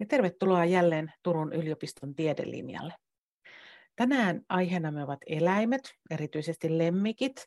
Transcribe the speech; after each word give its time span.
ja 0.00 0.06
tervetuloa 0.06 0.64
jälleen 0.64 1.12
Turun 1.22 1.52
yliopiston 1.52 2.14
tiedelinjalle. 2.14 2.94
Tänään 3.96 4.40
me 4.90 5.04
ovat 5.04 5.18
eläimet, 5.26 5.94
erityisesti 6.10 6.78
lemmikit, 6.78 7.46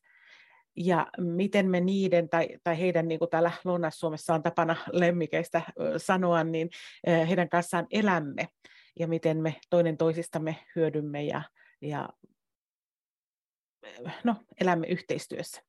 ja 0.77 1.07
miten 1.17 1.69
me 1.69 1.79
niiden 1.81 2.29
tai, 2.29 2.47
tai 2.63 2.79
heidän, 2.79 3.07
niin 3.07 3.19
kuin 3.19 3.29
täällä 3.29 3.51
Lounais-Suomessa 3.63 4.33
on 4.33 4.43
tapana 4.43 4.75
lemmikeistä 4.91 5.61
sanoa, 5.97 6.43
niin 6.43 6.69
heidän 7.27 7.49
kanssaan 7.49 7.87
elämme 7.91 8.47
ja 8.99 9.07
miten 9.07 9.37
me 9.37 9.55
toinen 9.69 9.97
toisistamme 9.97 10.55
hyödymme 10.75 11.23
ja, 11.23 11.41
ja 11.81 12.09
no, 14.23 14.35
elämme 14.61 14.87
yhteistyössä. 14.87 15.61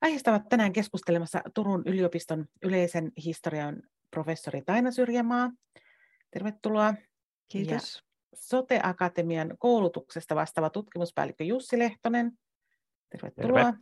Aiheesta 0.00 0.30
ovat 0.30 0.48
tänään 0.48 0.72
keskustelemassa 0.72 1.42
Turun 1.54 1.82
yliopiston 1.86 2.46
yleisen 2.62 3.12
historian 3.24 3.82
professori 4.10 4.62
Taina 4.62 4.90
Syrjämaa 4.90 5.50
Tervetuloa. 6.30 6.94
Kiitos. 7.48 7.94
Ja 7.94 8.08
Sote-akatemian 8.34 9.54
koulutuksesta 9.58 10.34
vastaava 10.34 10.70
tutkimuspäällikkö 10.70 11.44
Jussi 11.44 11.78
Lehtonen. 11.78 12.32
Tervetuloa. 13.10 13.64
Terve. 13.64 13.78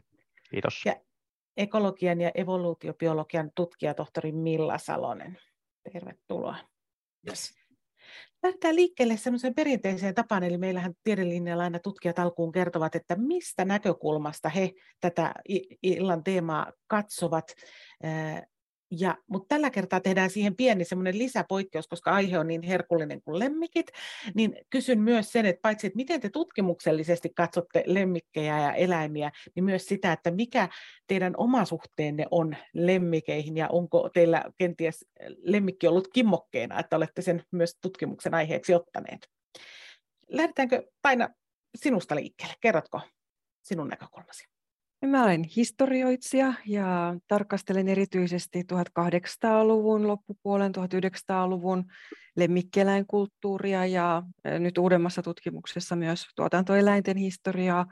Kiitos. 0.50 0.82
Ja 0.84 0.96
ekologian 1.56 2.20
ja 2.20 2.30
evoluutiobiologian 2.34 3.50
tutkija 3.54 3.94
tohtori 3.94 4.32
Milla 4.32 4.78
Salonen. 4.78 5.38
Tervetuloa. 5.92 6.56
Yes. 7.28 7.54
Lähdetään 8.42 8.76
liikkeelle 8.76 9.16
semmoiseen 9.16 9.54
perinteiseen 9.54 10.14
tapaan, 10.14 10.42
eli 10.42 10.58
meillähän 10.58 10.94
tiedelinjalla 11.04 11.62
aina 11.62 11.78
tutkijat 11.78 12.18
alkuun 12.18 12.52
kertovat, 12.52 12.94
että 12.94 13.16
mistä 13.16 13.64
näkökulmasta 13.64 14.48
he 14.48 14.72
tätä 15.00 15.34
illan 15.82 16.24
teemaa 16.24 16.72
katsovat. 16.86 17.54
Ja, 18.90 19.18
mutta 19.26 19.48
tällä 19.48 19.70
kertaa 19.70 20.00
tehdään 20.00 20.30
siihen 20.30 20.56
pieni 20.56 20.84
semmoinen 20.84 21.18
lisäpoikkeus, 21.18 21.88
koska 21.88 22.14
aihe 22.14 22.38
on 22.38 22.46
niin 22.46 22.62
herkullinen 22.62 23.22
kuin 23.22 23.38
lemmikit, 23.38 23.86
niin 24.34 24.56
kysyn 24.70 25.00
myös 25.00 25.32
sen, 25.32 25.46
että 25.46 25.62
paitsi 25.62 25.86
että 25.86 25.96
miten 25.96 26.20
te 26.20 26.30
tutkimuksellisesti 26.30 27.30
katsotte 27.36 27.82
lemmikkejä 27.86 28.60
ja 28.60 28.74
eläimiä, 28.74 29.30
niin 29.54 29.64
myös 29.64 29.86
sitä, 29.86 30.12
että 30.12 30.30
mikä 30.30 30.68
teidän 31.06 31.34
oma 31.36 31.64
suhteenne 31.64 32.26
on 32.30 32.56
lemmikeihin 32.72 33.56
ja 33.56 33.68
onko 33.68 34.10
teillä 34.14 34.44
kenties 34.58 35.04
lemmikki 35.38 35.86
ollut 35.86 36.08
kimmokkeena, 36.08 36.80
että 36.80 36.96
olette 36.96 37.22
sen 37.22 37.42
myös 37.52 37.76
tutkimuksen 37.82 38.34
aiheeksi 38.34 38.74
ottaneet. 38.74 39.28
Lähdetäänkö 40.28 40.86
Taina 41.02 41.28
sinusta 41.76 42.16
liikkeelle? 42.16 42.54
Kerrotko 42.60 43.00
sinun 43.62 43.88
näkökulmasi? 43.88 44.55
Mä 45.04 45.24
olen 45.24 45.44
historioitsija 45.56 46.52
ja 46.66 47.14
tarkastelen 47.28 47.88
erityisesti 47.88 48.62
1800-luvun 48.72 50.08
loppupuolen, 50.08 50.72
1900-luvun 50.76 51.84
lemmikkieläinkulttuuria 52.36 53.86
ja 53.86 54.22
nyt 54.58 54.78
uudemmassa 54.78 55.22
tutkimuksessa 55.22 55.96
myös 55.96 56.26
tuotantoeläinten 56.36 57.16
historiaa. 57.16 57.86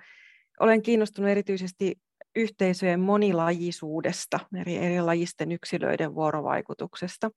Olen 0.61 0.83
kiinnostunut 0.83 1.31
erityisesti 1.31 1.97
yhteisöjen 2.37 3.01
monilajisuudesta, 3.01 4.41
eri, 4.61 4.77
eri 4.77 5.01
lajisten 5.01 5.53
yksilöiden 5.53 6.15
vuorovaikutuksesta. 6.15 7.31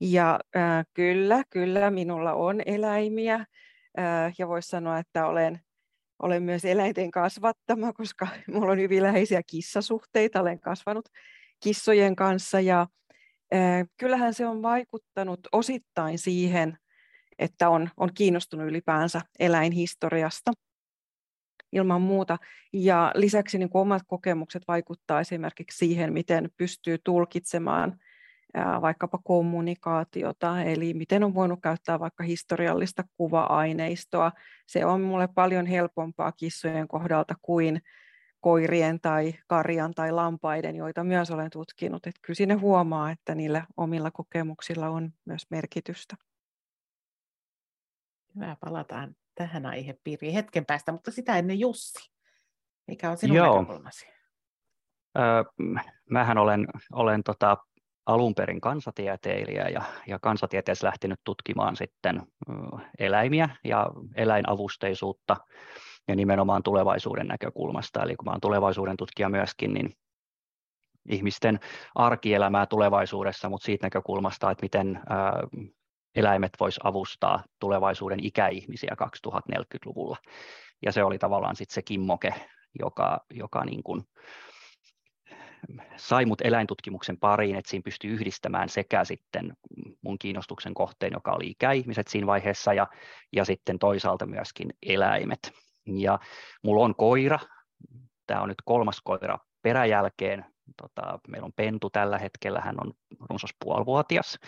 Ja 0.00 0.40
äh, 0.56 0.86
kyllä, 0.94 1.42
kyllä, 1.50 1.90
minulla 1.90 2.32
on 2.32 2.60
eläimiä 2.66 3.34
äh, 3.34 4.34
ja 4.38 4.48
voisi 4.48 4.68
sanoa, 4.68 4.98
että 4.98 5.26
olen 5.26 5.60
olen 6.24 6.42
myös 6.42 6.64
eläinten 6.64 7.10
kasvattama, 7.10 7.92
koska 7.92 8.28
minulla 8.46 8.72
on 8.72 8.80
hyvin 8.80 9.02
läheisiä 9.02 9.42
kissasuhteita. 9.46 10.40
Olen 10.40 10.60
kasvanut 10.60 11.08
kissojen 11.60 12.16
kanssa 12.16 12.60
ja 12.60 12.86
kyllähän 13.96 14.34
se 14.34 14.46
on 14.46 14.62
vaikuttanut 14.62 15.40
osittain 15.52 16.18
siihen, 16.18 16.78
että 17.38 17.68
on, 17.68 17.90
on 17.96 18.10
kiinnostunut 18.14 18.66
ylipäänsä 18.66 19.20
eläinhistoriasta 19.38 20.52
ilman 21.72 22.02
muuta. 22.02 22.38
Ja 22.72 23.12
lisäksi 23.14 23.58
niin 23.58 23.70
omat 23.74 24.02
kokemukset 24.06 24.62
vaikuttaa 24.68 25.20
esimerkiksi 25.20 25.78
siihen, 25.78 26.12
miten 26.12 26.50
pystyy 26.56 26.98
tulkitsemaan 27.04 27.98
vaikkapa 28.80 29.18
kommunikaatiota, 29.24 30.62
eli 30.62 30.94
miten 30.94 31.24
on 31.24 31.34
voinut 31.34 31.58
käyttää 31.62 32.00
vaikka 32.00 32.24
historiallista 32.24 33.04
kuva-aineistoa. 33.16 34.32
Se 34.66 34.86
on 34.86 35.00
minulle 35.00 35.28
paljon 35.28 35.66
helpompaa 35.66 36.32
kissojen 36.32 36.88
kohdalta 36.88 37.34
kuin 37.42 37.80
koirien 38.40 39.00
tai 39.00 39.34
karjan 39.46 39.94
tai 39.94 40.12
lampaiden, 40.12 40.76
joita 40.76 41.04
myös 41.04 41.30
olen 41.30 41.50
tutkinut. 41.50 42.06
Että 42.06 42.20
kyllä 42.22 42.36
sinne 42.36 42.54
huomaa, 42.54 43.10
että 43.10 43.34
niillä 43.34 43.66
omilla 43.76 44.10
kokemuksilla 44.10 44.88
on 44.88 45.12
myös 45.24 45.46
merkitystä. 45.50 46.16
Hyvä, 48.34 48.56
palataan 48.60 49.16
tähän 49.34 49.66
aihepiiriin 49.66 50.34
hetken 50.34 50.66
päästä, 50.66 50.92
mutta 50.92 51.10
sitä 51.10 51.38
ennen 51.38 51.60
Jussi. 51.60 52.10
Mikä 52.86 53.10
on 53.10 53.16
sinun 53.16 53.36
Joo. 53.36 53.60
näkökulmasi? 53.60 54.06
Öö, 55.18 55.44
mähän 56.10 56.38
olen, 56.38 56.66
olen 56.92 57.22
tota, 57.22 57.56
alun 58.06 58.34
perin 58.34 58.60
kansatieteilijä 58.60 59.68
ja, 59.68 59.82
ja 60.06 60.18
kansatieteessä 60.18 60.86
lähtenyt 60.86 61.20
tutkimaan 61.24 61.76
sitten 61.76 62.22
eläimiä 62.98 63.48
ja 63.64 63.90
eläinavusteisuutta 64.16 65.36
ja 66.08 66.16
nimenomaan 66.16 66.62
tulevaisuuden 66.62 67.26
näkökulmasta. 67.26 68.02
Eli 68.02 68.16
kun 68.16 68.28
olen 68.28 68.40
tulevaisuuden 68.40 68.96
tutkija 68.96 69.28
myöskin, 69.28 69.74
niin 69.74 69.96
ihmisten 71.08 71.60
arkielämää 71.94 72.66
tulevaisuudessa, 72.66 73.48
mutta 73.48 73.64
siitä 73.64 73.86
näkökulmasta, 73.86 74.50
että 74.50 74.64
miten 74.64 75.00
eläimet 76.14 76.52
vois 76.60 76.80
avustaa 76.84 77.44
tulevaisuuden 77.60 78.24
ikäihmisiä 78.24 78.96
2040-luvulla. 79.04 80.16
Ja 80.82 80.92
se 80.92 81.04
oli 81.04 81.18
tavallaan 81.18 81.56
sitten 81.56 81.74
se 81.74 81.82
kimmoke, 81.82 82.34
joka, 82.78 83.20
joka 83.30 83.64
niin 83.64 83.82
kuin, 83.82 84.02
sai 85.96 86.24
mut 86.24 86.40
eläintutkimuksen 86.40 87.18
pariin, 87.18 87.56
että 87.56 87.70
siinä 87.70 87.82
pystyy 87.84 88.10
yhdistämään 88.14 88.68
sekä 88.68 89.04
sitten 89.04 89.56
mun 90.02 90.18
kiinnostuksen 90.18 90.74
kohteen, 90.74 91.12
joka 91.12 91.32
oli 91.32 91.46
ikäihmiset 91.46 92.08
siinä 92.08 92.26
vaiheessa, 92.26 92.74
ja, 92.74 92.86
ja 93.32 93.44
sitten 93.44 93.78
toisaalta 93.78 94.26
myöskin 94.26 94.70
eläimet. 94.82 95.52
Ja 95.86 96.18
mulla 96.62 96.84
on 96.84 96.94
koira, 96.94 97.38
tämä 98.26 98.40
on 98.40 98.48
nyt 98.48 98.62
kolmas 98.64 99.00
koira 99.04 99.38
peräjälkeen, 99.62 100.44
tota, 100.76 101.18
meillä 101.28 101.46
on 101.46 101.52
pentu 101.56 101.90
tällä 101.90 102.18
hetkellä, 102.18 102.60
hän 102.60 102.76
on 102.80 102.92
runsas 103.30 103.50
puolivuotias. 103.64 104.38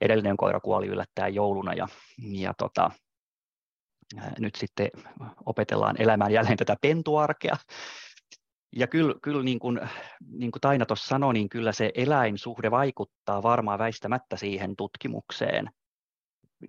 Edellinen 0.00 0.36
koira 0.36 0.60
kuoli 0.60 0.86
yllättäen 0.86 1.34
jouluna 1.34 1.74
ja, 1.74 1.88
ja 2.18 2.54
tota, 2.58 2.90
nyt 4.38 4.54
sitten 4.54 4.88
opetellaan 5.46 6.02
elämään 6.02 6.32
jälleen 6.32 6.56
tätä 6.56 6.76
pentuarkea 6.80 7.56
ja 8.76 8.86
kyllä, 8.86 9.14
kyllä 9.22 9.42
niin 9.42 9.58
kuin, 9.58 9.80
niin 10.30 10.50
kuin 10.50 10.60
Taina 10.60 10.86
tuossa 10.86 11.08
sanoi, 11.08 11.34
niin 11.34 11.48
kyllä 11.48 11.72
se 11.72 11.92
eläinsuhde 11.94 12.70
vaikuttaa 12.70 13.42
varmaan 13.42 13.78
väistämättä 13.78 14.36
siihen 14.36 14.76
tutkimukseen. 14.76 15.70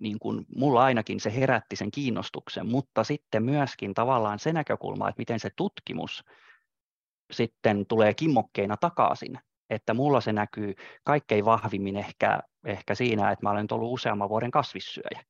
Niin 0.00 0.18
kuin 0.18 0.46
mulla 0.56 0.84
ainakin 0.84 1.20
se 1.20 1.34
herätti 1.34 1.76
sen 1.76 1.90
kiinnostuksen, 1.90 2.66
mutta 2.66 3.04
sitten 3.04 3.42
myöskin 3.42 3.94
tavallaan 3.94 4.38
se 4.38 4.52
näkökulma, 4.52 5.08
että 5.08 5.20
miten 5.20 5.40
se 5.40 5.50
tutkimus 5.56 6.24
sitten 7.32 7.86
tulee 7.86 8.14
kimmokkeina 8.14 8.76
takaisin. 8.76 9.38
Että 9.70 9.94
mulla 9.94 10.20
se 10.20 10.32
näkyy 10.32 10.74
kaikkein 11.04 11.44
vahvimmin 11.44 11.96
ehkä, 11.96 12.40
ehkä 12.64 12.94
siinä, 12.94 13.30
että 13.30 13.46
mä 13.46 13.50
olen 13.50 13.66
ollut 13.72 13.92
useamman 13.92 14.28
vuoden 14.28 14.50
kasvissyöjä. 14.50 15.24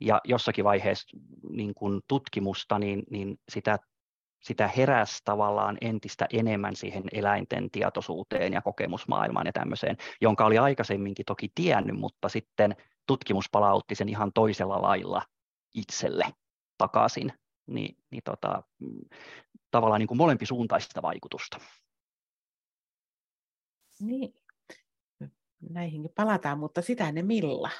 Ja 0.00 0.20
jossakin 0.24 0.64
vaiheessa 0.64 1.16
niin 1.50 1.74
kun 1.74 2.02
tutkimusta, 2.08 2.78
niin, 2.78 3.02
niin 3.10 3.36
sitä 3.48 3.78
sitä 4.42 4.68
heräsi 4.68 5.18
tavallaan 5.24 5.78
entistä 5.80 6.26
enemmän 6.32 6.76
siihen 6.76 7.04
eläinten 7.12 7.70
tietoisuuteen 7.70 8.52
ja 8.52 8.62
kokemusmaailmaan 8.62 9.46
ja 9.46 9.52
tämmöiseen, 9.52 9.96
jonka 10.20 10.44
oli 10.44 10.58
aikaisemminkin 10.58 11.24
toki 11.26 11.48
tiennyt, 11.54 11.98
mutta 11.98 12.28
sitten 12.28 12.76
tutkimus 13.06 13.44
palautti 13.52 13.94
sen 13.94 14.08
ihan 14.08 14.32
toisella 14.32 14.82
lailla 14.82 15.22
itselle 15.74 16.24
takaisin, 16.78 17.32
niin, 17.66 17.96
niin 18.10 18.22
tota, 18.24 18.62
tavallaan 19.70 19.98
niin 19.98 20.08
kuin 20.08 20.18
molempisuuntaista 20.18 21.02
vaikutusta. 21.02 21.60
Niin, 24.00 24.34
näihinkin 25.70 26.12
palataan, 26.14 26.58
mutta 26.58 26.82
sitä 26.82 27.08
ennen 27.08 27.26
Milla. 27.26 27.70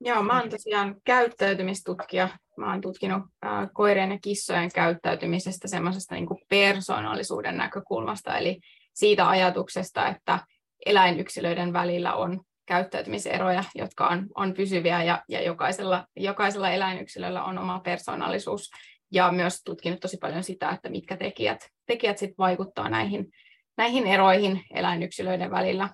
Joo, 0.00 0.22
mä 0.22 0.40
oon 0.40 0.50
tosiaan 0.50 0.96
käyttäytymistutkija. 1.04 2.28
Mä 2.56 2.70
oon 2.70 2.80
tutkinut 2.80 3.22
äh, 3.46 3.68
koirien 3.74 4.10
ja 4.10 4.18
kissojen 4.22 4.70
käyttäytymisestä 4.74 5.68
semmoisesta 5.68 6.14
niin 6.14 6.26
persoonallisuuden 6.48 7.56
näkökulmasta, 7.56 8.38
eli 8.38 8.60
siitä 8.94 9.28
ajatuksesta, 9.28 10.08
että 10.08 10.38
eläinyksilöiden 10.86 11.72
välillä 11.72 12.14
on 12.14 12.40
käyttäytymiseroja, 12.66 13.64
jotka 13.74 14.08
on, 14.08 14.26
on 14.34 14.54
pysyviä 14.54 15.02
ja, 15.02 15.22
ja 15.28 15.42
jokaisella, 15.42 16.06
jokaisella 16.16 16.70
eläinyksilöllä 16.70 17.44
on 17.44 17.58
oma 17.58 17.80
persoonallisuus. 17.80 18.70
Ja 19.12 19.32
myös 19.32 19.62
tutkinut 19.64 20.00
tosi 20.00 20.16
paljon 20.16 20.44
sitä, 20.44 20.70
että 20.70 20.88
mitkä 20.88 21.16
tekijät, 21.16 21.68
tekijät 21.86 22.18
sit 22.18 22.38
vaikuttaa 22.38 22.88
näihin, 22.88 23.32
näihin 23.76 24.06
eroihin 24.06 24.64
eläinyksilöiden 24.74 25.50
välillä. 25.50 25.88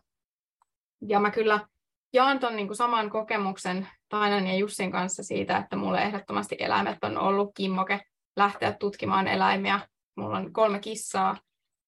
Ja 1.09 1.21
mä 1.21 1.31
kyllä 1.31 1.61
jaan 2.13 2.39
tuon 2.39 2.57
niin 2.57 2.77
saman 2.77 3.11
kokemuksen 3.11 3.89
Tainan 4.09 4.47
ja 4.47 4.57
Jussin 4.57 4.93
kanssa 4.93 5.23
siitä, 5.23 5.57
että 5.57 5.77
mulle 5.77 6.03
ehdottomasti 6.03 6.57
eläimet 6.59 7.05
on 7.05 7.19
ollut 7.19 7.51
kimmoke 7.57 8.01
lähteä 8.37 8.73
tutkimaan 8.73 9.29
eläimiä. 9.29 9.81
Mulla 10.17 10.37
on 10.37 10.53
kolme 10.53 10.79
kissaa, 10.79 11.37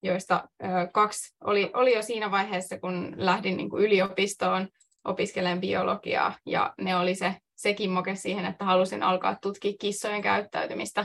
joista 0.03 0.49
ö, 0.63 0.67
kaksi 0.93 1.35
oli, 1.45 1.71
oli 1.75 1.95
jo 1.95 2.03
siinä 2.03 2.31
vaiheessa, 2.31 2.79
kun 2.79 3.15
lähdin 3.17 3.57
niin 3.57 3.71
kuin 3.71 3.85
yliopistoon 3.85 4.69
opiskelemaan 5.05 5.61
biologiaa, 5.61 6.35
ja 6.47 6.75
ne 6.81 6.97
oli 6.97 7.15
se, 7.15 7.35
se 7.57 7.75
kimmoke 7.75 8.15
siihen, 8.15 8.45
että 8.45 8.65
halusin 8.65 9.03
alkaa 9.03 9.37
tutkia 9.43 9.73
kissojen 9.81 10.23
käyttäytymistä. 10.23 11.05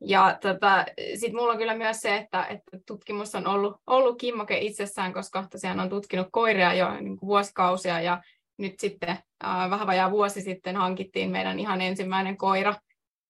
Ja 0.00 0.38
tota, 0.40 0.84
sitten 1.14 1.36
mulla 1.36 1.52
on 1.52 1.58
kyllä 1.58 1.74
myös 1.74 2.00
se, 2.00 2.16
että, 2.16 2.44
että 2.44 2.78
tutkimus 2.86 3.34
on 3.34 3.46
ollut, 3.46 3.76
ollut 3.86 4.18
kimmoke 4.18 4.58
itsessään, 4.58 5.12
koska 5.12 5.46
tosiaan 5.50 5.80
on 5.80 5.88
tutkinut 5.88 6.28
koiria 6.32 6.74
jo 6.74 7.00
niin 7.00 7.16
kuin 7.16 7.28
vuosikausia 7.28 8.00
ja 8.00 8.22
nyt 8.58 8.80
sitten 8.80 9.08
äh, 9.44 9.70
vähän 9.70 9.86
vajaa 9.86 10.10
vuosi 10.10 10.40
sitten 10.40 10.76
hankittiin 10.76 11.30
meidän 11.30 11.58
ihan 11.58 11.80
ensimmäinen 11.80 12.36
koira. 12.36 12.74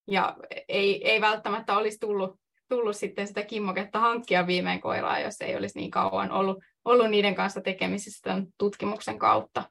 Ja 0.07 0.37
ei, 0.69 1.11
ei 1.11 1.21
välttämättä 1.21 1.77
olisi 1.77 1.99
tullut, 1.99 2.41
tullut 2.69 2.97
sitten 2.97 3.27
sitä 3.27 3.43
kimmoketta 3.43 4.01
hankkia 4.01 4.47
viimein 4.47 4.81
koiraa, 4.81 5.21
jos 5.21 5.41
ei 5.41 5.57
olisi 5.57 5.79
niin 5.79 5.91
kauan 5.91 6.31
ollut, 6.31 6.59
ollut 6.85 7.11
niiden 7.11 7.35
kanssa 7.35 7.61
tekemisissä 7.61 8.21
tämän 8.23 8.47
tutkimuksen 8.59 9.19
kautta. 9.19 9.63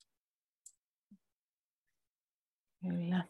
Kyllä 2.82 3.24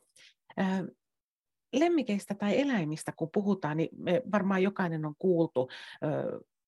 lemmikeistä 1.80 2.36
tai 2.36 2.62
eläimistä 2.62 3.12
kun 3.12 3.30
puhutaan, 3.34 3.78
niin 3.78 3.90
me 3.98 4.22
varmaan 4.32 4.64
jokainen 4.64 5.06
on 5.06 5.16
kuultu 5.20 5.70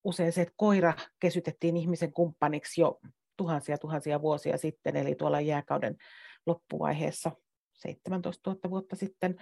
usein 0.04 0.32
se, 0.32 0.42
että 0.42 0.54
koira 0.58 0.94
kesytettiin 1.20 1.78
ihmisen 1.78 2.14
kumppaniksi 2.14 2.82
jo 2.82 3.00
tuhansia 3.38 3.78
tuhansia 3.78 4.22
vuosia 4.22 4.58
sitten, 4.58 4.96
eli 4.96 5.16
tuolla 5.16 5.42
jääkauden 5.42 5.96
loppuvaiheessa 6.46 7.32
17 7.74 8.50
000 8.50 8.70
vuotta 8.70 8.96
sitten. 8.96 9.36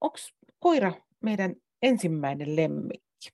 Onko 0.00 0.16
koira 0.58 0.92
meidän 1.22 1.54
ensimmäinen 1.82 2.56
lemmikki? 2.56 3.30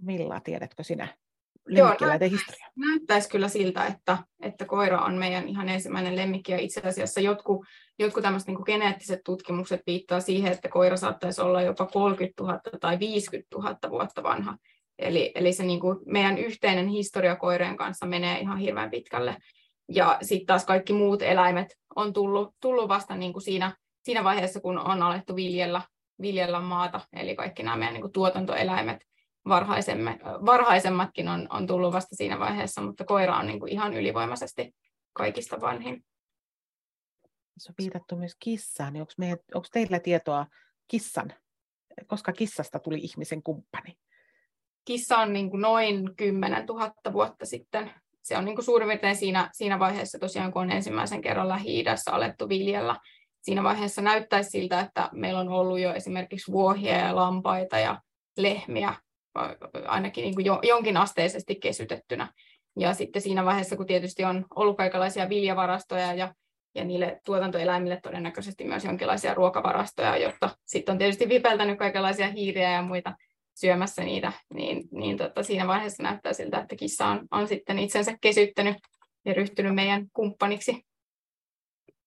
Milla, 0.00 0.40
tiedätkö 0.40 0.84
sinä? 0.84 1.16
Lemmikkiläiden 1.68 2.30
historia? 2.30 2.66
Näyttäisi 2.76 3.28
kyllä 3.28 3.48
siltä, 3.48 3.86
että, 3.86 4.18
että 4.42 4.64
koira 4.64 5.00
on 5.00 5.14
meidän 5.14 5.48
ihan 5.48 5.68
ensimmäinen 5.68 6.16
lemmikki 6.16 6.52
ja 6.52 6.58
itse 6.58 6.80
asiassa 6.84 7.20
jotkut, 7.20 7.66
jotkut 7.98 8.22
tämmöiset 8.22 8.48
niin 8.48 8.58
geneettiset 8.64 9.20
tutkimukset 9.24 9.80
viittaa 9.86 10.20
siihen, 10.20 10.52
että 10.52 10.68
koira 10.68 10.96
saattaisi 10.96 11.40
olla 11.40 11.62
jopa 11.62 11.86
30 11.86 12.42
000 12.42 12.60
tai 12.80 12.98
50 12.98 13.56
000 13.56 13.76
vuotta 13.90 14.22
vanha. 14.22 14.56
Eli, 14.98 15.32
eli 15.34 15.52
se 15.52 15.64
niin 15.64 15.80
kuin 15.80 15.98
meidän 16.06 16.38
yhteinen 16.38 16.88
historia 16.88 17.36
koireen 17.36 17.76
kanssa 17.76 18.06
menee 18.06 18.40
ihan 18.40 18.58
hirveän 18.58 18.90
pitkälle. 18.90 19.36
Ja 19.88 20.18
sitten 20.22 20.46
taas 20.46 20.64
kaikki 20.64 20.92
muut 20.92 21.22
eläimet 21.22 21.78
on 21.96 22.12
tullut, 22.12 22.54
tullut 22.60 22.88
vasta 22.88 23.16
niin 23.16 23.32
kuin 23.32 23.42
siinä, 23.42 23.76
siinä 24.02 24.24
vaiheessa, 24.24 24.60
kun 24.60 24.78
on 24.78 25.02
alettu 25.02 25.36
viljellä, 25.36 25.82
viljellä 26.20 26.60
maata, 26.60 27.00
eli 27.12 27.36
kaikki 27.36 27.62
nämä 27.62 27.76
meidän 27.76 27.94
niin 27.94 28.02
kuin 28.02 28.12
tuotantoeläimet 28.12 29.04
varhaisemmatkin 30.46 31.28
on, 31.28 31.46
on 31.50 31.66
tullut 31.66 31.92
vasta 31.92 32.16
siinä 32.16 32.38
vaiheessa, 32.38 32.82
mutta 32.82 33.04
koira 33.04 33.36
on 33.36 33.46
niin 33.46 33.60
kuin 33.60 33.72
ihan 33.72 33.94
ylivoimaisesti 33.94 34.74
kaikista 35.12 35.60
vanhin. 35.60 36.04
Se 37.58 37.70
on 37.70 37.74
viitattu 37.78 38.16
myös 38.16 38.36
kissaan. 38.38 38.92
Niin 38.92 39.00
onko, 39.00 39.12
meidän, 39.18 39.38
onko 39.54 39.68
teillä 39.72 40.00
tietoa 40.00 40.46
kissan, 40.88 41.32
koska 42.06 42.32
kissasta 42.32 42.78
tuli 42.78 42.98
ihmisen 42.98 43.42
kumppani? 43.42 43.94
Kissa 44.84 45.18
on 45.18 45.32
niin 45.32 45.50
kuin 45.50 45.60
noin 45.60 46.16
10 46.16 46.66
000 46.66 46.92
vuotta 47.12 47.46
sitten. 47.46 47.90
Se 48.22 48.36
on 48.36 48.44
niin 48.44 48.54
kuin 48.54 48.64
suurin 48.64 48.88
piirtein 48.88 49.16
siinä, 49.16 49.50
siinä 49.52 49.78
vaiheessa 49.78 50.18
tosiaan, 50.18 50.52
kun 50.52 50.62
on 50.62 50.70
ensimmäisen 50.70 51.22
kerran 51.22 51.48
Lähi-idässä 51.48 52.12
alettu 52.12 52.48
viljellä. 52.48 52.96
Siinä 53.42 53.62
vaiheessa 53.62 54.02
näyttäisi 54.02 54.50
siltä, 54.50 54.80
että 54.80 55.08
meillä 55.12 55.40
on 55.40 55.48
ollut 55.48 55.80
jo 55.80 55.94
esimerkiksi 55.94 56.52
vuohia 56.52 56.98
ja 56.98 57.16
lampaita 57.16 57.78
ja 57.78 58.00
lehmiä 58.36 58.94
ainakin 59.86 60.22
niin 60.22 60.34
kuin 60.34 60.46
jo, 60.46 60.60
jonkin 60.62 60.96
asteisesti 60.96 61.54
kesytettynä. 61.54 62.32
Ja 62.78 62.94
sitten 62.94 63.22
siinä 63.22 63.44
vaiheessa, 63.44 63.76
kun 63.76 63.86
tietysti 63.86 64.24
on 64.24 64.44
ollut 64.54 64.76
kaikenlaisia 64.76 65.28
viljavarastoja 65.28 66.12
ja, 66.12 66.34
ja 66.74 66.84
niille 66.84 67.20
tuotantoeläimille 67.24 68.00
todennäköisesti 68.02 68.64
myös 68.64 68.84
jonkinlaisia 68.84 69.34
ruokavarastoja, 69.34 70.16
jotta 70.16 70.50
sitten 70.64 70.92
on 70.92 70.98
tietysti 70.98 71.28
vipeltänyt 71.28 71.78
kaikenlaisia 71.78 72.28
hiiriä 72.28 72.72
ja 72.72 72.82
muita 72.82 73.16
syömässä 73.54 74.04
niitä, 74.04 74.32
niin, 74.54 74.88
niin 74.90 75.16
tota, 75.16 75.42
siinä 75.42 75.66
vaiheessa 75.66 76.02
näyttää 76.02 76.32
siltä, 76.32 76.58
että 76.58 76.76
kissa 76.76 77.06
on, 77.06 77.26
on 77.30 77.48
sitten 77.48 77.78
itsensä 77.78 78.18
kesyttänyt 78.20 78.76
ja 79.24 79.34
ryhtynyt 79.34 79.74
meidän 79.74 80.06
kumppaniksi. 80.12 80.84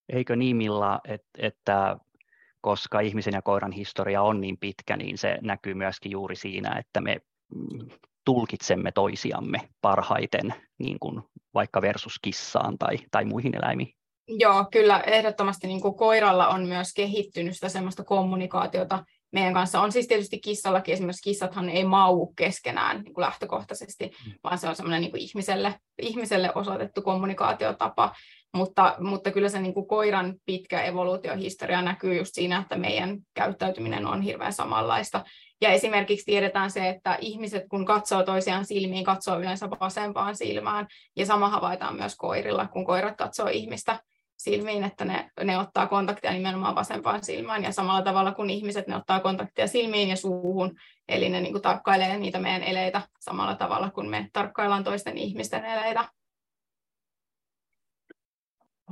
Eikö 0.10 0.36
niin, 0.36 0.56
Milla, 0.56 1.00
että, 1.08 1.28
että 1.38 1.98
koska 2.62 3.00
ihmisen 3.00 3.34
ja 3.34 3.42
koiran 3.42 3.72
historia 3.72 4.22
on 4.22 4.42
niin 4.42 4.58
pitkä, 4.58 4.98
niin 4.98 5.18
se 5.18 5.38
näkyy 5.42 5.74
myöskin 5.74 6.12
juuri 6.12 6.36
siinä, 6.36 6.80
että 6.80 7.02
me 7.02 7.18
mm, 7.56 7.90
tulkitsemme 8.26 8.92
toisiamme 8.92 9.70
parhaiten, 9.82 10.54
niin 10.80 11.00
kuin 11.00 11.22
vaikka 11.54 11.82
versus 11.82 12.20
kissaan 12.22 12.78
tai, 12.78 12.98
tai 13.12 13.26
muihin 13.26 13.56
eläimiin. 13.58 13.94
Joo, 14.28 14.66
kyllä 14.72 15.00
ehdottomasti 15.00 15.68
niin 15.68 15.82
kuin 15.82 15.96
koiralla 15.96 16.48
on 16.48 16.68
myös 16.68 16.94
kehittynyt 16.94 17.54
sitä 17.54 17.70
semmoista 17.70 18.04
kommunikaatiota 18.04 19.06
meidän 19.32 19.54
kanssa. 19.54 19.82
On 19.82 19.92
siis 19.92 20.08
tietysti 20.08 20.40
kissallakin, 20.40 20.94
esimerkiksi 20.94 21.30
kissathan 21.30 21.70
ei 21.70 21.84
mau 21.84 22.28
keskenään 22.28 23.02
niin 23.02 23.14
kuin 23.14 23.22
lähtökohtaisesti, 23.22 24.12
mm. 24.26 24.34
vaan 24.44 24.58
se 24.58 24.68
on 24.68 24.76
semmoinen 24.76 25.02
niin 25.02 25.12
kuin 25.12 25.22
ihmiselle, 25.22 25.76
ihmiselle 26.02 26.52
osoitettu 26.56 27.02
kommunikaatiotapa. 27.02 28.16
Mutta, 28.54 28.96
mutta 29.00 29.32
kyllä 29.32 29.50
se 29.50 29.62
niin 29.62 29.74
kuin 29.74 29.88
koiran 29.88 30.36
pitkä 30.46 30.82
evoluutiohistoria 30.82 31.82
näkyy 31.82 32.18
just 32.18 32.32
siinä, 32.34 32.60
että 32.60 32.76
meidän 32.76 33.18
käyttäytyminen 33.34 34.06
on 34.06 34.22
hirveän 34.22 34.54
samanlaista. 34.54 35.24
Ja 35.62 35.70
esimerkiksi 35.70 36.26
tiedetään 36.26 36.72
se, 36.72 36.90
että 36.90 37.18
ihmiset 37.22 37.64
kun 37.70 37.86
katsoo 37.86 38.24
toisiaan 38.24 38.66
silmiin, 38.66 39.04
katsoo 39.04 39.40
yleensä 39.40 39.70
vasempaan 39.70 40.36
silmään. 40.36 40.88
Ja 41.16 41.26
sama 41.26 41.50
havaitaan 41.50 41.96
myös 41.96 42.16
koirilla, 42.16 42.68
kun 42.68 42.86
koirat 42.86 43.18
katsoo 43.18 43.48
ihmistä 43.48 44.00
silmiin, 44.38 44.84
että 44.84 45.06
ne, 45.06 45.32
ne 45.44 45.58
ottaa 45.58 45.88
kontaktia 45.88 46.32
nimenomaan 46.32 46.76
vasempaan 46.76 47.24
silmään. 47.24 47.64
Ja 47.64 47.72
samalla 47.72 48.02
tavalla 48.02 48.32
kuin 48.32 48.50
ihmiset, 48.50 48.88
ne 48.88 48.96
ottaa 48.96 49.20
kontaktia 49.20 49.68
silmiin 49.68 50.10
ja 50.10 50.16
suuhun. 50.16 50.76
Eli 51.10 51.30
ne 51.30 51.42
niin 51.42 51.54
kuin 51.54 51.62
tarkkailee 51.62 52.18
niitä 52.18 52.40
meidän 52.40 52.64
eleitä 52.64 53.02
samalla 53.20 53.56
tavalla 53.56 53.92
kuin 53.92 54.10
me 54.10 54.30
tarkkaillaan 54.34 54.84
toisten 54.84 55.18
ihmisten 55.18 55.66
eleitä 55.66 56.10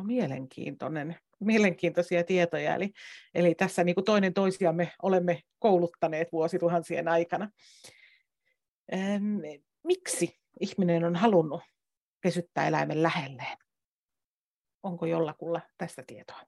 mielenkiintoinen, 0.04 1.16
mielenkiintoisia 1.40 2.24
tietoja. 2.24 2.75
Eli, 2.75 2.94
eli 3.34 3.56
tässä 3.56 3.84
niin 3.84 3.96
kuin 3.96 4.06
toinen 4.06 4.34
toisiamme 4.34 4.92
olemme 5.04 5.42
kouluttaneet 5.60 6.32
vuosituhansien 6.32 7.08
aikana. 7.08 7.50
Ähm, 8.94 9.40
miksi 9.84 10.40
ihminen 10.60 11.04
on 11.04 11.16
halunnut 11.16 11.62
kesyttää 12.22 12.68
eläimen 12.68 13.04
lähelleen? 13.04 13.58
Onko 14.84 15.06
jollakulla 15.06 15.62
tästä 15.78 16.04
tietoa? 16.08 16.42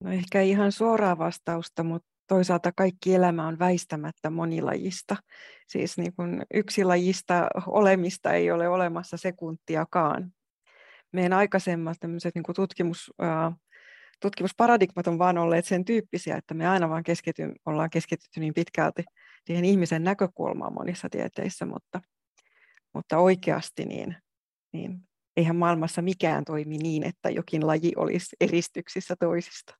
No 0.00 0.12
ehkä 0.12 0.40
ihan 0.40 0.72
suoraa 0.72 1.18
vastausta, 1.18 1.82
mutta 1.82 2.08
toisaalta 2.26 2.72
kaikki 2.76 3.14
elämä 3.14 3.46
on 3.46 3.58
väistämättä 3.58 4.30
monilajista. 4.30 5.16
Siis 5.68 5.98
niin 5.98 6.14
kuin 6.14 6.42
yksilajista 6.54 7.48
olemista 7.66 8.32
ei 8.32 8.50
ole 8.50 8.68
olemassa 8.68 9.16
sekuntiakaan 9.16 10.32
meidän 11.12 11.32
aikaisemmat 11.32 11.96
niin 12.34 12.42
kuin 12.42 12.56
tutkimus, 12.56 13.12
ää, 13.18 13.52
tutkimusparadigmat 14.20 15.06
on 15.06 15.18
vaan 15.18 15.38
olleet 15.38 15.64
sen 15.64 15.84
tyyppisiä, 15.84 16.36
että 16.36 16.54
me 16.54 16.68
aina 16.68 16.88
vaan 16.88 17.02
keskity, 17.02 17.52
ollaan 17.66 17.90
keskitytty 17.90 18.40
niin 18.40 18.54
pitkälti 18.54 19.04
siihen 19.46 19.64
ihmisen 19.64 20.04
näkökulmaan 20.04 20.74
monissa 20.74 21.08
tieteissä, 21.10 21.66
mutta, 21.66 22.00
mutta 22.94 23.18
oikeasti 23.18 23.84
niin, 23.84 24.16
niin 24.72 24.98
eihän 25.36 25.56
maailmassa 25.56 26.02
mikään 26.02 26.44
toimi 26.44 26.78
niin, 26.78 27.02
että 27.02 27.30
jokin 27.30 27.66
laji 27.66 27.92
olisi 27.96 28.36
eristyksissä 28.40 29.16
toisista. 29.20 29.74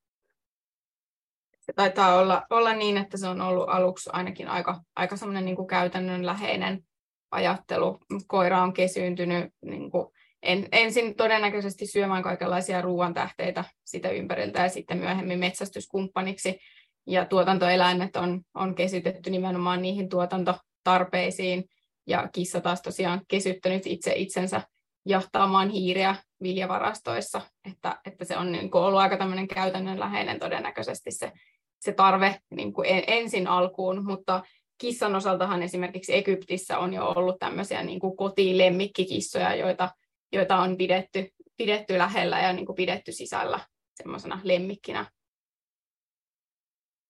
Se 1.60 1.72
taitaa 1.72 2.14
olla, 2.14 2.46
olla 2.50 2.72
niin, 2.72 2.96
että 2.96 3.16
se 3.16 3.28
on 3.28 3.40
ollut 3.40 3.68
aluksi 3.68 4.10
ainakin 4.12 4.48
aika, 4.48 4.80
aika 4.96 5.16
semmoinen 5.16 5.44
niin 5.44 5.66
käytännönläheinen 5.66 6.84
ajattelu. 7.30 7.98
Koira 8.26 8.62
on 8.62 8.72
kesyyntynyt 8.72 9.54
niin 9.64 9.90
kuin 9.90 10.06
en, 10.42 10.68
ensin 10.72 11.14
todennäköisesti 11.14 11.87
syömään 11.87 12.22
kaikenlaisia 12.22 12.82
ruoantähteitä 12.82 13.64
sitä 13.84 14.11
ympäriltä 14.11 14.62
ja 14.62 14.68
sitten 14.68 14.99
myöhemmin 14.99 15.38
metsästyskumppaniksi. 15.38 16.58
Ja 17.06 17.25
tuotantoeläimet 17.25 18.16
on, 18.16 18.42
on 18.54 18.75
kesytetty 18.75 19.30
nimenomaan 19.30 19.82
niihin 19.82 20.08
tuotantotarpeisiin. 20.08 21.64
Ja 22.06 22.28
kissa 22.32 22.61
taas 22.61 22.82
tosiaan 22.82 23.20
kesyttänyt 23.28 23.87
itse 23.87 24.12
itsensä 24.16 24.62
jahtaamaan 25.06 25.70
hiiriä 25.70 26.16
viljavarastoissa, 26.42 27.40
että, 27.70 28.00
että 28.06 28.25
se 28.25 28.37
on 28.37 28.52
niin 28.52 28.70
kuin 28.70 28.82
ollut 28.82 29.00
aika 29.00 29.16
tämmöinen 29.16 29.49
käytännönläheinen 29.49 30.38
todennäköisesti 30.38 31.11
se, 31.11 31.32
se 31.80 31.92
tarve 31.92 32.38
niin 32.50 32.72
kuin 32.72 32.87
ensin 33.06 33.46
alkuun, 33.46 34.04
mutta 34.04 34.42
kissan 34.78 35.14
osaltahan 35.14 35.62
esimerkiksi 35.62 36.16
Egyptissä 36.16 36.78
on 36.78 36.94
jo 36.94 37.12
ollut 37.16 37.38
tämmöisiä 37.38 37.82
niin 37.82 38.00
kuin 38.00 38.16
kotiin 38.16 38.58
lemmikkikissoja, 38.58 39.54
joita 39.54 39.88
joita 40.32 40.56
on 40.56 40.76
pidetty, 40.76 41.28
pidetty 41.56 41.98
lähellä 41.98 42.40
ja 42.40 42.52
niin 42.52 42.66
kuin 42.66 42.76
pidetty 42.76 43.12
sisällä 43.12 43.60
semmoisena 43.94 44.40
lemmikkinä. 44.42 45.10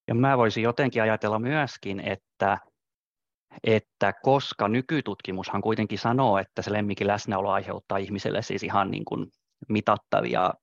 Ja 0.08 0.14
mä 0.14 0.38
voisin 0.38 0.62
jotenkin 0.62 1.02
ajatella 1.02 1.38
myöskin, 1.38 2.00
että, 2.00 2.58
että 3.64 4.12
koska 4.22 4.68
nykytutkimushan 4.68 5.62
kuitenkin 5.62 5.98
sanoo, 5.98 6.38
että 6.38 6.62
se 6.62 6.72
lemmikin 6.72 7.06
läsnäolo 7.06 7.50
aiheuttaa 7.50 7.98
ihmiselle 7.98 8.42
siis 8.42 8.62
ihan 8.62 8.90
niin 8.90 9.04
kuin 9.04 9.26
mitattavia 9.68 10.54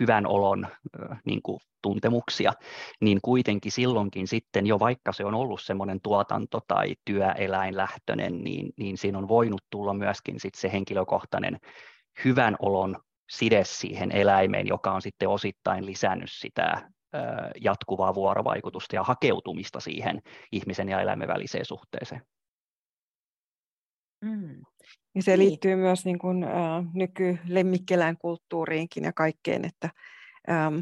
hyvän 0.00 0.26
olon 0.26 0.66
niin 1.24 1.42
kuin 1.42 1.60
tuntemuksia, 1.82 2.52
niin 3.00 3.18
kuitenkin 3.22 3.72
silloinkin 3.72 4.28
sitten 4.28 4.66
jo 4.66 4.78
vaikka 4.78 5.12
se 5.12 5.24
on 5.24 5.34
ollut 5.34 5.62
semmoinen 5.62 6.00
tuotanto- 6.00 6.60
tai 6.68 6.94
työeläinlähtöinen, 7.04 8.44
niin, 8.44 8.72
niin 8.76 8.98
siinä 8.98 9.18
on 9.18 9.28
voinut 9.28 9.62
tulla 9.70 9.94
myöskin 9.94 10.40
sit 10.40 10.54
se 10.54 10.72
henkilökohtainen 10.72 11.58
hyvän 12.24 12.56
olon 12.58 12.96
side 13.30 13.64
siihen 13.64 14.12
eläimeen, 14.12 14.66
joka 14.66 14.92
on 14.92 15.02
sitten 15.02 15.28
osittain 15.28 15.86
lisännyt 15.86 16.30
sitä 16.32 16.90
jatkuvaa 17.60 18.14
vuorovaikutusta 18.14 18.96
ja 18.96 19.02
hakeutumista 19.02 19.80
siihen 19.80 20.22
ihmisen 20.52 20.88
ja 20.88 21.00
eläimen 21.00 21.28
väliseen 21.28 21.64
suhteeseen. 21.64 22.22
Mm. 24.20 24.62
Ja 25.14 25.22
se 25.22 25.36
niin. 25.36 25.48
liittyy 25.48 25.76
myös 25.76 26.04
niin 26.04 26.18
kuin, 26.18 26.44
äh, 26.44 26.50
nykylemmikkieläinkulttuuriinkin 26.94 29.04
ja 29.04 29.12
kaikkeen, 29.12 29.64
että 29.64 29.90
ähm, 30.50 30.78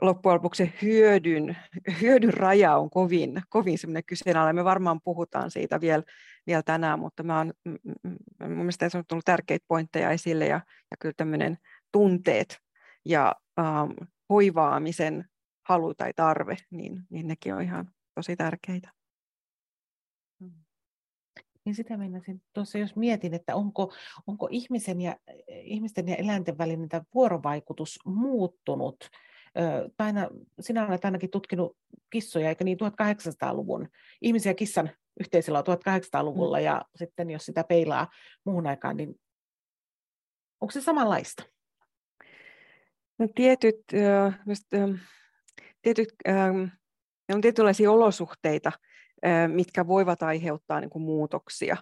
loppujen 0.00 0.34
lopuksi 0.34 0.72
hyödyn, 0.82 1.56
hyödyn 2.00 2.34
raja 2.34 2.76
on 2.76 2.90
kovin, 2.90 3.42
kovin 3.48 3.78
semmoinen 3.78 4.04
kyseenalainen. 4.04 4.56
Me 4.56 4.64
varmaan 4.64 5.00
puhutaan 5.04 5.50
siitä 5.50 5.80
vielä, 5.80 6.02
vielä 6.46 6.62
tänään, 6.62 6.98
mutta 6.98 7.22
mä 7.22 7.38
oon, 7.38 7.52
mun 8.40 8.56
mielestä 8.56 8.88
se 8.88 8.98
on 8.98 9.04
tullut 9.08 9.24
tärkeitä 9.24 9.64
pointteja 9.68 10.10
esille 10.10 10.46
ja, 10.46 10.60
ja 10.90 10.96
kyllä 11.00 11.14
tämmöinen 11.16 11.58
tunteet 11.92 12.58
ja 13.04 13.34
ähm, 13.58 13.90
hoivaamisen 14.28 15.24
halu 15.68 15.94
tai 15.94 16.12
tarve, 16.16 16.56
niin, 16.70 17.02
niin 17.10 17.28
nekin 17.28 17.54
on 17.54 17.62
ihan 17.62 17.90
tosi 18.14 18.36
tärkeitä. 18.36 18.97
Niin 21.64 21.74
sitä 21.74 21.96
meinasin 21.96 22.42
tuossa, 22.52 22.78
jos 22.78 22.96
mietin, 22.96 23.34
että 23.34 23.54
onko, 23.54 23.92
onko 24.26 24.48
ihmisen 24.50 25.00
ja, 25.00 25.16
ihmisten 25.48 26.08
ja 26.08 26.16
eläinten 26.16 26.58
välinen 26.58 26.88
vuorovaikutus 27.14 27.98
muuttunut. 28.04 28.96
Taina, 29.96 30.28
sinä 30.60 30.86
olet 30.86 31.04
ainakin 31.04 31.30
tutkinut 31.30 31.76
kissoja, 32.10 32.48
eikö 32.48 32.64
niin 32.64 32.78
1800-luvun, 32.80 33.88
ihmisiä 34.22 34.54
kissan 34.54 34.90
yhteisöllä 35.20 35.60
1800-luvulla, 35.60 36.58
mm. 36.58 36.64
ja 36.64 36.82
sitten 36.96 37.30
jos 37.30 37.46
sitä 37.46 37.64
peilaa 37.64 38.08
muuhun 38.44 38.66
aikaan, 38.66 38.96
niin 38.96 39.20
onko 40.60 40.72
se 40.72 40.80
samanlaista? 40.80 41.42
No 43.18 43.28
tietyt, 43.34 43.80
just, 44.46 44.64
tietyt 45.82 46.08
on 47.34 47.40
tietynlaisia 47.40 47.92
olosuhteita, 47.92 48.72
mitkä 49.48 49.86
voivat 49.86 50.22
aiheuttaa 50.22 50.80
niin 50.80 50.90
kuin 50.90 51.02
muutoksia. 51.02 51.76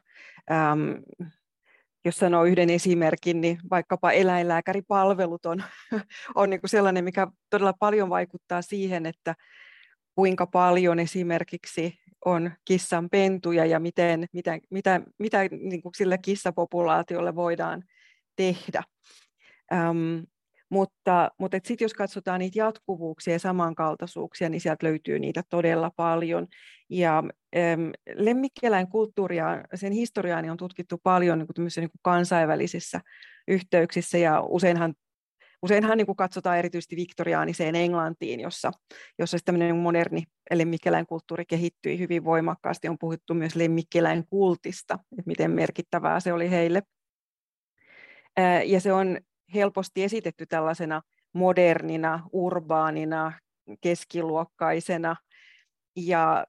Jos 2.05 2.17
sanoo 2.17 2.45
yhden 2.45 2.71
esimerkin, 2.71 3.41
niin 3.41 3.59
vaikkapa 3.71 4.11
eläinlääkäripalvelut 4.11 5.47
on, 5.47 5.63
on 6.35 6.51
niin 6.51 6.61
kuin 6.61 6.71
sellainen, 6.71 7.05
mikä 7.05 7.27
todella 7.51 7.73
paljon 7.73 8.11
vaikuttaa 8.11 8.63
siihen, 8.63 9.07
että 9.07 9.35
kuinka 10.15 10.47
paljon 10.47 10.99
esimerkiksi 10.99 11.99
on 12.25 12.51
kissan 12.65 13.11
pentuja 13.11 13.67
ja 13.67 13.81
miten, 13.81 14.27
mitä, 14.33 14.59
mitä, 14.71 15.01
mitä 15.19 15.39
niin 15.51 15.83
kuin 15.83 15.95
sille 15.95 16.19
kissapopulaatiolle 16.19 17.35
voidaan 17.35 17.85
tehdä. 18.37 18.83
Mutta, 20.71 21.31
mutta 21.39 21.57
sitten 21.65 21.85
jos 21.85 21.95
katsotaan 21.95 22.39
niitä 22.39 22.59
jatkuvuuksia 22.59 23.33
ja 23.33 23.39
samankaltaisuuksia, 23.39 24.49
niin 24.49 24.61
sieltä 24.61 24.87
löytyy 24.87 25.19
niitä 25.19 25.43
todella 25.49 25.91
paljon. 25.97 26.47
Ja 26.91 27.23
ähm, 27.57 27.91
lemmikkieläinkulttuuria, 28.15 29.63
sen 29.75 29.93
historiaa 29.93 30.43
niin 30.43 30.51
on 30.51 30.57
tutkittu 30.57 30.99
paljon 31.03 31.39
niin 31.39 31.47
kuin 31.47 31.69
niin 31.77 31.91
kuin 31.91 32.01
kansainvälisissä 32.03 33.01
yhteyksissä 33.49 34.19
ja 34.19 34.41
useinhan 34.41 34.95
Useinhan 35.63 35.99
niin 35.99 36.07
kuin 36.07 36.17
katsotaan 36.17 36.59
erityisesti 36.59 36.97
viktoriaaniseen 36.97 37.75
Englantiin, 37.75 38.41
jossa, 38.41 38.73
jossa 39.19 39.39
tämmöinen 39.45 39.77
moderni 39.77 40.23
lemmikkieläinkulttuuri 40.55 41.45
kehittyi 41.45 41.99
hyvin 41.99 42.25
voimakkaasti. 42.25 42.89
On 42.89 42.99
puhuttu 42.99 43.35
myös 43.35 43.57
lemmikkieläinkultista, 43.57 44.95
että 44.95 45.23
miten 45.27 45.51
merkittävää 45.51 46.21
se 46.21 46.33
oli 46.33 46.51
heille. 46.51 46.83
Ja 48.65 48.81
se 48.81 48.93
on 48.93 49.19
helposti 49.55 50.05
esitetty 50.05 50.47
tällaisena 50.47 51.03
modernina, 51.33 52.29
urbaanina, 52.33 53.33
keskiluokkaisena 53.81 55.17
ja 55.97 56.47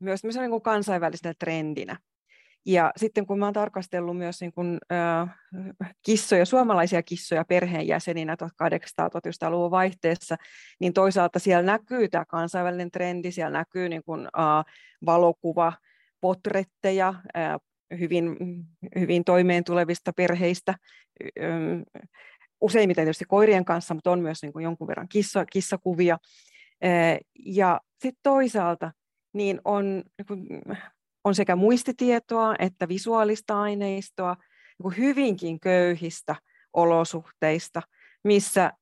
myös 0.00 0.22
niin 0.24 0.50
kuin 0.50 0.62
kansainvälisenä 0.62 1.34
trendinä. 1.38 1.96
Ja 2.66 2.92
sitten 2.96 3.26
kun 3.26 3.38
mä 3.38 3.44
olen 3.44 3.54
tarkastellut 3.54 4.18
myös 4.18 4.40
niin 4.40 4.52
kuin, 4.52 4.78
äh, 4.92 5.36
kissoja, 6.02 6.44
suomalaisia 6.44 7.02
kissoja 7.02 7.44
perheenjäseninä 7.44 8.36
1800-1900-luvun 8.36 9.70
vaihteessa, 9.70 10.36
niin 10.80 10.92
toisaalta 10.92 11.38
siellä 11.38 11.72
näkyy 11.72 12.08
tämä 12.08 12.24
kansainvälinen 12.24 12.90
trendi, 12.90 13.32
siellä 13.32 13.58
näkyy 13.58 13.88
niin 13.88 14.04
kuin, 14.04 14.20
äh, 14.20 14.64
valokuva, 15.06 15.72
potretteja, 16.20 17.14
äh, 17.36 17.56
hyvin, 17.98 18.36
hyvin 18.98 19.24
toimeen 19.24 19.64
tulevista 19.64 20.12
perheistä, 20.12 20.74
useimmiten 22.60 23.04
tietysti 23.04 23.24
koirien 23.24 23.64
kanssa, 23.64 23.94
mutta 23.94 24.10
on 24.10 24.20
myös 24.20 24.42
niin 24.42 24.52
kuin 24.52 24.62
jonkun 24.62 24.88
verran 24.88 25.08
kissa, 25.08 25.46
kissakuvia. 25.46 26.18
Ja 27.46 27.80
sitten 27.92 28.20
toisaalta 28.22 28.92
niin 29.32 29.60
on, 29.64 30.02
niin 30.18 30.26
kuin, 30.26 30.62
on 31.24 31.34
sekä 31.34 31.56
muistitietoa 31.56 32.54
että 32.58 32.88
visuaalista 32.88 33.60
aineistoa 33.60 34.34
niin 34.34 34.82
kuin 34.82 34.96
hyvinkin 34.96 35.60
köyhistä 35.60 36.36
olosuhteista, 36.72 37.82
missä 38.24 38.72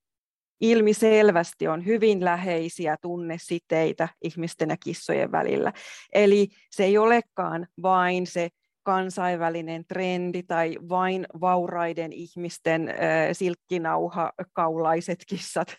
ilmi 0.60 0.94
selvästi 0.94 1.68
on 1.68 1.86
hyvin 1.86 2.24
läheisiä 2.24 2.96
tunnesiteitä 3.02 4.08
ihmisten 4.22 4.70
ja 4.70 4.76
kissojen 4.76 5.32
välillä. 5.32 5.72
Eli 6.12 6.48
se 6.70 6.84
ei 6.84 6.98
olekaan 6.98 7.66
vain 7.82 8.26
se 8.26 8.48
kansainvälinen 8.82 9.84
trendi 9.84 10.42
tai 10.42 10.76
vain 10.88 11.26
vauraiden 11.40 12.12
ihmisten 12.12 12.88
äh, 12.88 12.96
silkkinauhakaulaiset 13.32 15.18
kissat 15.30 15.76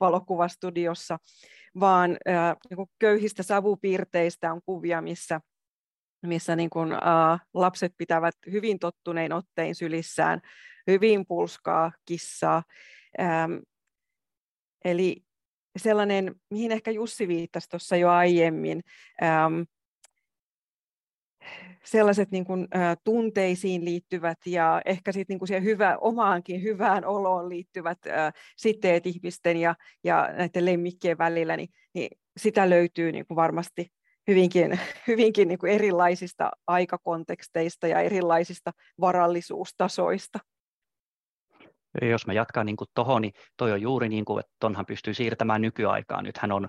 valokuvastudiossa, 0.00 1.18
vaan 1.80 2.10
niin 2.70 2.86
köyhistä 2.98 3.42
savupiirteistä 3.42 4.52
on 4.52 4.60
kuvia, 4.66 5.02
missä 5.02 5.40
missä 6.26 6.56
niin 6.56 6.70
kuin, 6.70 6.92
äh, 6.92 7.40
lapset 7.54 7.92
pitävät 7.98 8.34
hyvin 8.50 8.78
tottunein 8.78 9.32
ottein 9.32 9.74
sylissään 9.74 10.40
hyvin 10.86 11.26
pulskaa 11.26 11.92
kissaa. 12.06 12.62
Ähm, 13.20 13.52
eli 14.84 15.16
sellainen, 15.78 16.34
mihin 16.50 16.72
ehkä 16.72 16.90
Jussi 16.90 17.28
viittasi 17.28 17.68
tuossa 17.68 17.96
jo 17.96 18.10
aiemmin, 18.10 18.80
ähm, 19.22 19.62
sellaiset 21.84 22.30
niin 22.30 22.44
kuin, 22.44 22.68
ä, 22.76 22.96
tunteisiin 23.04 23.84
liittyvät 23.84 24.38
ja 24.46 24.82
ehkä 24.84 25.12
sitten 25.12 25.38
niin 25.38 25.46
siihen 25.46 25.64
hyvä, 25.64 25.96
omaankin 26.00 26.62
hyvään 26.62 27.04
oloon 27.04 27.48
liittyvät 27.48 27.98
ä, 28.06 28.32
siteet 28.56 29.06
ihmisten 29.06 29.56
ja, 29.56 29.74
ja 30.04 30.28
näiden 30.36 30.64
lemmikkien 30.64 31.18
välillä, 31.18 31.56
niin, 31.56 31.68
niin 31.94 32.08
sitä 32.36 32.70
löytyy 32.70 33.12
niin 33.12 33.26
kuin 33.26 33.36
varmasti 33.36 33.86
hyvinkin, 34.28 34.80
hyvinkin 35.08 35.48
niin 35.48 35.58
kuin 35.58 35.72
erilaisista 35.72 36.50
aikakonteksteista 36.66 37.86
ja 37.88 38.00
erilaisista 38.00 38.72
varallisuustasoista. 39.00 40.38
Jos 42.02 42.26
mä 42.26 42.32
jatkan 42.32 42.66
niin 42.66 42.76
tuohon, 42.94 43.22
niin 43.22 43.32
toi 43.56 43.72
on 43.72 43.82
juuri 43.82 44.08
niin 44.08 44.24
kuin, 44.24 44.40
että 44.40 44.52
tonhan 44.60 44.86
pystyy 44.86 45.14
siirtämään 45.14 45.60
nykyaikaan. 45.60 46.24
Nythän 46.24 46.52
on 46.52 46.68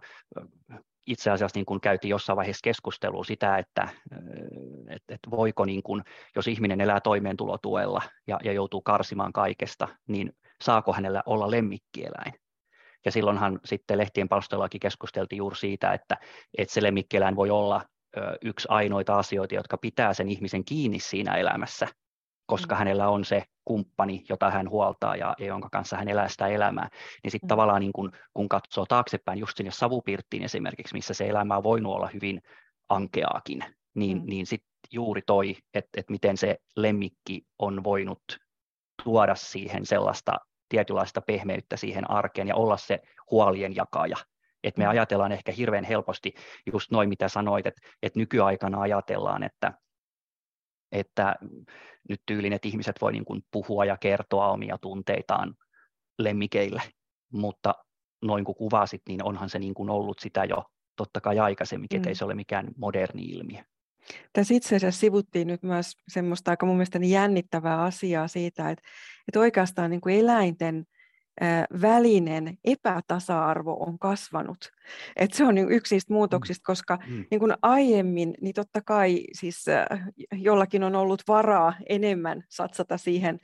itse 1.07 1.31
asiassa 1.31 1.57
niin 1.57 1.65
kuin 1.65 1.81
käytiin 1.81 2.09
jossain 2.09 2.37
vaiheessa 2.37 2.63
keskustelua 2.63 3.23
sitä, 3.23 3.57
että, 3.57 3.89
että, 4.89 5.13
että 5.13 5.29
voiko, 5.31 5.65
niin 5.65 5.83
kuin, 5.83 6.03
jos 6.35 6.47
ihminen 6.47 6.81
elää 6.81 7.01
toimeentulotuella 7.01 8.01
ja, 8.27 8.39
ja 8.43 8.51
joutuu 8.51 8.81
karsimaan 8.81 9.33
kaikesta, 9.33 9.87
niin 10.07 10.33
saako 10.63 10.93
hänellä 10.93 11.23
olla 11.25 11.51
lemmikkieläin? 11.51 12.33
Ja 13.05 13.11
silloinhan 13.11 13.59
sitten 13.65 13.97
lehtien 13.97 14.29
palstoillakin 14.29 14.79
keskusteltiin 14.79 15.37
juuri 15.37 15.55
siitä, 15.55 15.93
että, 15.93 16.17
että 16.57 16.73
se 16.73 16.81
lemmikkieläin 16.83 17.35
voi 17.35 17.49
olla 17.49 17.81
yksi 18.41 18.67
ainoita 18.71 19.19
asioita, 19.19 19.55
jotka 19.55 19.77
pitää 19.77 20.13
sen 20.13 20.29
ihmisen 20.29 20.65
kiinni 20.65 20.99
siinä 20.99 21.35
elämässä, 21.35 21.87
koska 22.51 22.75
mm. 22.75 22.79
hänellä 22.79 23.09
on 23.09 23.25
se 23.25 23.43
kumppani, 23.65 24.23
jota 24.29 24.51
hän 24.51 24.69
huoltaa 24.69 25.15
ja, 25.15 25.35
ja 25.39 25.45
jonka 25.45 25.69
kanssa 25.71 25.97
hän 25.97 26.09
elää 26.09 26.27
sitä 26.27 26.47
elämää, 26.47 26.89
niin 27.23 27.31
sitten 27.31 27.47
mm. 27.47 27.49
tavallaan 27.49 27.79
niin 27.79 27.93
kun, 27.93 28.11
kun 28.33 28.49
katsoo 28.49 28.85
taaksepäin 28.85 29.39
just 29.39 29.57
sinne 29.57 29.71
savupirttiin 29.71 30.43
esimerkiksi, 30.43 30.93
missä 30.93 31.13
se 31.13 31.27
elämä 31.27 31.57
on 31.57 31.63
voinut 31.63 31.93
olla 31.93 32.09
hyvin 32.13 32.41
ankeaakin, 32.89 33.63
niin, 33.95 34.17
mm. 34.17 34.23
niin 34.25 34.45
sitten 34.45 34.69
juuri 34.91 35.21
toi, 35.27 35.55
että 35.73 35.99
et 35.99 36.09
miten 36.09 36.37
se 36.37 36.57
lemmikki 36.75 37.41
on 37.59 37.83
voinut 37.83 38.23
tuoda 39.03 39.35
siihen 39.35 39.85
sellaista 39.85 40.37
tietynlaista 40.69 41.21
pehmeyttä 41.21 41.77
siihen 41.77 42.11
arkeen 42.11 42.47
ja 42.47 42.55
olla 42.55 42.77
se 42.77 42.99
huolien 43.31 43.75
jakaja. 43.75 44.17
Et 44.63 44.77
me 44.77 44.83
mm. 44.83 44.89
ajatellaan 44.89 45.31
ehkä 45.31 45.51
hirveän 45.51 45.83
helposti 45.83 46.33
just 46.73 46.91
noin, 46.91 47.09
mitä 47.09 47.27
sanoit, 47.27 47.65
että 47.65 47.81
et 48.03 48.15
nykyaikana 48.15 48.81
ajatellaan, 48.81 49.43
että, 49.43 49.73
että 50.91 51.35
nyt 52.09 52.21
tyylin, 52.25 52.53
että 52.53 52.67
ihmiset 52.67 52.95
voi 53.01 53.11
niin 53.11 53.25
kuin 53.25 53.41
puhua 53.51 53.85
ja 53.85 53.97
kertoa 53.97 54.51
omia 54.51 54.77
tunteitaan 54.77 55.55
lemmikeille, 56.19 56.81
mutta 57.33 57.75
noin 58.21 58.45
kuin 58.45 58.55
kuvasit, 58.55 59.01
niin 59.07 59.23
onhan 59.23 59.49
se 59.49 59.59
niin 59.59 59.73
kuin 59.73 59.89
ollut 59.89 60.19
sitä 60.19 60.45
jo 60.45 60.63
totta 60.95 61.21
kai 61.21 61.39
aikaisemminkin, 61.39 61.97
mm. 61.97 61.99
että 61.99 62.09
ei 62.09 62.15
se 62.15 62.25
ole 62.25 62.35
mikään 62.35 62.67
moderni 62.77 63.23
ilmiö. 63.23 63.63
Tässä 64.33 64.53
itse 64.53 64.75
asiassa 64.75 64.99
sivuttiin 64.99 65.47
nyt 65.47 65.63
myös 65.63 65.97
semmoista 66.07 66.51
aika 66.51 66.65
mun 66.65 66.75
mielestä 66.75 66.99
jännittävää 67.01 67.83
asiaa 67.83 68.27
siitä, 68.27 68.69
että, 68.69 68.83
että 69.27 69.39
oikeastaan 69.39 69.89
niin 69.89 70.01
kuin 70.01 70.15
eläinten 70.15 70.85
välinen 71.81 72.57
epätasa-arvo 72.63 73.73
on 73.73 73.99
kasvanut. 73.99 74.69
Et 75.15 75.33
se 75.33 75.45
on 75.45 75.55
niin 75.55 75.71
yksi 75.71 75.95
niistä 75.95 76.13
muutoksista, 76.13 76.63
koska 76.65 76.99
mm. 77.07 77.25
niin 77.31 77.39
kuin 77.39 77.53
aiemmin, 77.61 78.33
niin 78.41 78.53
totta 78.53 78.81
kai 78.81 79.23
siis 79.33 79.65
jollakin 80.31 80.83
on 80.83 80.95
ollut 80.95 81.21
varaa 81.27 81.73
enemmän 81.89 82.43
satsata 82.49 82.97
siihen 82.97 83.39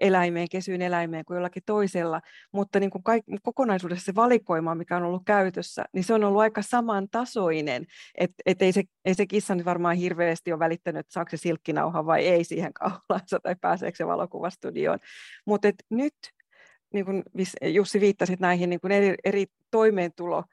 eläimeen, 0.00 0.48
kesyyn 0.50 0.82
eläimeen 0.82 1.24
kuin 1.24 1.34
jollakin 1.34 1.62
toisella, 1.66 2.20
mutta 2.52 2.80
niin 2.80 2.90
kuin 2.90 3.04
kaik- 3.04 3.24
kokonaisuudessa 3.42 4.04
se 4.04 4.14
valikoima, 4.14 4.74
mikä 4.74 4.96
on 4.96 5.02
ollut 5.02 5.22
käytössä, 5.26 5.84
niin 5.92 6.04
se 6.04 6.14
on 6.14 6.24
ollut 6.24 6.40
aika 6.40 6.62
samantasoinen, 6.62 7.86
että 8.14 8.42
et 8.46 8.62
ei, 8.62 8.72
se, 8.72 8.82
ei 9.04 9.14
se 9.14 9.26
kissa 9.26 9.54
nyt 9.54 9.64
varmaan 9.64 9.96
hirveästi 9.96 10.52
ole 10.52 10.58
välittänyt, 10.58 11.00
että 11.00 11.12
saako 11.12 11.30
se 11.30 11.36
silkkinauha 11.36 12.06
vai 12.06 12.26
ei 12.26 12.44
siihen 12.44 12.72
kaulaansa 12.72 13.40
tai 13.42 13.56
pääseekö 13.60 13.96
se 13.96 14.06
valokuvastudioon, 14.06 14.98
mutta 15.46 15.68
nyt 15.90 16.14
niin 16.92 17.04
kuin 17.04 17.22
Jussi 17.62 18.00
viittasit 18.00 18.40
näihin 18.40 18.70
niin 18.70 18.80
kuin 18.80 18.92
eri, 18.92 19.14
eri 19.24 19.46
toimeentulo 19.70 20.44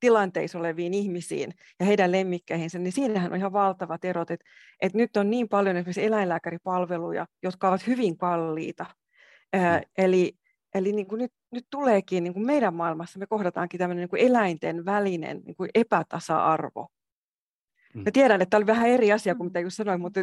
tilanteissa 0.00 0.58
oleviin 0.58 0.94
ihmisiin 0.94 1.54
ja 1.80 1.86
heidän 1.86 2.12
lemmikkeihinsä, 2.12 2.78
niin 2.78 2.92
siinähän 2.92 3.32
on 3.32 3.38
ihan 3.38 3.52
valtavat 3.52 4.04
erot, 4.04 4.30
että, 4.30 4.46
että 4.82 4.98
nyt 4.98 5.16
on 5.16 5.30
niin 5.30 5.48
paljon 5.48 5.76
esimerkiksi 5.76 6.04
eläinlääkäripalveluja, 6.04 7.26
jotka 7.42 7.68
ovat 7.68 7.86
hyvin 7.86 8.16
kalliita. 8.16 8.86
Mm. 9.52 9.60
eli 9.98 10.38
eli 10.74 10.92
niin 10.92 11.06
kuin 11.06 11.18
nyt, 11.18 11.32
nyt 11.50 11.66
tuleekin 11.70 12.24
niin 12.24 12.34
kuin 12.34 12.46
meidän 12.46 12.74
maailmassa, 12.74 13.18
me 13.18 13.26
kohdataankin 13.26 13.78
tämmöinen 13.78 14.02
niin 14.02 14.10
kuin 14.10 14.22
eläinten 14.22 14.84
välinen 14.84 15.40
niin 15.44 15.56
kuin 15.56 15.70
epätasa-arvo. 15.74 16.88
Mm. 17.94 18.02
Mä 18.04 18.10
tiedän, 18.12 18.42
että 18.42 18.50
tämä 18.50 18.58
oli 18.58 18.66
vähän 18.66 18.88
eri 18.88 19.12
asia 19.12 19.34
kuin 19.34 19.46
mitä 19.46 19.60
just 19.60 19.76
sanoin, 19.76 20.00
mutta 20.00 20.20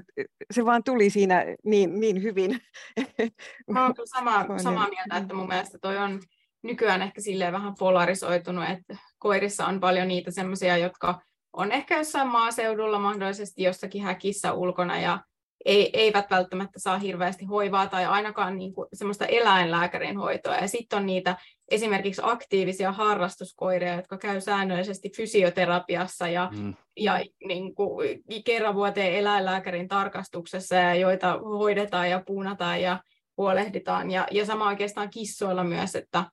se 0.52 0.66
vaan 0.66 0.84
tuli 0.84 1.10
siinä 1.10 1.46
niin, 1.64 2.00
niin 2.00 2.24
hyvin. 2.24 2.62
Mä 3.72 3.86
olen 3.86 3.96
sama, 4.06 4.46
samaa 4.64 4.90
mieltä, 4.90 5.18
että 5.18 5.34
mun 5.34 5.48
mielestä 5.48 5.78
toi 5.82 5.98
on 5.98 6.22
nykyään 6.64 7.02
ehkä 7.02 7.22
silleen 7.22 7.54
vähän 7.54 7.74
polarisoitunut, 7.80 8.70
että 8.70 8.98
koirissa 9.18 9.66
on 9.66 9.80
paljon 9.80 10.08
niitä 10.08 10.32
semmoisia, 10.32 10.78
jotka 10.78 11.22
on 11.54 11.72
ehkä 11.72 11.98
jossain 11.98 12.28
maaseudulla 12.28 13.00
mahdollisesti 13.00 13.64
jossakin 13.64 14.04
häkissä 14.04 14.54
ulkona 14.54 15.00
ja 15.00 15.20
ei, 15.66 15.90
eivät 15.94 16.26
välttämättä 16.30 16.80
saa 16.80 16.98
hirveästi 16.98 17.46
hoivaa 17.46 17.88
tai 17.88 18.06
ainakaan 18.06 18.58
niin 18.58 18.74
kuin 18.74 18.88
semmoista 18.94 19.26
eläinlääkärin 19.26 20.18
hoitoa. 20.18 20.56
Ja 20.56 20.68
sitten 20.68 21.00
on 21.00 21.06
niitä 21.06 21.38
esimerkiksi 21.72 22.22
aktiivisia 22.26 22.92
harrastuskoiria, 22.92 23.96
jotka 23.96 24.18
käy 24.18 24.42
säännöllisesti 24.42 25.10
fysioterapiassa 25.16 26.28
ja, 26.28 26.50
mm. 26.58 26.74
ja 26.98 27.24
niin 27.48 27.76
kuin, 27.76 28.24
kerran 28.46 28.76
vuoteen 28.76 29.14
eläinlääkärin 29.14 29.88
tarkastuksessa 29.88 30.76
ja 30.76 30.96
joita 30.96 31.40
hoidetaan 31.40 32.10
ja 32.10 32.24
puunataan 32.26 32.82
ja 32.82 33.00
huolehditaan. 33.38 34.12
Ja, 34.12 34.28
ja 34.32 34.46
sama 34.46 34.68
oikeastaan 34.68 35.10
kissoilla 35.10 35.64
myös, 35.64 35.96
että, 35.96 36.26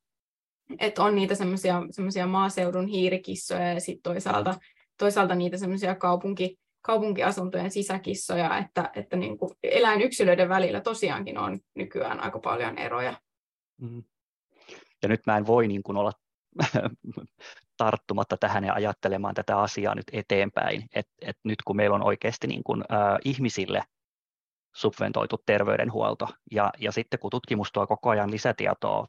että 0.81 1.03
on 1.03 1.15
niitä 1.15 1.35
semmoisia 1.91 2.27
maaseudun 2.27 2.87
hiirikissoja 2.87 3.73
ja 3.73 3.81
sitten 3.81 4.13
toisaalta, 4.13 4.55
toisaalta 4.99 5.35
niitä 5.35 5.57
semmoisia 5.57 5.95
kaupunki, 5.95 6.62
kaupunkiasuntojen 6.83 7.71
sisäkissoja, 7.71 8.59
että, 8.59 8.91
että 8.95 9.17
niin 9.17 9.39
kuin 9.39 9.51
eläinyksilöiden 9.63 10.49
välillä 10.49 10.81
tosiaankin 10.81 11.39
on 11.39 11.61
nykyään 11.75 12.21
aika 12.21 12.39
paljon 12.39 12.79
eroja. 12.79 13.21
Mm. 13.81 14.03
Ja 15.03 15.09
nyt 15.09 15.21
mä 15.27 15.37
en 15.37 15.47
voi 15.47 15.69
niin 15.69 15.83
kuin 15.83 15.97
olla 15.97 16.13
tarttumatta 17.77 18.37
tähän 18.37 18.65
ja 18.65 18.75
ajattelemaan 18.75 19.35
tätä 19.35 19.59
asiaa 19.59 19.95
nyt 19.95 20.07
eteenpäin, 20.13 20.83
että 20.95 21.13
et 21.21 21.37
nyt 21.45 21.63
kun 21.67 21.77
meillä 21.77 21.95
on 21.95 22.07
oikeasti 22.07 22.47
niin 22.47 22.65
kuin, 22.65 22.85
äh, 22.93 23.19
ihmisille 23.25 23.83
subventoitu 24.75 25.37
terveydenhuolto, 25.47 26.29
ja, 26.51 26.71
ja 26.79 26.93
sitten 26.93 27.21
kun 27.21 27.31
tutkimus 27.31 27.73
tuo 27.73 27.87
koko 27.87 28.11
ajan 28.11 28.31
lisätietoa 28.31 29.07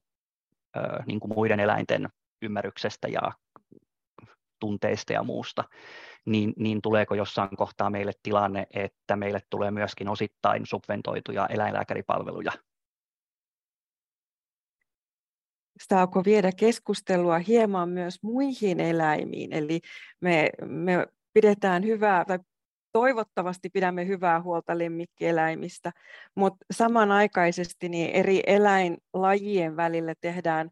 äh, 0.77 1.05
niin 1.05 1.19
kuin 1.19 1.33
muiden 1.33 1.59
eläinten 1.59 2.09
ymmärryksestä 2.41 3.07
ja 3.07 3.21
tunteista 4.63 5.13
ja 5.13 5.23
muusta, 5.23 5.63
niin, 6.25 6.53
niin 6.57 6.81
tuleeko 6.81 7.15
jossain 7.15 7.57
kohtaa 7.57 7.89
meille 7.89 8.11
tilanne, 8.23 8.67
että 8.73 9.15
meille 9.15 9.39
tulee 9.49 9.71
myöskin 9.71 10.09
osittain 10.09 10.65
subventoituja 10.65 11.47
eläinlääkäripalveluja? 11.47 12.51
Alkoi 15.91 16.23
viedä 16.25 16.51
keskustelua 16.57 17.39
hieman 17.39 17.89
myös 17.89 18.23
muihin 18.23 18.79
eläimiin, 18.79 19.53
eli 19.53 19.81
me, 20.21 20.49
me 20.65 21.07
pidetään 21.33 21.83
hyvää, 21.83 22.25
tai 22.25 22.39
toivottavasti 22.91 23.69
pidämme 23.69 24.07
hyvää 24.07 24.41
huolta 24.41 24.77
lemmikkieläimistä, 24.77 25.91
mutta 26.35 26.65
samanaikaisesti 26.71 27.89
niin 27.89 28.09
eri 28.11 28.41
eläinlajien 28.47 29.75
välillä 29.75 30.13
tehdään 30.21 30.69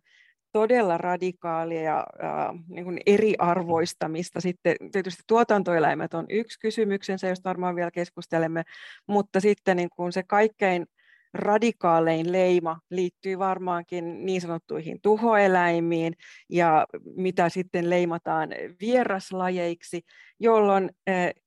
todella 0.52 0.98
radikaalia 0.98 1.82
ja 1.82 2.08
äh, 2.24 2.64
niin 2.68 2.86
kuin 2.86 3.00
eriarvoistamista. 3.06 4.42
Sitten 4.42 4.76
tietysti 4.92 5.24
tuotantoeläimet 5.28 6.14
on 6.14 6.26
yksi 6.30 6.60
kysymyksensä, 6.60 7.28
josta 7.28 7.50
varmaan 7.50 7.76
vielä 7.76 7.92
keskustelemme, 7.92 8.64
mutta 9.08 9.40
sitten 9.40 9.78
niin 9.78 9.90
kuin 9.90 10.12
se 10.12 10.24
kaikkein 10.24 10.86
radikaalein 11.34 12.32
leima 12.32 12.80
liittyy 12.90 13.40
varmaankin 13.40 14.26
niin 14.26 14.42
sanottuihin 14.42 15.02
tuhoeläimiin 15.02 16.14
ja 16.50 16.86
mitä 17.16 17.50
sitten 17.50 17.90
leimataan 17.90 18.50
vieraslajeiksi, 18.82 20.02
jolloin 20.40 20.90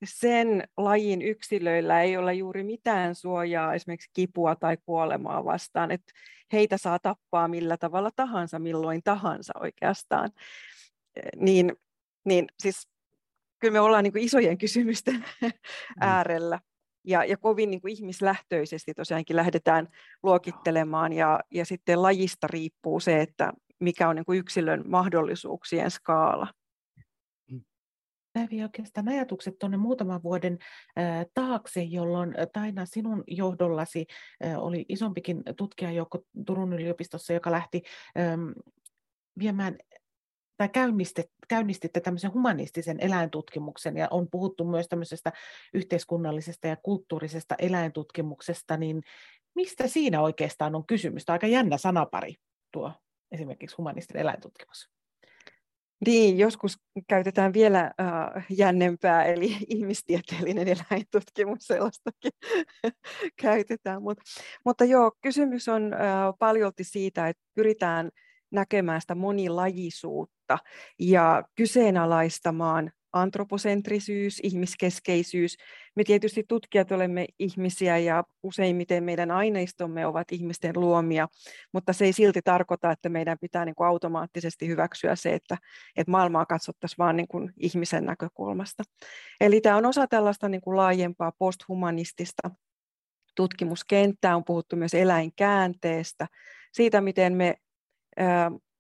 sen 0.04 0.68
lajin 0.76 1.22
yksilöillä 1.22 2.02
ei 2.02 2.16
ole 2.16 2.34
juuri 2.34 2.64
mitään 2.64 3.14
suojaa 3.14 3.74
esimerkiksi 3.74 4.10
kipua 4.12 4.56
tai 4.56 4.76
kuolemaa 4.86 5.44
vastaan, 5.44 5.90
että 5.90 6.12
heitä 6.52 6.78
saa 6.78 6.98
tappaa 6.98 7.48
millä 7.48 7.76
tavalla 7.76 8.10
tahansa, 8.16 8.58
milloin 8.58 9.02
tahansa 9.04 9.52
oikeastaan. 9.60 10.30
Niin, 11.36 11.72
niin 12.24 12.46
siis 12.62 12.88
kyllä 13.58 13.72
me 13.72 13.80
ollaan 13.80 14.04
niin 14.04 14.18
isojen 14.18 14.58
kysymysten 14.58 15.24
mm. 15.42 15.50
äärellä 16.00 16.60
ja, 17.04 17.24
ja 17.24 17.36
kovin 17.36 17.70
niin 17.70 17.80
kuin 17.80 17.92
ihmislähtöisesti 17.92 18.94
tosiaankin 18.94 19.36
lähdetään 19.36 19.88
luokittelemaan 20.22 21.12
ja, 21.12 21.40
ja 21.50 21.64
sitten 21.64 22.02
lajista 22.02 22.46
riippuu 22.46 23.00
se, 23.00 23.20
että 23.20 23.52
mikä 23.80 24.08
on 24.08 24.16
niin 24.16 24.24
kuin 24.24 24.38
yksilön 24.38 24.84
mahdollisuuksien 24.86 25.90
skaala. 25.90 26.46
Päivi 28.32 28.62
oikeastaan 28.62 29.08
ajatukset 29.08 29.58
tuonne 29.58 29.76
muutaman 29.76 30.22
vuoden 30.22 30.58
taakse, 31.34 31.82
jolloin 31.82 32.34
Taina 32.52 32.86
sinun 32.86 33.24
johdollasi 33.26 34.06
oli 34.56 34.86
isompikin 34.88 35.42
tutkijajoukko 35.56 36.18
Turun 36.46 36.72
yliopistossa, 36.72 37.32
joka 37.32 37.50
lähti 37.50 37.82
viemään 39.38 39.78
tai 40.56 40.68
käynnistitte 41.48 42.00
tämmöisen 42.00 42.32
humanistisen 42.32 43.00
eläintutkimuksen 43.00 43.96
ja 43.96 44.08
on 44.10 44.28
puhuttu 44.30 44.64
myös 44.64 44.88
tämmöisestä 44.88 45.32
yhteiskunnallisesta 45.74 46.66
ja 46.66 46.76
kulttuurisesta 46.76 47.54
eläintutkimuksesta, 47.58 48.76
niin 48.76 49.02
mistä 49.54 49.88
siinä 49.88 50.20
oikeastaan 50.20 50.74
on 50.74 50.86
kysymys? 50.86 51.24
Tämä 51.24 51.34
on 51.34 51.36
aika 51.36 51.46
jännä 51.46 51.78
sanapari 51.78 52.34
tuo 52.72 52.92
esimerkiksi 53.32 53.76
humanistinen 53.76 54.20
eläintutkimus. 54.20 54.90
Niin, 56.06 56.38
joskus 56.38 56.78
käytetään 57.08 57.52
vielä 57.52 57.80
äh, 57.80 58.46
jännempää, 58.50 59.24
eli 59.24 59.56
ihmistieteellinen 59.68 60.68
eläintutkimus, 60.68 61.58
sellaistakin 61.60 62.32
käytetään. 63.42 64.02
Mut, 64.02 64.18
mutta 64.64 64.84
joo, 64.84 65.12
kysymys 65.22 65.68
on 65.68 65.92
äh, 65.92 66.00
paljolti 66.38 66.84
siitä, 66.84 67.28
että 67.28 67.42
pyritään 67.54 68.10
näkemään 68.50 69.00
sitä 69.00 69.14
monilajisuutta 69.14 70.33
ja 70.98 71.42
kyseenalaistamaan 71.54 72.90
antroposentrisyys, 73.14 74.40
ihmiskeskeisyys. 74.42 75.56
Me 75.96 76.04
tietysti 76.04 76.44
tutkijat 76.48 76.92
olemme 76.92 77.26
ihmisiä 77.38 77.98
ja 77.98 78.24
useimmiten 78.42 79.04
meidän 79.04 79.30
aineistomme 79.30 80.06
ovat 80.06 80.32
ihmisten 80.32 80.80
luomia, 80.80 81.28
mutta 81.72 81.92
se 81.92 82.04
ei 82.04 82.12
silti 82.12 82.40
tarkoita, 82.44 82.90
että 82.90 83.08
meidän 83.08 83.38
pitää 83.40 83.64
niin 83.64 83.74
kuin 83.74 83.86
automaattisesti 83.86 84.68
hyväksyä 84.68 85.16
se, 85.16 85.34
että, 85.34 85.56
että 85.96 86.10
maailmaa 86.10 86.46
katsottaisiin 86.46 86.98
vain 86.98 87.16
niin 87.16 87.28
kuin 87.28 87.52
ihmisen 87.60 88.04
näkökulmasta. 88.04 88.82
Eli 89.40 89.60
tämä 89.60 89.76
on 89.76 89.86
osa 89.86 90.06
tällaista 90.06 90.48
niin 90.48 90.60
kuin 90.60 90.76
laajempaa 90.76 91.32
posthumanistista 91.38 92.50
tutkimuskenttää, 93.34 94.36
on 94.36 94.44
puhuttu 94.44 94.76
myös 94.76 94.94
eläinkäänteestä, 94.94 96.26
siitä 96.72 97.00
miten 97.00 97.32
me 97.32 97.54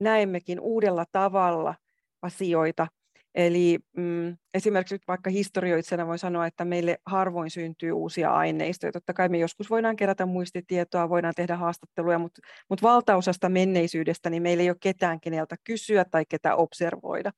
näemmekin 0.04 0.60
uudella 0.60 1.04
tavalla 1.12 1.74
asioita. 2.22 2.86
Eli 3.34 3.78
mm, 3.96 4.36
esimerkiksi 4.54 4.98
vaikka 5.08 5.30
historioitsena 5.30 6.06
voi 6.06 6.18
sanoa, 6.18 6.46
että 6.46 6.64
meille 6.64 6.98
harvoin 7.06 7.50
syntyy 7.50 7.92
uusia 7.92 8.30
aineistoja. 8.30 8.92
Totta 8.92 9.12
kai 9.12 9.28
me 9.28 9.38
joskus 9.38 9.70
voidaan 9.70 9.96
kerätä 9.96 10.26
muistitietoa, 10.26 11.08
voidaan 11.08 11.34
tehdä 11.36 11.56
haastatteluja, 11.56 12.18
mutta, 12.18 12.40
mutta 12.70 12.82
valtaosasta 12.82 13.48
menneisyydestä 13.48 14.30
niin 14.30 14.42
meillä 14.42 14.62
ei 14.62 14.70
ole 14.70 14.76
ketään, 14.80 15.20
keneltä 15.20 15.56
kysyä 15.64 16.04
tai 16.04 16.24
ketä 16.28 16.56
observoida. 16.56 17.30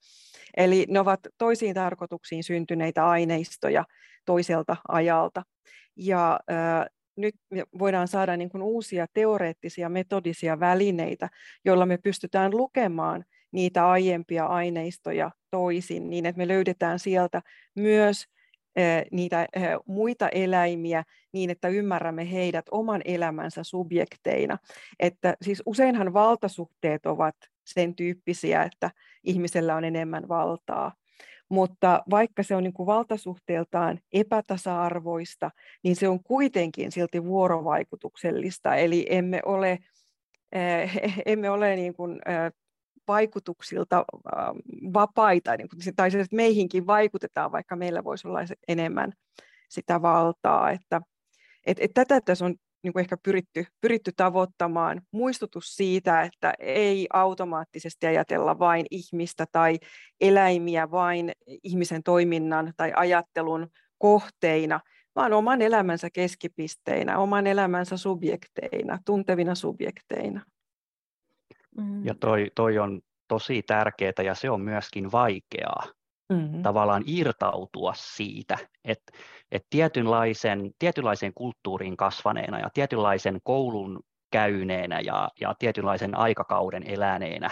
Eli 0.57 0.87
ne 0.88 1.00
ovat 1.00 1.20
toisiin 1.38 1.74
tarkoituksiin 1.74 2.44
syntyneitä 2.44 3.09
aineistoja 3.09 3.85
toiselta 4.24 4.76
ajalta. 4.88 5.42
Ja 5.96 6.40
äh, 6.50 6.87
nyt 7.16 7.35
me 7.50 7.64
voidaan 7.79 8.09
saada 8.09 8.37
niin 8.37 8.50
kuin 8.50 8.62
uusia 8.62 9.07
teoreettisia 9.14 9.88
metodisia 9.88 10.61
välineitä, 10.61 11.29
joilla 11.64 11.87
me 11.87 11.98
pystytään 11.98 12.57
lukemaan 12.57 13.24
niitä 13.52 13.88
aiempia 13.90 14.46
aineistoja 14.46 15.31
toisin, 15.50 16.11
niin 16.11 16.26
että 16.26 16.38
me 16.38 16.48
löydetään 16.48 16.98
sieltä 16.98 17.42
myös 17.74 18.24
niitä 19.12 19.46
muita 19.87 20.29
eläimiä 20.29 21.05
niin, 21.33 21.50
että 21.50 21.68
ymmärrämme 21.68 22.33
heidät 22.33 22.66
oman 22.70 23.02
elämänsä 23.05 23.64
subjekteina. 23.64 24.59
Että 25.00 25.37
siis 25.42 25.62
useinhan 25.66 26.12
valtasuhteet 26.12 27.07
ovat 27.07 27.37
sen 27.64 27.96
tyyppisiä, 27.96 28.62
että 28.62 28.90
ihmisellä 29.24 29.76
on 29.76 29.85
enemmän 29.85 30.29
valtaa. 30.29 30.92
Mutta 31.49 32.03
vaikka 32.11 32.43
se 32.43 32.57
on 32.57 32.63
niin 32.63 32.73
kuin 32.73 32.87
valtasuhteeltaan 32.87 34.01
epätasa-arvoista, 34.13 35.51
niin 35.85 35.97
se 35.97 36.09
on 36.09 36.23
kuitenkin 36.23 36.93
silti 36.93 37.25
vuorovaikutuksellista. 37.25 38.75
Eli 38.75 39.07
emme 39.11 39.41
ole, 39.45 39.79
emme 41.27 41.51
ole 41.51 41.77
niin 41.77 41.95
kuin 41.95 42.21
vaikutuksilta 43.09 44.05
vapaita, 44.95 45.57
niin 45.57 45.69
kuin, 45.69 45.97
tai 45.97 46.09
että 46.09 46.37
meihinkin 46.37 46.87
vaikutetaan, 46.87 47.53
vaikka 47.53 47.77
meillä 47.77 48.05
voisi 48.05 48.29
olla 48.29 48.41
enemmän 48.69 49.13
sitä 49.69 50.03
valtaa. 50.03 50.71
Että, 50.71 51.01
et, 51.67 51.77
et 51.81 51.91
tätä 51.95 52.21
tässä 52.21 52.45
on 52.45 52.55
niin 52.87 52.92
kuin 52.92 53.01
ehkä 53.01 53.16
pyritty, 53.22 53.64
pyritty 53.81 54.12
tavoittamaan. 54.16 55.03
Muistutus 55.12 55.77
siitä, 55.77 56.22
että 56.22 56.55
ei 56.59 57.07
automaattisesti 57.12 58.07
ajatella 58.07 58.59
vain 58.59 58.87
ihmistä 58.90 59.46
tai 59.53 59.79
eläimiä 60.20 60.90
vain 60.90 61.33
ihmisen 61.46 62.03
toiminnan 62.03 62.72
tai 62.77 62.92
ajattelun 62.96 63.68
kohteina, 63.99 64.81
vaan 65.16 65.33
oman 65.33 65.62
elämänsä 65.62 66.09
keskipisteinä, 66.12 67.18
oman 67.18 67.46
elämänsä 67.46 67.96
subjekteina, 67.96 68.99
tuntevina 69.05 69.55
subjekteina. 69.55 70.44
Ja 72.05 72.14
toi, 72.14 72.51
toi 72.55 72.79
on 72.79 73.01
tosi 73.29 73.62
tärkeää 73.62 74.22
ja 74.25 74.35
se 74.35 74.51
on 74.51 74.61
myöskin 74.61 75.12
vaikeaa 75.12 75.87
mm-hmm. 76.29 76.62
tavallaan 76.62 77.05
irtautua 77.07 77.93
siitä, 77.97 78.59
että, 78.85 79.12
että 79.53 79.67
tietynlaisen, 79.71 80.71
tietynlaisen 80.79 81.35
kulttuuriin 81.35 81.97
kasvaneena 81.97 82.61
ja 82.61 82.71
tietynlaisen 82.75 83.39
koulun 83.45 84.01
käyneenä 84.31 85.01
ja, 85.01 85.29
ja 85.41 85.55
tietynlaisen 85.59 86.19
aikakauden 86.19 86.83
eläneenä, 86.87 87.51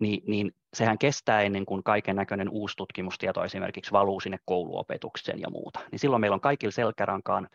niin, 0.00 0.22
niin 0.26 0.52
sehän 0.74 0.98
kestää 0.98 1.42
ennen 1.42 1.66
kuin 1.66 1.82
kaiken 1.82 2.16
näköinen 2.16 2.48
uusi 2.48 2.76
tutkimustieto 2.76 3.44
esimerkiksi 3.44 3.92
valuu 3.92 4.20
sinne 4.20 4.38
kouluopetukseen 4.44 5.40
ja 5.40 5.50
muuta. 5.50 5.80
Niin 5.92 5.98
silloin 5.98 6.20
meillä 6.20 6.34
on 6.34 6.40
kaikilla 6.40 6.72
selkärankaan 6.72 7.48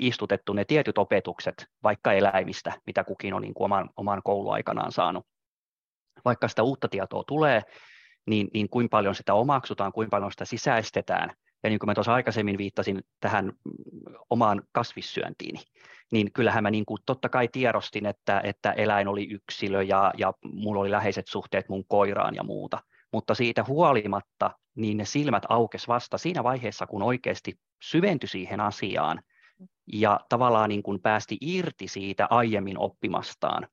istutettu 0.00 0.52
ne 0.52 0.64
tietyt 0.64 0.98
opetukset 0.98 1.66
vaikka 1.82 2.12
eläimistä, 2.12 2.72
mitä 2.86 3.04
kukin 3.04 3.34
on 3.34 3.42
niin 3.42 3.54
kuin 3.54 3.64
oman, 3.64 3.90
oman 3.96 4.22
kouluaikanaan 4.24 4.92
saanut. 4.92 5.26
Vaikka 6.24 6.48
sitä 6.48 6.62
uutta 6.62 6.88
tietoa 6.88 7.24
tulee, 7.26 7.62
niin, 8.26 8.48
niin 8.54 8.68
kuinka 8.68 8.96
paljon 8.96 9.14
sitä 9.14 9.34
omaksutaan, 9.34 9.92
kuinka 9.92 10.10
paljon 10.10 10.30
sitä 10.30 10.44
sisäistetään. 10.44 11.32
Ja 11.62 11.70
niin 11.70 11.78
kuin 11.78 11.88
mä 11.88 11.94
tuossa 11.94 12.14
aikaisemmin 12.14 12.58
viittasin 12.58 13.02
tähän 13.20 13.52
omaan 14.30 14.62
kasvissyöntiini, 14.72 15.60
niin 16.12 16.32
kyllähän 16.32 16.62
mä 16.62 16.70
niin 16.70 16.86
kuin 16.86 16.98
totta 17.06 17.28
kai 17.28 17.48
tiedostin, 17.48 18.06
että, 18.06 18.40
että 18.44 18.72
eläin 18.72 19.08
oli 19.08 19.28
yksilö 19.30 19.82
ja, 19.82 20.12
ja 20.18 20.32
mulla 20.52 20.80
oli 20.80 20.90
läheiset 20.90 21.26
suhteet 21.28 21.68
mun 21.68 21.84
koiraan 21.88 22.34
ja 22.34 22.42
muuta. 22.42 22.78
Mutta 23.12 23.34
siitä 23.34 23.64
huolimatta 23.68 24.50
niin 24.74 24.96
ne 24.96 25.04
silmät 25.04 25.42
aukes 25.48 25.88
vasta 25.88 26.18
siinä 26.18 26.44
vaiheessa, 26.44 26.86
kun 26.86 27.02
oikeasti 27.02 27.58
syventyi 27.82 28.28
siihen 28.28 28.60
asiaan 28.60 29.22
ja 29.92 30.20
tavallaan 30.28 30.68
niin 30.68 30.82
kuin 30.82 31.00
päästi 31.02 31.38
irti 31.40 31.88
siitä 31.88 32.26
aiemmin 32.30 32.78
oppimastaan 32.78 33.68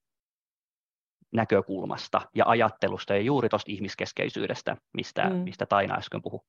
näkökulmasta 1.34 2.22
ja 2.36 2.46
ajattelusta 2.48 3.14
ja 3.14 3.22
juuri 3.22 3.50
tuosta 3.50 3.72
ihmiskeskeisyydestä, 3.72 4.78
mistä, 4.94 5.30
mm. 5.30 5.36
mistä 5.36 5.66
Taina 5.66 5.96
äsken 5.96 6.22
puhui. 6.22 6.40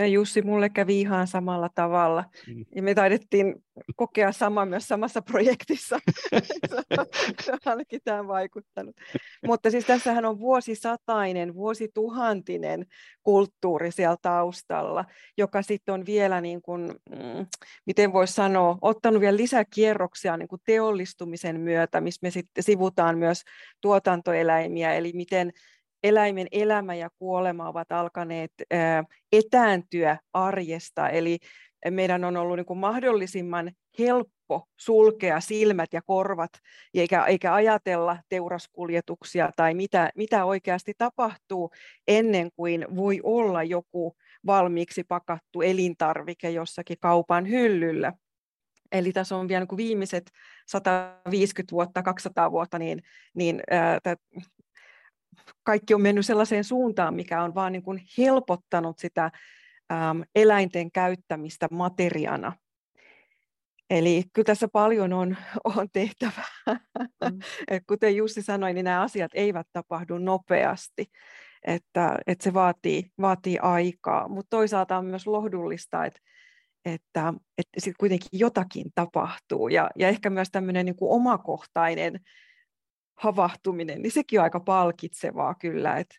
Ja 0.00 0.06
Jussi, 0.06 0.42
mulle 0.42 0.68
kävi 0.68 1.00
ihan 1.00 1.26
samalla 1.26 1.68
tavalla. 1.74 2.24
Mm. 2.46 2.64
Ja 2.76 2.82
me 2.82 2.94
taidettiin 2.94 3.54
kokea 3.96 4.32
sama 4.32 4.66
myös 4.66 4.88
samassa 4.88 5.22
projektissa. 5.22 5.98
se 7.44 7.52
on 7.52 7.58
ainakin 7.64 8.00
tämä 8.04 8.28
vaikuttanut. 8.28 8.96
Mutta 9.46 9.70
siis 9.70 9.84
tässähän 9.84 10.24
on 10.24 10.38
vuosisatainen, 10.38 11.54
vuosituhantinen 11.54 12.86
kulttuuri 13.22 13.90
siellä 13.90 14.16
taustalla, 14.22 15.04
joka 15.38 15.62
sitten 15.62 15.94
on 15.94 16.06
vielä, 16.06 16.40
niin 16.40 16.62
kuin, 16.62 16.94
mm, 17.10 17.46
miten 17.86 18.12
voisi 18.12 18.32
sanoa, 18.32 18.78
ottanut 18.82 19.20
vielä 19.20 19.36
lisäkierroksia 19.36 20.36
niin 20.36 20.48
kuin 20.48 20.62
teollistumisen 20.64 21.60
myötä, 21.60 22.00
missä 22.00 22.18
me 22.22 22.30
sitten 22.30 22.64
sivutaan 22.64 23.18
myös 23.18 23.42
tuotantoeläimiä, 23.80 24.94
eli 24.94 25.12
miten 25.14 25.52
eläimen 26.02 26.46
elämä 26.52 26.94
ja 26.94 27.10
kuolema 27.18 27.68
ovat 27.68 27.92
alkaneet 27.92 28.52
etääntyä 29.32 30.18
arjesta, 30.32 31.08
eli 31.08 31.38
meidän 31.90 32.24
on 32.24 32.36
ollut 32.36 32.56
niin 32.56 32.66
kuin 32.66 32.78
mahdollisimman 32.78 33.72
helppo 33.98 34.66
sulkea 34.76 35.40
silmät 35.40 35.92
ja 35.92 36.02
korvat, 36.02 36.50
eikä, 36.94 37.24
eikä 37.24 37.54
ajatella 37.54 38.18
teuraskuljetuksia 38.28 39.50
tai 39.56 39.74
mitä, 39.74 40.10
mitä 40.16 40.44
oikeasti 40.44 40.94
tapahtuu 40.98 41.70
ennen 42.08 42.50
kuin 42.56 42.86
voi 42.96 43.20
olla 43.22 43.62
joku 43.62 44.16
valmiiksi 44.46 45.04
pakattu 45.04 45.62
elintarvike 45.62 46.50
jossakin 46.50 46.96
kaupan 47.00 47.48
hyllyllä. 47.48 48.12
Eli 48.92 49.12
tässä 49.12 49.36
on 49.36 49.48
vielä 49.48 49.66
niin 49.70 49.76
viimeiset 49.76 50.30
150 50.66 51.72
vuotta, 51.72 52.02
200 52.02 52.50
vuotta, 52.50 52.78
niin, 52.78 53.02
niin 53.34 53.60
ää, 53.70 53.98
kaikki 55.62 55.94
on 55.94 56.02
mennyt 56.02 56.26
sellaiseen 56.26 56.64
suuntaan, 56.64 57.14
mikä 57.14 57.42
on 57.42 57.54
vaan 57.54 57.72
niin 57.72 57.82
kuin 57.82 58.02
helpottanut 58.18 58.98
sitä 58.98 59.24
äm, 59.92 60.22
eläinten 60.34 60.92
käyttämistä 60.92 61.68
materiana. 61.70 62.52
Eli 63.90 64.24
kyllä 64.32 64.46
tässä 64.46 64.68
paljon 64.72 65.12
on, 65.12 65.36
on 65.76 65.88
tehtävää. 65.92 66.80
Mm. 67.30 67.38
Kuten 67.88 68.16
Jussi 68.16 68.42
sanoi, 68.42 68.72
niin 68.72 68.84
nämä 68.84 69.02
asiat 69.02 69.30
eivät 69.34 69.66
tapahdu 69.72 70.18
nopeasti, 70.18 71.06
että, 71.66 72.18
että 72.26 72.44
se 72.44 72.54
vaatii, 72.54 73.04
vaatii 73.20 73.58
aikaa, 73.58 74.28
mutta 74.28 74.50
toisaalta 74.50 74.98
on 74.98 75.06
myös 75.06 75.26
lohdullista, 75.26 76.04
että, 76.04 76.20
että, 76.84 77.34
että 77.58 77.80
sitten 77.80 77.98
kuitenkin 78.00 78.28
jotakin 78.32 78.86
tapahtuu 78.94 79.68
ja, 79.68 79.90
ja 79.96 80.08
ehkä 80.08 80.30
myös 80.30 80.48
tämmöinen 80.52 80.86
niin 80.86 80.96
kuin 80.96 81.12
omakohtainen 81.12 82.20
havahtuminen, 83.20 84.02
niin 84.02 84.12
sekin 84.12 84.40
on 84.40 84.44
aika 84.44 84.60
palkitsevaa 84.60 85.54
kyllä, 85.54 85.96
että 85.96 86.14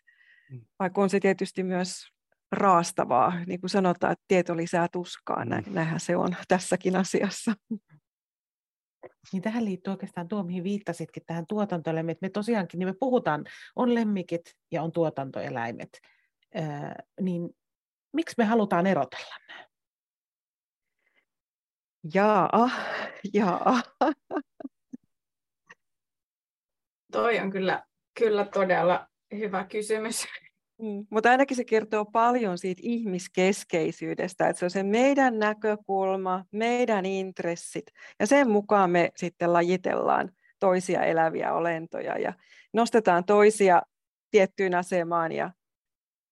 mm. 0.50 0.60
vaikka 0.78 1.02
on 1.02 1.10
se 1.10 1.20
tietysti 1.20 1.62
myös 1.62 2.12
raastavaa, 2.52 3.44
niin 3.46 3.60
kuin 3.60 3.70
sanotaan, 3.70 4.12
että 4.12 4.24
tieto 4.28 4.56
lisää 4.56 4.88
tuskaa, 4.88 5.44
näin, 5.44 5.64
mm. 5.66 5.74
näinhän 5.74 6.00
se 6.00 6.16
on 6.16 6.36
tässäkin 6.48 6.96
asiassa. 6.96 7.54
Niin 9.32 9.42
tähän 9.42 9.64
liittyy 9.64 9.90
oikeastaan 9.90 10.28
tuo, 10.28 10.42
mihin 10.42 10.64
viittasitkin, 10.64 11.22
tähän 11.26 11.46
tuotantoeläimet. 11.46 12.18
Me 12.20 12.28
tosiaankin, 12.28 12.78
niin 12.78 12.88
me 12.88 12.94
puhutaan, 13.00 13.44
on 13.76 13.94
lemmikit 13.94 14.56
ja 14.70 14.82
on 14.82 14.92
tuotantoeläimet. 14.92 15.88
Öö, 16.56 16.62
niin 17.20 17.50
miksi 18.12 18.34
me 18.38 18.44
halutaan 18.44 18.86
erotella 18.86 19.34
nämä? 19.48 19.66
Jaa, 22.14 22.70
jaa. 23.34 23.82
Toi 27.12 27.38
on 27.38 27.50
kyllä, 27.50 27.82
kyllä 28.18 28.44
todella 28.44 29.06
hyvä 29.34 29.64
kysymys. 29.64 30.24
Mm, 30.82 31.06
mutta 31.10 31.30
ainakin 31.30 31.56
se 31.56 31.64
kertoo 31.64 32.04
paljon 32.04 32.58
siitä 32.58 32.80
ihmiskeskeisyydestä, 32.84 34.48
että 34.48 34.60
se 34.60 34.66
on 34.66 34.70
se 34.70 34.82
meidän 34.82 35.38
näkökulma, 35.38 36.44
meidän 36.50 37.06
intressit, 37.06 37.84
ja 38.20 38.26
sen 38.26 38.50
mukaan 38.50 38.90
me 38.90 39.10
sitten 39.16 39.52
lajitellaan 39.52 40.30
toisia 40.60 41.04
eläviä 41.04 41.52
olentoja 41.52 42.18
ja 42.18 42.32
nostetaan 42.72 43.24
toisia 43.24 43.82
tiettyyn 44.30 44.74
asemaan 44.74 45.32
ja 45.32 45.50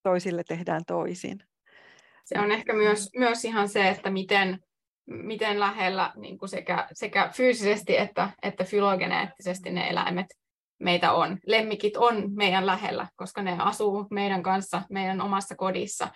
toisille 0.03 0.43
tehdään 0.49 0.83
toisin. 0.87 1.43
Se 2.25 2.39
on 2.39 2.53
ehkä 2.53 2.73
myös, 2.73 3.11
myös 3.17 3.45
ihan 3.45 3.69
se, 3.69 3.89
että 3.89 4.11
miten 4.11 4.59
miten 5.11 5.61
lähellä 5.61 6.13
niin 6.17 6.39
kuin 6.39 6.49
sekä, 6.49 6.89
sekä 6.93 7.31
fyysisesti 7.33 7.97
että, 7.97 8.31
että 8.43 8.65
fylogeneettisesti 8.65 9.71
ne 9.71 9.89
eläimet 9.89 10.27
meitä 10.81 11.13
on. 11.13 11.39
Lemmikit 11.47 11.97
on 11.97 12.31
meidän 12.37 12.67
lähellä, 12.67 13.09
koska 13.17 13.43
ne 13.43 13.57
asuu 13.59 14.07
meidän 14.11 14.43
kanssa 14.43 14.83
meidän 14.91 15.21
omassa 15.21 15.57
kodissa. 15.57 16.09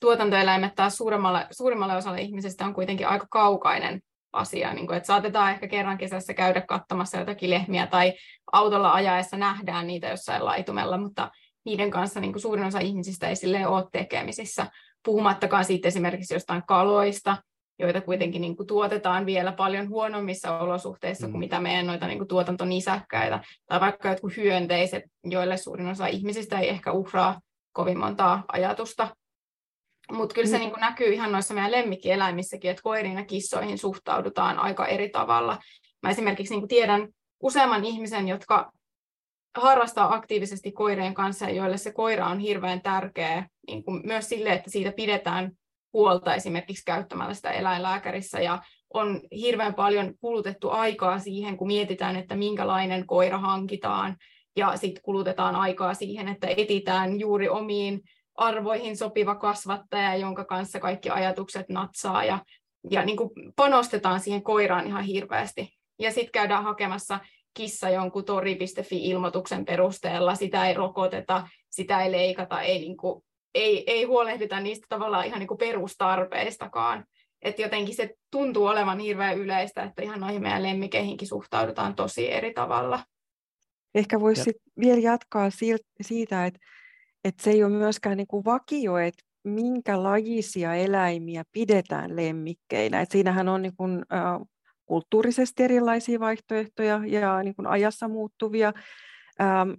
Tuotantoeläimet 0.00 0.74
taas 0.74 0.96
suurimmalle, 0.96 1.46
suurimmalle 1.50 1.96
osalle 1.96 2.20
ihmisistä 2.20 2.64
on 2.64 2.74
kuitenkin 2.74 3.08
aika 3.08 3.26
kaukainen 3.30 4.00
asia. 4.32 4.74
Niin 4.74 4.86
kuin, 4.86 4.96
että 4.96 5.06
saatetaan 5.06 5.50
ehkä 5.50 5.68
kerran 5.68 5.98
kesässä 5.98 6.34
käydä 6.34 6.60
katsomassa 6.60 7.18
jotakin 7.18 7.50
lehmiä 7.50 7.86
tai 7.86 8.12
autolla 8.52 8.92
ajaessa 8.92 9.36
nähdään 9.36 9.86
niitä 9.86 10.08
jossain 10.08 10.44
laitumella, 10.44 10.98
mutta 10.98 11.30
niiden 11.64 11.90
kanssa 11.90 12.20
niin 12.20 12.40
suurin 12.40 12.64
osa 12.64 12.78
ihmisistä 12.78 13.28
ei 13.28 13.66
ole 13.66 13.84
tekemisissä. 13.92 14.66
Puhumattakaan 15.04 15.64
siitä 15.64 15.88
esimerkiksi 15.88 16.34
jostain 16.34 16.62
kaloista, 16.66 17.36
joita 17.78 18.00
kuitenkin 18.00 18.42
niin 18.42 18.56
kuin 18.56 18.66
tuotetaan 18.66 19.26
vielä 19.26 19.52
paljon 19.52 19.88
huonommissa 19.88 20.58
olosuhteissa 20.58 21.26
mm. 21.26 21.30
kuin 21.30 21.38
mitä 21.38 21.60
meidän 21.60 21.86
noita 21.86 22.06
niin 22.06 22.18
kuin 22.18 22.28
tuotantonisäkkäitä, 22.28 23.40
tai 23.66 23.80
vaikka 23.80 24.08
jotkut 24.08 24.36
hyönteiset, 24.36 25.02
joille 25.24 25.56
suurin 25.56 25.88
osa 25.88 26.06
ihmisistä 26.06 26.58
ei 26.58 26.68
ehkä 26.68 26.92
uhraa 26.92 27.40
kovin 27.72 27.98
montaa 27.98 28.44
ajatusta. 28.52 29.16
Mutta 30.12 30.34
kyllä 30.34 30.48
se 30.48 30.56
mm. 30.56 30.60
niin 30.60 30.70
kuin 30.70 30.80
näkyy 30.80 31.12
ihan 31.12 31.32
noissa 31.32 31.54
meidän 31.54 31.72
lemmikkieläimissäkin, 31.72 32.70
että 32.70 32.82
koiriin 32.82 33.16
ja 33.16 33.24
kissoihin 33.24 33.78
suhtaudutaan 33.78 34.58
aika 34.58 34.86
eri 34.86 35.08
tavalla. 35.08 35.58
Mä 36.02 36.10
esimerkiksi 36.10 36.54
niin 36.54 36.60
kuin 36.60 36.68
tiedän 36.68 37.08
useamman 37.42 37.84
ihmisen, 37.84 38.28
jotka 38.28 38.72
harrastaa 39.56 40.14
aktiivisesti 40.14 40.72
koireen 40.72 41.14
kanssa, 41.14 41.44
ja 41.44 41.54
joille 41.54 41.76
se 41.76 41.92
koira 41.92 42.26
on 42.26 42.38
hirveän 42.38 42.82
tärkeä 42.82 43.46
niin 43.66 43.84
kuin 43.84 44.00
myös 44.04 44.28
sille, 44.28 44.52
että 44.52 44.70
siitä 44.70 44.92
pidetään 44.92 45.52
huolta 45.98 46.34
esimerkiksi 46.34 46.84
käyttämällä 46.84 47.34
sitä 47.34 47.50
eläinlääkärissä 47.50 48.40
ja 48.40 48.62
on 48.94 49.20
hirveän 49.30 49.74
paljon 49.74 50.14
kulutettu 50.20 50.70
aikaa 50.70 51.18
siihen, 51.18 51.56
kun 51.56 51.66
mietitään, 51.66 52.16
että 52.16 52.36
minkälainen 52.36 53.06
koira 53.06 53.38
hankitaan 53.38 54.16
ja 54.56 54.76
sitten 54.76 55.02
kulutetaan 55.02 55.56
aikaa 55.56 55.94
siihen, 55.94 56.28
että 56.28 56.46
etitään 56.56 57.20
juuri 57.20 57.48
omiin 57.48 58.00
arvoihin 58.34 58.96
sopiva 58.96 59.34
kasvattaja, 59.34 60.16
jonka 60.16 60.44
kanssa 60.44 60.80
kaikki 60.80 61.10
ajatukset 61.10 61.68
natsaa 61.68 62.24
ja, 62.24 62.38
ja 62.90 63.04
niin 63.04 63.16
kuin 63.16 63.30
panostetaan 63.56 64.20
siihen 64.20 64.42
koiraan 64.42 64.86
ihan 64.86 65.04
hirveästi. 65.04 65.70
Ja 65.98 66.10
sitten 66.10 66.32
käydään 66.32 66.64
hakemassa 66.64 67.20
kissa 67.54 67.90
jonkun 67.90 68.24
tori.fi-ilmoituksen 68.24 69.64
perusteella, 69.64 70.34
sitä 70.34 70.68
ei 70.68 70.74
rokoteta, 70.74 71.48
sitä 71.70 72.02
ei 72.02 72.12
leikata, 72.12 72.60
ei 72.60 72.78
niin 72.78 72.96
kuin 72.96 73.24
ei, 73.54 73.84
ei 73.86 74.04
huolehdita 74.04 74.60
niistä 74.60 74.86
tavallaan 74.88 75.26
ihan 75.26 75.38
niin 75.38 75.48
kuin 75.48 75.58
perustarpeistakaan. 75.58 77.04
Että 77.42 77.62
jotenkin 77.62 77.94
se 77.94 78.14
tuntuu 78.30 78.66
olevan 78.66 78.98
hirveän 78.98 79.38
yleistä, 79.38 79.82
että 79.82 80.02
ihan 80.02 80.20
noihin 80.20 80.42
meidän 80.42 80.62
lemmikeihinkin 80.62 81.28
suhtaudutaan 81.28 81.94
tosi 81.94 82.32
eri 82.32 82.52
tavalla. 82.52 83.04
Ehkä 83.94 84.20
voisi 84.20 84.52
vielä 84.80 85.00
jatkaa 85.00 85.50
siitä, 86.00 86.46
että, 86.46 86.60
että 87.24 87.42
se 87.42 87.50
ei 87.50 87.64
ole 87.64 87.72
myöskään 87.72 88.16
niin 88.16 88.26
kuin 88.26 88.44
vakio, 88.44 88.96
että 88.96 89.22
minkä 89.44 90.02
lajisia 90.02 90.74
eläimiä 90.74 91.44
pidetään 91.52 92.16
lemmikkeinä. 92.16 93.00
Et 93.00 93.10
siinähän 93.10 93.48
on 93.48 93.62
niin 93.62 93.76
kuin, 93.76 94.02
äh, 94.12 94.48
kulttuurisesti 94.86 95.62
erilaisia 95.62 96.20
vaihtoehtoja 96.20 97.00
ja 97.06 97.42
niin 97.42 97.54
kuin 97.54 97.66
ajassa 97.66 98.08
muuttuvia. 98.08 98.72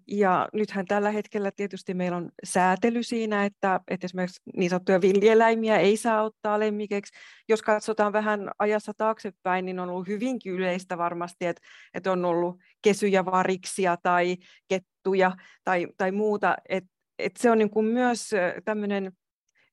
Ja 0.07 0.49
nythän 0.53 0.85
tällä 0.85 1.11
hetkellä 1.11 1.51
tietysti 1.51 1.93
meillä 1.93 2.17
on 2.17 2.29
säätely 2.43 3.03
siinä, 3.03 3.45
että, 3.45 3.79
että 3.87 4.05
esimerkiksi 4.05 4.41
niin 4.57 4.69
sanottuja 4.69 5.01
villieläimiä 5.01 5.77
ei 5.77 5.97
saa 5.97 6.23
ottaa 6.23 6.59
lemmikeksi. 6.59 7.13
Jos 7.49 7.61
katsotaan 7.61 8.13
vähän 8.13 8.51
ajassa 8.59 8.91
taaksepäin, 8.97 9.65
niin 9.65 9.79
on 9.79 9.89
ollut 9.89 10.07
hyvinkin 10.07 10.53
yleistä 10.53 10.97
varmasti, 10.97 11.45
että, 11.45 11.61
että 11.93 12.11
on 12.11 12.25
ollut 12.25 12.59
kesyjä 12.81 13.25
variksia 13.25 13.97
tai 14.03 14.37
kettuja 14.67 15.31
tai, 15.63 15.87
tai 15.97 16.11
muuta. 16.11 16.55
Että, 16.69 16.89
että 17.19 17.41
se 17.41 17.51
on 17.51 17.57
niin 17.57 17.69
kuin 17.69 17.85
myös 17.85 18.31
tämmöinen 18.65 19.11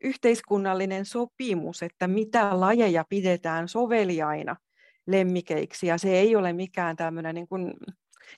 yhteiskunnallinen 0.05 1.05
sopimus, 1.05 1.83
että 1.83 2.09
mitä 2.09 2.61
lajeja 2.61 3.05
pidetään 3.09 3.69
soveliaina 3.69 4.57
lemmikeiksi, 5.07 5.87
ja 5.87 5.99
se 5.99 6.19
ei 6.19 6.37
ole 6.37 6.53
mikään 6.53 6.97
tämmöinen 6.97 7.35
niin 7.35 7.49
kuin 7.49 7.75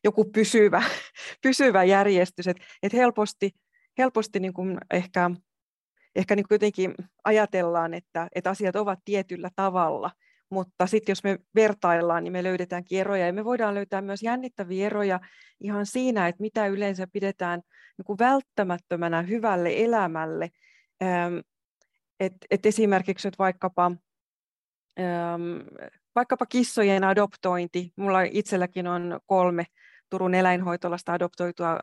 joku 0.05 0.25
pysyvä, 0.25 0.83
pysyvä 1.43 1.85
järjestys, 1.85 2.49
että 2.49 2.65
et 2.83 2.93
helposti, 2.93 3.51
helposti 3.99 4.41
niin 4.41 4.53
kuin 4.53 4.79
ehkä, 4.91 5.31
ehkä 6.17 6.37
niin 6.37 6.49
kuin 6.49 6.55
jotenkin 6.57 6.95
ajatellaan, 7.25 7.95
että, 7.95 8.29
että 8.35 8.51
asiat 8.51 8.77
ovat 8.77 8.99
tietyllä 9.05 9.51
tavalla, 9.57 10.11
mutta 10.51 10.87
sitten 10.87 11.13
jos 11.13 11.25
me 11.25 11.39
vertaillaan, 11.55 12.25
niin 12.25 12.33
me 12.33 12.43
löydetäänkin 12.43 13.01
eroja 13.01 13.27
ja 13.27 13.33
me 13.33 13.45
voidaan 13.45 13.75
löytää 13.75 14.03
myös 14.03 14.23
jännittäviä 14.23 14.87
eroja 14.87 15.21
ihan 15.61 15.87
siinä, 15.87 16.29
että 16.29 16.43
mitä 16.43 16.67
yleensä 16.67 17.07
pidetään 17.13 17.61
niin 17.99 18.05
kuin 18.05 18.19
välttämättömänä 18.19 19.23
hyvälle 19.23 19.71
elämälle. 19.77 20.51
Et, 22.21 22.33
et 22.51 22.67
esimerkiksi 22.67 23.29
nyt 23.29 23.39
vaikkapa 23.39 23.93
vaikkapa 26.15 26.47
kissojen 26.47 27.05
adoptointi. 27.05 27.93
Mulla 27.97 28.23
itselläkin 28.23 28.87
on 28.87 29.21
kolme 29.27 29.65
Turun 30.11 30.35
eläinhoitolasta 30.35 31.13
adoptoitua 31.13 31.79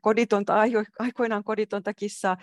koditonta, 0.00 0.54
aikoinaan 0.98 1.44
koditonta 1.44 1.94
kissaa, 1.94 2.36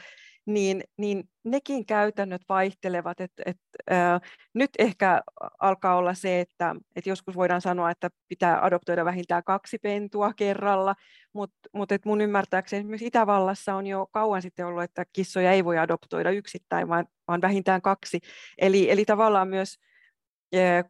niin, 0.45 0.83
niin 0.97 1.23
nekin 1.43 1.85
käytännöt 1.85 2.41
vaihtelevat. 2.49 3.21
Et, 3.21 3.31
et, 3.45 3.57
äh, 3.91 4.21
nyt 4.53 4.69
ehkä 4.79 5.21
alkaa 5.59 5.95
olla 5.95 6.13
se, 6.13 6.39
että 6.39 6.75
et 6.95 7.07
joskus 7.07 7.35
voidaan 7.35 7.61
sanoa, 7.61 7.91
että 7.91 8.09
pitää 8.27 8.65
adoptoida 8.65 9.05
vähintään 9.05 9.43
kaksi 9.43 9.77
pentua 9.77 10.33
kerralla, 10.33 10.95
mutta 11.33 11.69
mut 11.73 11.91
et 11.91 12.05
mun 12.05 12.21
ymmärtääkseni 12.21 12.83
myös 12.83 13.01
Itävallassa 13.01 13.75
on 13.75 13.87
jo 13.87 14.07
kauan 14.11 14.41
sitten 14.41 14.65
ollut, 14.65 14.83
että 14.83 15.05
kissoja 15.13 15.51
ei 15.51 15.65
voi 15.65 15.77
adoptoida 15.77 16.31
yksittäin, 16.31 16.87
vaan, 16.87 17.05
vaan 17.27 17.41
vähintään 17.41 17.81
kaksi. 17.81 18.19
Eli, 18.57 18.91
eli 18.91 19.05
tavallaan 19.05 19.47
myös 19.47 19.75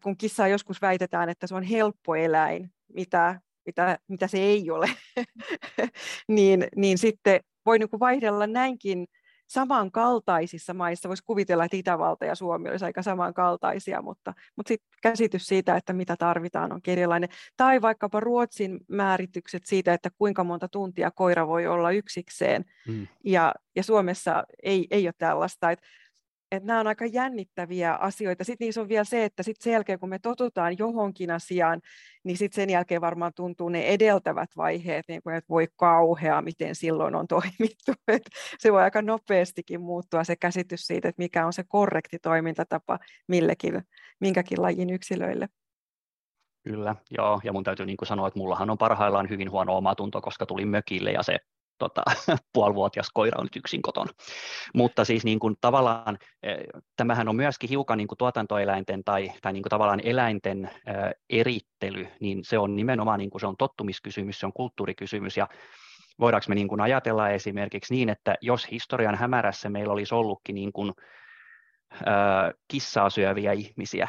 kun 0.04 0.18
kissaa 0.18 0.48
joskus 0.48 0.82
väitetään, 0.82 1.30
että 1.30 1.48
se 1.48 1.56
on 1.56 1.64
helppo 1.64 2.16
eläin, 2.16 2.74
mitä, 2.94 3.42
mitä, 3.66 4.00
mitä 4.08 4.28
se 4.28 4.38
ei 4.38 4.72
ole, 4.72 4.90
niin, 6.28 6.68
niin 6.76 6.98
sitten 6.98 7.40
voi 7.66 7.80
niin 7.80 7.90
kuin 7.90 8.00
vaihdella 8.00 8.48
näinkin 8.48 9.08
samankaltaisissa 9.52 10.74
maissa. 10.74 11.10
Voisi 11.10 11.24
kuvitella, 11.24 11.66
että 11.66 11.78
Itävalta 11.78 12.26
ja 12.26 12.36
Suomi 12.36 12.70
olisi 12.70 12.86
aika 12.86 13.02
samankaltaisia, 13.02 14.02
mutta, 14.02 14.34
mutta 14.56 14.68
sitten 14.68 14.90
käsitys 15.02 15.48
siitä, 15.48 15.76
että 15.76 15.94
mitä 15.94 16.16
tarvitaan, 16.18 16.72
on 16.72 16.82
erilainen. 16.88 17.30
Tai 17.58 17.82
vaikkapa 17.82 18.20
Ruotsin 18.20 18.80
määritykset 18.88 19.66
siitä, 19.66 19.94
että 19.94 20.10
kuinka 20.18 20.44
monta 20.44 20.68
tuntia 20.68 21.12
koira 21.12 21.48
voi 21.48 21.68
olla 21.68 21.92
yksikseen. 21.92 22.66
Mm. 22.88 23.08
Ja, 23.26 23.54
ja 23.76 23.84
Suomessa 23.84 24.44
ei, 24.64 24.88
ei 24.92 25.08
ole 25.08 25.14
tällaista. 25.18 25.72
Että 25.72 25.88
että 26.52 26.68
nämä 26.68 26.80
on 26.80 26.88
aika 26.88 27.06
jännittäviä 27.06 27.94
asioita. 27.94 28.44
Sitten 28.44 28.66
niissä 28.66 28.82
on 28.82 28.90
vielä 28.90 29.04
se, 29.04 29.26
että 29.26 29.44
sitten 29.44 29.64
sen 29.64 29.74
jälkeen, 29.74 30.00
kun 30.00 30.10
me 30.10 30.20
totutaan 30.20 30.78
johonkin 30.78 31.32
asiaan, 31.32 31.82
niin 32.24 32.38
sitten 32.38 32.56
sen 32.56 32.70
jälkeen 32.70 33.02
varmaan 33.02 33.32
tuntuu 33.36 33.70
ne 33.70 33.84
edeltävät 33.84 34.50
vaiheet, 34.58 35.06
niin 35.08 35.22
kuin, 35.24 35.36
että 35.36 35.50
voi 35.50 35.68
kauhea, 35.76 36.42
miten 36.42 36.76
silloin 36.76 37.16
on 37.16 37.28
toimittu. 37.38 37.94
Et 38.08 38.24
se 38.60 38.72
voi 38.72 38.82
aika 38.82 39.02
nopeastikin 39.02 39.82
muuttua 39.82 40.24
se 40.24 40.36
käsitys 40.36 40.82
siitä, 40.88 41.10
että 41.10 41.22
mikä 41.22 41.46
on 41.46 41.54
se 41.54 41.64
korrekti 41.68 42.20
toimintatapa 42.20 43.00
millekin, 43.28 43.82
minkäkin 44.20 44.62
lajin 44.62 44.90
yksilöille. 44.90 45.50
Kyllä, 46.64 46.96
joo, 47.12 47.42
ja 47.44 47.54
mun 47.54 47.64
täytyy 47.64 47.86
niin 47.86 47.98
kuin 47.98 48.08
sanoa, 48.08 48.28
että 48.28 48.40
mullahan 48.40 48.70
on 48.70 48.78
parhaillaan 48.78 49.30
hyvin 49.30 49.52
huono 49.52 49.78
omatunto, 49.78 50.22
koska 50.22 50.46
tulin 50.46 50.68
mökille 50.68 51.12
ja 51.12 51.24
se 51.24 51.38
tota, 51.82 52.04
puolivuotias 52.54 53.10
koira 53.14 53.40
on 53.40 53.46
nyt 53.46 53.56
yksin 53.56 53.82
kotona. 53.82 54.12
Mutta 54.74 55.06
siis 55.06 55.24
niin 55.26 55.40
kuin 55.40 55.56
tavallaan 55.62 56.18
eh, 56.44 56.58
tämähän 56.98 57.30
on 57.30 57.36
myöskin 57.36 57.70
hiukan 57.70 57.98
niin 57.98 58.08
kuin 58.08 58.18
tuotantoeläinten 58.18 59.04
tai, 59.04 59.32
tai 59.42 59.54
niin 59.54 59.64
kuin 59.64 59.70
tavallaan 59.70 60.02
eläinten 60.04 60.66
eh, 60.66 61.14
erittely, 61.30 62.08
niin 62.20 62.44
se 62.44 62.58
on 62.58 62.76
nimenomaan 62.76 63.20
niin 63.20 63.30
kuin 63.30 63.42
se 63.42 63.48
on 63.48 63.58
tottumiskysymys, 63.58 64.40
se 64.40 64.46
on 64.46 64.54
kulttuurikysymys 64.54 65.38
ja 65.38 65.48
voidaanko 66.20 66.46
me 66.50 66.56
niin 66.56 66.68
kuin 66.68 66.82
ajatella 66.82 67.30
esimerkiksi 67.30 67.94
niin, 67.94 68.10
että 68.10 68.36
jos 68.42 68.72
historian 68.72 69.16
hämärässä 69.16 69.70
meillä 69.70 69.94
olisi 69.94 70.16
ollutkin 70.16 70.56
niin 70.56 70.74
kuin, 70.74 70.94
ää, 72.06 72.52
kissaa 72.68 73.10
syöviä 73.10 73.52
ihmisiä, 73.52 74.08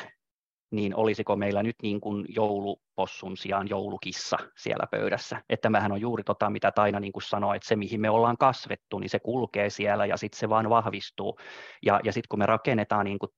niin 0.72 0.96
olisiko 0.96 1.36
meillä 1.36 1.62
nyt 1.62 1.76
niin 1.82 2.00
kuin 2.00 2.24
joulupossun 2.28 3.36
sijaan 3.36 3.68
joulukissa 3.68 4.36
siellä 4.56 4.86
pöydässä. 4.90 5.42
Että 5.48 5.62
tämähän 5.62 5.92
on 5.92 6.00
juuri 6.00 6.24
tota, 6.24 6.50
mitä 6.50 6.72
Taina 6.72 7.00
niin 7.00 7.12
kuin 7.12 7.22
sanoi, 7.22 7.56
että 7.56 7.68
se 7.68 7.76
mihin 7.76 8.00
me 8.00 8.10
ollaan 8.10 8.38
kasvettu, 8.38 8.98
niin 8.98 9.10
se 9.10 9.18
kulkee 9.18 9.70
siellä 9.70 10.06
ja 10.06 10.16
sitten 10.16 10.38
se 10.38 10.48
vaan 10.48 10.70
vahvistuu. 10.70 11.38
Ja, 11.82 12.00
ja 12.04 12.12
sitten 12.12 12.28
kun 12.28 12.38
me 12.38 12.46
rakennetaan 12.46 13.04
niin 13.04 13.18
kuin 13.18 13.30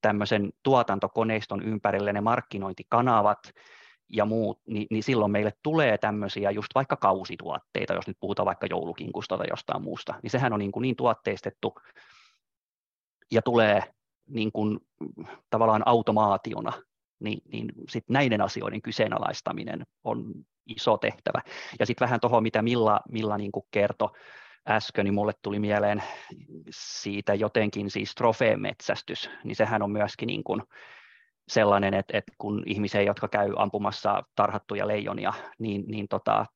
tämmöisen 0.00 0.50
tuotantokoneiston 0.62 1.62
ympärille 1.62 2.12
ne 2.12 2.20
markkinointikanavat, 2.20 3.38
ja 4.08 4.24
muut, 4.24 4.60
niin, 4.66 4.86
niin 4.90 5.02
silloin 5.02 5.32
meille 5.32 5.52
tulee 5.62 5.98
tämmöisiä 5.98 6.50
just 6.50 6.68
vaikka 6.74 6.96
kausituotteita, 6.96 7.94
jos 7.94 8.06
nyt 8.06 8.16
puhutaan 8.20 8.46
vaikka 8.46 8.66
joulukinkusta 8.70 9.38
tai 9.38 9.46
jostain 9.50 9.82
muusta, 9.82 10.14
niin 10.22 10.30
sehän 10.30 10.52
on 10.52 10.58
niin, 10.58 10.72
kuin 10.72 10.82
niin 10.82 10.96
tuotteistettu 10.96 11.74
ja 13.32 13.42
tulee 13.42 13.82
niin 14.28 14.52
kuin, 14.52 14.78
tavallaan 15.50 15.82
automaationa, 15.86 16.72
niin, 17.20 17.38
niin 17.52 17.72
sit 17.88 18.04
näiden 18.08 18.40
asioiden 18.40 18.82
kyseenalaistaminen 18.82 19.86
on 20.04 20.34
iso 20.66 20.96
tehtävä. 20.96 21.40
Ja 21.78 21.86
sitten 21.86 22.06
vähän 22.06 22.20
tuohon, 22.20 22.42
mitä 22.42 22.62
Milla, 22.62 23.00
Milla 23.08 23.38
niin 23.38 23.50
kertoi 23.70 24.08
äsken, 24.68 25.04
niin 25.04 25.14
mulle 25.14 25.32
tuli 25.42 25.58
mieleen 25.58 26.02
siitä 26.70 27.34
jotenkin 27.34 27.90
siis 27.90 28.14
trofeenmetsästys, 28.14 29.30
niin 29.44 29.56
sehän 29.56 29.82
on 29.82 29.90
myöskin 29.90 30.26
niin 30.26 30.44
kuin 30.44 30.62
sellainen, 31.48 31.94
että, 31.94 32.18
että 32.18 32.32
kun 32.38 32.62
ihmisiä, 32.66 33.02
jotka 33.02 33.28
käy 33.28 33.52
ampumassa 33.56 34.22
tarhattuja 34.34 34.88
leijonia, 34.88 35.32
niin, 35.58 35.84
niin 35.86 36.08
tota, 36.08 36.46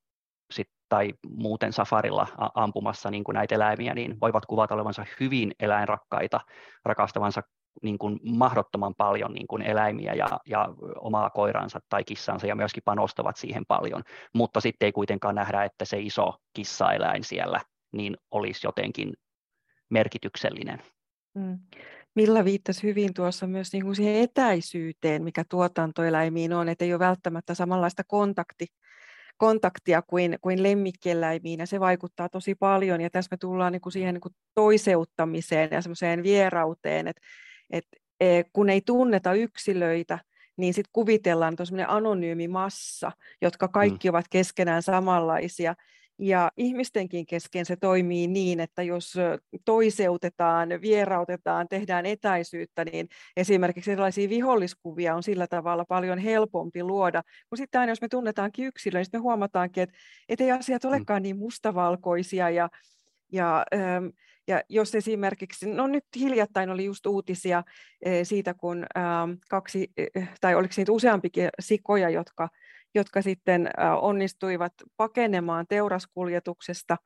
sit, 0.50 0.68
tai 0.88 1.14
muuten 1.28 1.72
safarilla 1.72 2.26
ampumassa 2.54 3.10
niin 3.10 3.24
kuin 3.24 3.34
näitä 3.34 3.54
eläimiä, 3.54 3.94
niin 3.94 4.20
voivat 4.20 4.46
kuvata 4.46 4.74
olevansa 4.74 5.04
hyvin 5.20 5.52
eläinrakkaita, 5.60 6.40
rakastavansa 6.84 7.42
niin 7.82 7.98
kuin 7.98 8.20
mahdottoman 8.22 8.94
paljon 8.94 9.32
niin 9.32 9.46
kuin 9.46 9.62
eläimiä 9.62 10.14
ja, 10.14 10.40
ja 10.46 10.68
omaa 11.00 11.30
koiransa 11.30 11.80
tai 11.88 12.04
kissansa 12.04 12.46
ja 12.46 12.56
myöskin 12.56 12.82
panostavat 12.84 13.36
siihen 13.36 13.66
paljon, 13.68 14.02
mutta 14.34 14.60
sitten 14.60 14.86
ei 14.86 14.92
kuitenkaan 14.92 15.34
nähdä, 15.34 15.64
että 15.64 15.84
se 15.84 16.00
iso 16.00 16.34
kissaeläin 16.52 17.24
siellä 17.24 17.60
niin 17.92 18.16
olisi 18.30 18.66
jotenkin 18.66 19.12
merkityksellinen. 19.90 20.82
Mm. 21.34 21.58
Milla 22.14 22.44
viittasi 22.44 22.82
hyvin 22.82 23.14
tuossa 23.14 23.46
myös 23.46 23.72
niin 23.72 23.84
kuin 23.84 23.96
siihen 23.96 24.22
etäisyyteen, 24.22 25.24
mikä 25.24 25.44
tuotantoeläimiin 25.50 26.52
on, 26.52 26.68
että 26.68 26.84
ei 26.84 26.92
ole 26.92 26.98
välttämättä 26.98 27.54
samanlaista 27.54 28.02
kontakti, 28.06 28.66
kontaktia 29.36 30.02
kuin, 30.02 30.38
kuin 30.40 30.62
lemmikkieläimiin, 30.62 31.60
ja 31.60 31.66
se 31.66 31.80
vaikuttaa 31.80 32.28
tosi 32.28 32.54
paljon, 32.54 33.00
ja 33.00 33.10
tässä 33.10 33.28
me 33.30 33.36
tullaan 33.36 33.72
niin 33.72 33.80
kuin 33.80 33.92
siihen 33.92 34.14
niin 34.14 34.20
kuin 34.20 34.34
toiseuttamiseen 34.54 35.68
ja 35.72 35.82
semmoiseen 35.82 36.22
vierauteen, 36.22 37.08
että, 37.08 37.22
että 37.70 37.96
e, 38.20 38.42
kun 38.52 38.70
ei 38.70 38.80
tunneta 38.80 39.32
yksilöitä, 39.32 40.18
niin 40.56 40.74
sitten 40.74 40.90
kuvitellaan, 40.92 41.52
että 41.52 41.62
on 41.62 41.66
semmoinen 41.66 41.90
anonyymi 41.90 42.48
massa, 42.48 43.12
jotka 43.42 43.66
mm. 43.66 43.72
kaikki 43.72 44.08
mm. 44.08 44.10
ovat 44.10 44.26
keskenään 44.30 44.82
samanlaisia, 44.82 45.74
ja 46.18 46.50
ihmistenkin 46.56 47.26
kesken 47.26 47.66
se 47.66 47.76
toimii 47.76 48.26
niin, 48.26 48.60
että 48.60 48.82
jos 48.82 49.14
toiseutetaan, 49.64 50.68
vierautetaan, 50.68 51.68
tehdään 51.68 52.06
etäisyyttä, 52.06 52.84
niin 52.84 53.08
esimerkiksi 53.36 53.92
erilaisia 53.92 54.28
viholliskuvia 54.28 55.14
on 55.14 55.22
sillä 55.22 55.46
tavalla 55.46 55.84
paljon 55.84 56.18
helpompi 56.18 56.82
luoda. 56.82 57.22
Kun 57.48 57.58
sitten 57.58 57.80
aina 57.80 57.90
jos 57.90 58.00
me 58.00 58.08
tunnetaankin 58.08 58.66
yksilöä, 58.66 59.00
niin 59.00 59.08
me 59.12 59.18
huomataankin, 59.18 59.82
että, 59.82 59.96
että 60.28 60.44
ei 60.44 60.50
asiat 60.50 60.84
mm. 60.84 60.88
olekaan 60.88 61.22
niin 61.22 61.38
mustavalkoisia 61.38 62.50
ja, 62.50 62.68
ja 63.32 63.66
ja 64.48 64.62
jos 64.68 64.94
esimerkiksi, 64.94 65.66
no 65.66 65.86
nyt 65.86 66.04
hiljattain 66.16 66.70
oli 66.70 66.84
just 66.84 67.06
uutisia 67.06 67.62
siitä, 68.22 68.54
kun 68.54 68.86
kaksi, 69.50 69.92
tai 70.40 70.54
oliko 70.54 70.74
niitä 70.76 70.92
useampikin 70.92 71.48
sikoja, 71.60 72.10
jotka 72.10 72.48
jotka 72.94 73.22
sitten 73.22 73.70
onnistuivat 74.00 74.72
pakenemaan 74.96 75.66
teuraskuljetuksesta. 75.68 76.96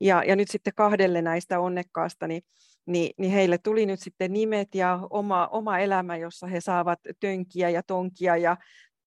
Ja, 0.00 0.22
ja 0.26 0.36
nyt 0.36 0.50
sitten 0.50 0.72
kahdelle 0.76 1.22
näistä 1.22 1.60
onnekkaasta, 1.60 2.26
niin, 2.26 2.42
niin, 2.86 3.10
niin 3.18 3.32
heille 3.32 3.58
tuli 3.58 3.86
nyt 3.86 4.00
sitten 4.00 4.32
nimet 4.32 4.74
ja 4.74 5.00
oma, 5.10 5.46
oma 5.46 5.78
elämä, 5.78 6.16
jossa 6.16 6.46
he 6.46 6.60
saavat 6.60 6.98
tönkiä 7.20 7.70
ja 7.70 7.82
tonkia 7.82 8.36
ja 8.36 8.56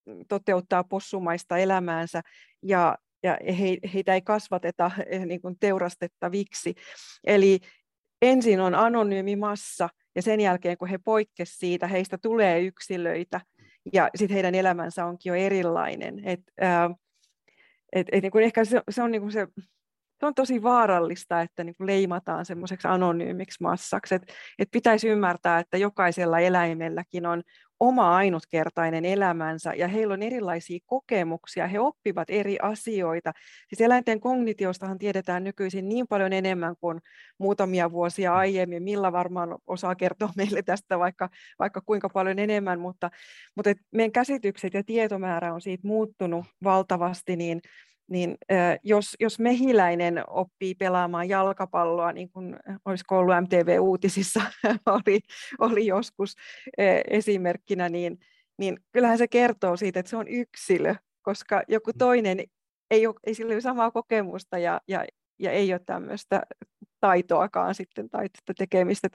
mm, 0.06 0.25
toteuttaa 0.28 0.84
possumaista 0.84 1.58
elämäänsä. 1.58 2.21
Ja, 2.63 2.97
ja 3.23 3.38
he, 3.60 3.78
heitä 3.93 4.13
ei 4.13 4.21
kasvateta 4.21 4.91
eh, 5.06 5.25
niin 5.25 5.41
kuin 5.41 5.60
teurastettaviksi. 5.60 6.75
Eli 7.23 7.60
ensin 8.21 8.60
on 8.60 8.75
anonyymi 8.75 9.36
massa, 9.36 9.89
ja 10.15 10.21
sen 10.21 10.41
jälkeen 10.41 10.77
kun 10.77 10.88
he 10.88 10.97
poikkesivat 10.97 11.60
siitä, 11.60 11.88
heistä 11.88 12.17
tulee 12.17 12.62
yksilöitä, 12.62 13.41
ja 13.93 14.10
sitten 14.15 14.36
heidän 14.36 14.55
elämänsä 14.55 15.05
onkin 15.05 15.29
jo 15.29 15.36
erilainen. 15.36 16.21
Et, 16.25 16.39
ää, 16.62 16.89
et, 17.93 18.08
et 18.12 18.21
niin 18.21 18.32
kuin 18.32 18.43
ehkä 18.43 18.65
se, 18.65 18.82
se 18.89 19.03
on 19.03 19.12
niin 19.12 19.21
kuin 19.21 19.32
se 19.32 19.47
se 20.19 20.25
on 20.25 20.36
tosi 20.36 20.63
vaarallista, 20.63 21.41
että 21.41 21.63
niin 21.63 21.75
leimataan 21.79 22.45
semmoiseksi 22.45 22.88
anonyymiksi 22.88 23.58
massaksi. 23.63 24.15
Et, 24.15 24.34
et 24.60 24.67
pitäisi 24.71 25.08
ymmärtää, 25.08 25.60
että 25.60 25.77
jokaisella 25.77 26.39
eläimelläkin 26.39 27.25
on 27.25 27.43
oma 27.79 28.15
ainutkertainen 28.15 29.05
elämänsä 29.05 29.73
ja 29.73 29.88
heillä 29.88 30.13
on 30.13 30.23
erilaisia 30.23 30.79
kokemuksia, 30.86 31.67
he 31.67 31.79
oppivat 31.79 32.29
eri 32.29 32.58
asioita. 32.62 33.34
Siis 33.69 33.82
eläinten 33.82 34.19
kognitiostahan 34.19 34.97
tiedetään 34.97 35.43
nykyisin 35.43 35.89
niin 35.89 36.08
paljon 36.08 36.34
enemmän 36.34 36.75
kuin 36.82 36.99
muutamia 37.38 37.91
vuosia 37.91 38.36
aiemmin. 38.36 38.84
Milla 38.84 39.12
varmaan 39.12 39.58
osaa 39.67 39.95
kertoa 39.95 40.29
meille 40.38 40.62
tästä 40.62 40.99
vaikka, 40.99 41.29
vaikka 41.60 41.82
kuinka 41.82 42.10
paljon 42.10 42.39
enemmän, 42.39 42.79
mutta, 42.79 43.10
mutta 43.55 43.69
et 43.69 43.77
meidän 43.91 44.12
käsitykset 44.12 44.73
ja 44.73 44.84
tietomäärä 44.84 45.53
on 45.53 45.62
siitä 45.62 45.88
muuttunut 45.88 46.45
valtavasti, 46.63 47.36
niin 47.36 47.62
niin 48.10 48.38
jos, 48.84 49.15
jos 49.19 49.39
mehiläinen 49.39 50.24
oppii 50.28 50.76
pelaamaan 50.76 51.30
jalkapalloa, 51.30 52.12
niin 52.12 52.30
kuin 52.30 52.56
olisiko 52.86 53.17
ollut 53.17 53.36
MTV-uutisissa 53.41 54.41
oli, 54.86 55.19
oli 55.60 55.86
joskus 55.86 56.36
esimerkkinä, 57.10 57.89
niin, 57.89 58.19
niin 58.58 58.80
kyllähän 58.91 59.17
se 59.17 59.28
kertoo 59.28 59.78
siitä, 59.78 60.00
että 60.00 60.10
se 60.10 60.17
on 60.17 60.28
yksilö, 60.28 60.95
koska 61.22 61.63
joku 61.67 61.91
mm. 61.91 61.98
toinen 61.98 62.43
ei, 62.91 63.08
ole, 63.08 63.15
ei 63.24 63.34
sillä 63.34 63.54
ole 63.54 63.62
samaa 63.62 63.91
kokemusta 63.91 64.58
ja, 64.58 64.82
ja, 64.88 65.06
ja 65.39 65.52
ei 65.52 65.74
ole 65.74 65.82
tämmöistä 65.86 66.41
taitoakaan 67.00 67.76
sitten 67.76 68.10
tai 68.10 68.28
tekemistä. 68.58 69.08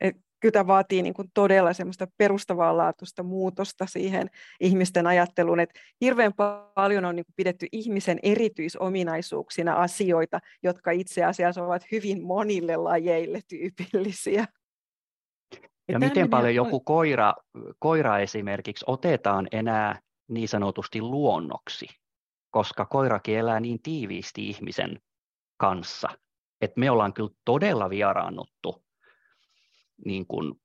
Et 0.00 0.16
kyllä 0.42 0.52
tämä 0.52 0.66
vaatii 0.66 1.02
niin 1.02 1.14
kuin 1.14 1.30
todella 1.34 1.72
semmoista 1.72 2.06
perustavanlaatuista 2.16 3.22
muutosta 3.22 3.86
siihen 3.86 4.30
ihmisten 4.60 5.06
ajatteluun, 5.06 5.60
että 5.60 5.80
hirveän 6.00 6.32
paljon 6.74 7.04
on 7.04 7.16
niin 7.16 7.24
kuin 7.24 7.34
pidetty 7.36 7.66
ihmisen 7.72 8.18
erityisominaisuuksina 8.22 9.74
asioita, 9.74 10.38
jotka 10.62 10.90
itse 10.90 11.24
asiassa 11.24 11.64
ovat 11.64 11.82
hyvin 11.92 12.22
monille 12.22 12.76
lajeille 12.76 13.40
tyypillisiä. 13.48 14.46
Ja 15.88 15.98
miten 15.98 16.30
paljon 16.30 16.54
joku 16.54 16.80
koira, 16.80 17.34
koira 17.78 18.18
esimerkiksi 18.18 18.84
otetaan 18.88 19.48
enää 19.52 20.00
niin 20.28 20.48
sanotusti 20.48 21.00
luonnoksi, 21.00 21.86
koska 22.50 22.84
koirakin 22.84 23.38
elää 23.38 23.60
niin 23.60 23.82
tiiviisti 23.82 24.48
ihmisen 24.48 25.00
kanssa, 25.56 26.08
että 26.60 26.80
me 26.80 26.90
ollaan 26.90 27.12
kyllä 27.12 27.30
todella 27.44 27.90
vieraannuttu 27.90 28.81
niin 30.04 30.26
kuin, 30.26 30.60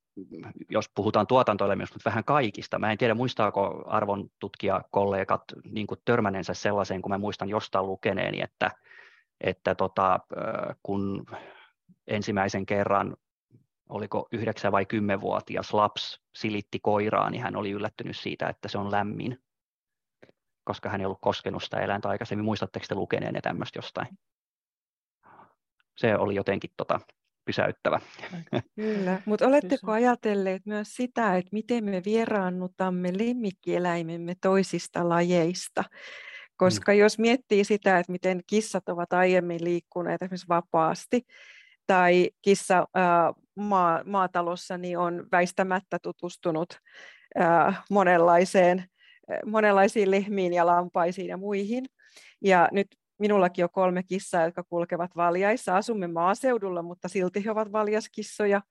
jos 0.70 0.90
puhutaan 0.94 1.26
tuotantoeläimistä, 1.26 1.94
mutta 1.94 2.10
vähän 2.10 2.24
kaikista. 2.24 2.78
Mä 2.78 2.92
en 2.92 2.98
tiedä, 2.98 3.14
muistaako 3.14 3.84
arvon 3.86 4.30
tutkijakollegat 4.38 5.42
niin 5.64 5.86
kuin 5.86 6.00
törmänensä 6.04 6.54
sellaiseen, 6.54 7.02
kun 7.02 7.10
mä 7.10 7.18
muistan 7.18 7.48
jostain 7.48 7.86
lukeneeni, 7.86 8.42
että, 8.42 8.70
että 9.40 9.74
tota, 9.74 10.20
kun 10.82 11.26
ensimmäisen 12.06 12.66
kerran 12.66 13.16
oliko 13.88 14.28
9- 14.68 14.72
vai 14.72 14.84
10-vuotias 14.84 15.74
lapsi 15.74 16.20
silitti 16.34 16.80
koiraa, 16.80 17.30
niin 17.30 17.42
hän 17.42 17.56
oli 17.56 17.70
yllättynyt 17.70 18.16
siitä, 18.16 18.48
että 18.48 18.68
se 18.68 18.78
on 18.78 18.90
lämmin, 18.90 19.42
koska 20.64 20.88
hän 20.88 21.00
ei 21.00 21.04
ollut 21.04 21.20
koskenut 21.20 21.62
sitä 21.62 21.80
eläintä 21.80 22.08
aikaisemmin. 22.08 22.44
Muistatteko 22.44 22.86
te 22.88 22.94
lukeneenne 22.94 23.40
tämmöistä 23.40 23.78
jostain? 23.78 24.18
Se 25.96 26.16
oli 26.16 26.34
jotenkin 26.34 26.70
tota, 26.76 27.00
pysäyttävä. 27.48 28.00
Kyllä, 28.74 29.22
mutta 29.26 29.46
oletteko 29.46 29.92
ajatelleet 29.92 30.66
myös 30.66 30.88
sitä, 30.94 31.36
että 31.36 31.48
miten 31.52 31.84
me 31.84 32.02
vieraannutamme 32.04 33.12
lemmikkieläimemme 33.18 34.34
toisista 34.40 35.08
lajeista? 35.08 35.84
Koska 36.56 36.92
mm. 36.92 36.98
jos 36.98 37.18
miettii 37.18 37.64
sitä, 37.64 37.98
että 37.98 38.12
miten 38.12 38.40
kissat 38.46 38.88
ovat 38.88 39.12
aiemmin 39.12 39.64
liikkuneet 39.64 40.22
esimerkiksi 40.22 40.48
vapaasti, 40.48 41.22
tai 41.86 42.30
kissa 42.42 42.88
ää, 42.94 43.32
maa, 43.56 44.02
maatalossa 44.04 44.78
niin 44.78 44.98
on 44.98 45.26
väistämättä 45.32 45.98
tutustunut 46.02 46.68
ää, 47.34 47.82
monenlaiseen, 47.90 48.84
monenlaisiin 49.46 50.10
lehmiin 50.10 50.52
ja 50.52 50.66
lampaisiin 50.66 51.28
ja 51.28 51.36
muihin. 51.36 51.84
Ja 52.44 52.68
nyt 52.72 52.88
Minullakin 53.18 53.64
on 53.64 53.70
kolme 53.70 54.02
kissaa, 54.02 54.44
jotka 54.44 54.62
kulkevat 54.62 55.16
valjaissa. 55.16 55.76
Asumme 55.76 56.06
maaseudulla, 56.06 56.82
mutta 56.82 57.08
silti 57.08 57.44
he 57.44 57.50
ovat 57.50 57.72
valjaskissoja. 57.72 58.62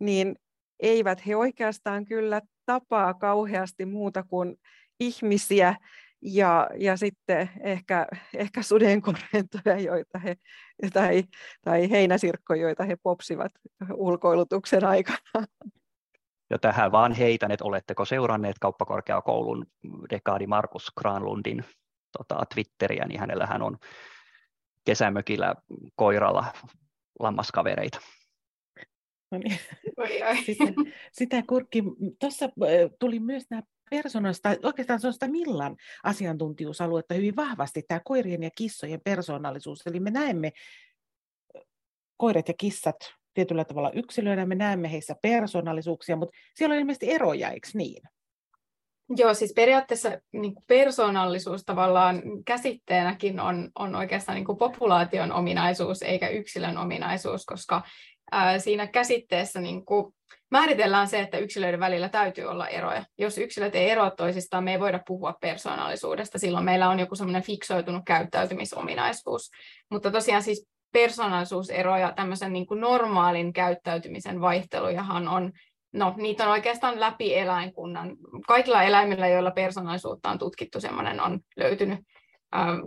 Niin 0.00 0.36
eivät 0.80 1.26
he 1.26 1.36
oikeastaan 1.36 2.04
kyllä 2.04 2.40
tapaa 2.66 3.14
kauheasti 3.14 3.86
muuta 3.86 4.22
kuin 4.22 4.56
ihmisiä 5.00 5.76
ja, 6.22 6.70
ja 6.78 6.96
sitten 6.96 7.50
ehkä, 7.60 8.06
ehkä 8.34 8.62
sudenkorentoja, 8.62 9.78
joita 9.78 10.18
he, 10.18 10.36
tai, 10.92 11.24
tai 11.64 11.90
heinäsirkkoja, 11.90 12.62
joita 12.62 12.84
he 12.84 12.96
popsivat 13.02 13.52
ulkoilutuksen 13.94 14.84
aikana. 14.84 15.46
Ja 16.50 16.58
tähän 16.58 16.92
vaan 16.92 17.12
heitän, 17.12 17.50
että 17.50 17.64
oletteko 17.64 18.04
seuranneet 18.04 18.56
kauppakorkeakoulun 18.60 19.66
dekaadi 20.10 20.46
Markus 20.46 20.92
Granlundin 21.00 21.64
tota, 22.18 22.46
Twitteriä, 22.54 23.06
niin 23.06 23.20
hänellähän 23.20 23.62
on 23.62 23.78
kesämökillä 24.84 25.54
koiralla 25.96 26.44
lammaskavereita. 27.20 28.00
No 29.30 29.38
niin. 29.38 29.58
Sitä, 30.46 30.64
sitä 31.12 31.42
kurkki. 31.48 31.82
Tuossa 32.20 32.48
tuli 32.98 33.20
myös 33.20 33.44
nämä 33.50 33.62
persoonallista, 33.90 34.56
oikeastaan 34.62 35.00
se 35.00 35.06
on 35.06 35.12
sitä 35.12 35.28
Millan 35.28 35.76
asiantuntijuusaluetta 36.04 37.14
hyvin 37.14 37.36
vahvasti, 37.36 37.82
tämä 37.88 38.00
koirien 38.04 38.42
ja 38.42 38.50
kissojen 38.56 39.00
persoonallisuus. 39.04 39.86
Eli 39.86 40.00
me 40.00 40.10
näemme 40.10 40.52
koirat 42.16 42.48
ja 42.48 42.54
kissat 42.58 42.96
tietyllä 43.34 43.64
tavalla 43.64 43.90
yksilöinä, 43.90 44.46
me 44.46 44.54
näemme 44.54 44.92
heissä 44.92 45.14
persoonallisuuksia, 45.22 46.16
mutta 46.16 46.36
siellä 46.54 46.72
on 46.72 46.78
ilmeisesti 46.78 47.10
eroja, 47.10 47.50
eikö 47.50 47.68
niin? 47.74 48.02
Joo, 49.16 49.34
siis 49.34 49.52
periaatteessa 49.52 50.18
niin 50.32 50.54
kuin 50.54 50.64
persoonallisuus 50.66 51.64
tavallaan 51.64 52.22
käsitteenäkin 52.46 53.40
on, 53.40 53.70
on 53.78 53.94
oikeastaan 53.94 54.36
niin 54.36 54.44
kuin 54.44 54.58
populaation 54.58 55.32
ominaisuus 55.32 56.02
eikä 56.02 56.28
yksilön 56.28 56.78
ominaisuus, 56.78 57.46
koska 57.46 57.82
ää, 58.32 58.58
siinä 58.58 58.86
käsitteessä 58.86 59.60
niin 59.60 59.84
kuin 59.84 60.14
määritellään 60.50 61.08
se, 61.08 61.20
että 61.20 61.38
yksilöiden 61.38 61.80
välillä 61.80 62.08
täytyy 62.08 62.44
olla 62.44 62.68
eroja. 62.68 63.04
Jos 63.18 63.38
yksilöt 63.38 63.74
ei 63.74 63.90
eroa 63.90 64.10
toisistaan, 64.10 64.64
me 64.64 64.72
ei 64.72 64.80
voida 64.80 65.00
puhua 65.06 65.34
persoonallisuudesta, 65.40 66.38
silloin 66.38 66.64
meillä 66.64 66.88
on 66.88 67.00
joku 67.00 67.14
semmoinen 67.14 67.42
fiksoitunut 67.42 68.02
käyttäytymisominaisuus. 68.06 69.50
Mutta 69.90 70.10
tosiaan 70.10 70.42
siis 70.42 70.66
persoonallisuuseroja, 70.92 72.12
tämmöisen 72.16 72.52
niin 72.52 72.66
kuin 72.66 72.80
normaalin 72.80 73.52
käyttäytymisen 73.52 74.40
vaihtelujahan 74.40 75.28
on 75.28 75.52
no, 75.94 76.14
niitä 76.16 76.44
on 76.44 76.50
oikeastaan 76.50 77.00
läpi 77.00 77.34
eläinkunnan. 77.34 78.16
Kaikilla 78.46 78.82
eläimillä, 78.82 79.28
joilla 79.28 79.50
persoonallisuutta 79.50 80.30
on 80.30 80.38
tutkittu, 80.38 80.80
semmoinen 80.80 81.20
on 81.20 81.40
löytynyt. 81.56 81.98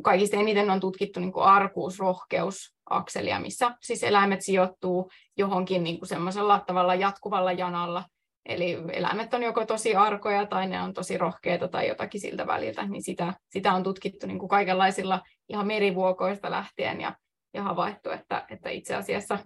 Kaikista 0.03 0.37
eniten 0.37 0.69
on 0.69 0.79
tutkittu 0.79 1.19
niin 1.19 1.31
kuin 1.31 1.45
arkuus, 1.45 1.99
rohkeus, 1.99 2.75
akselia, 2.89 3.39
missä 3.39 3.71
siis 3.81 4.03
eläimet 4.03 4.41
sijoittuu 4.41 5.11
johonkin 5.37 5.83
niin 5.83 5.99
kuin 5.99 6.09
semmoisella 6.09 6.63
tavalla 6.67 6.95
jatkuvalla 6.95 7.51
janalla. 7.51 8.03
Eli 8.45 8.77
eläimet 8.93 9.33
on 9.33 9.43
joko 9.43 9.65
tosi 9.65 9.95
arkoja 9.95 10.45
tai 10.45 10.67
ne 10.67 10.81
on 10.81 10.93
tosi 10.93 11.17
rohkeita 11.17 11.67
tai 11.67 11.87
jotakin 11.87 12.21
siltä 12.21 12.47
väliltä, 12.47 12.87
niin 12.87 13.03
sitä, 13.03 13.33
sitä 13.49 13.73
on 13.73 13.83
tutkittu 13.83 14.27
niin 14.27 14.39
kuin 14.39 14.49
kaikenlaisilla 14.49 15.21
ihan 15.49 15.67
merivuokoista 15.67 16.51
lähtien 16.51 17.01
ja, 17.01 17.15
ja 17.53 17.63
havaittu, 17.63 18.09
että, 18.09 18.45
että 18.49 18.69
itse 18.69 18.95
asiassa 18.95 19.39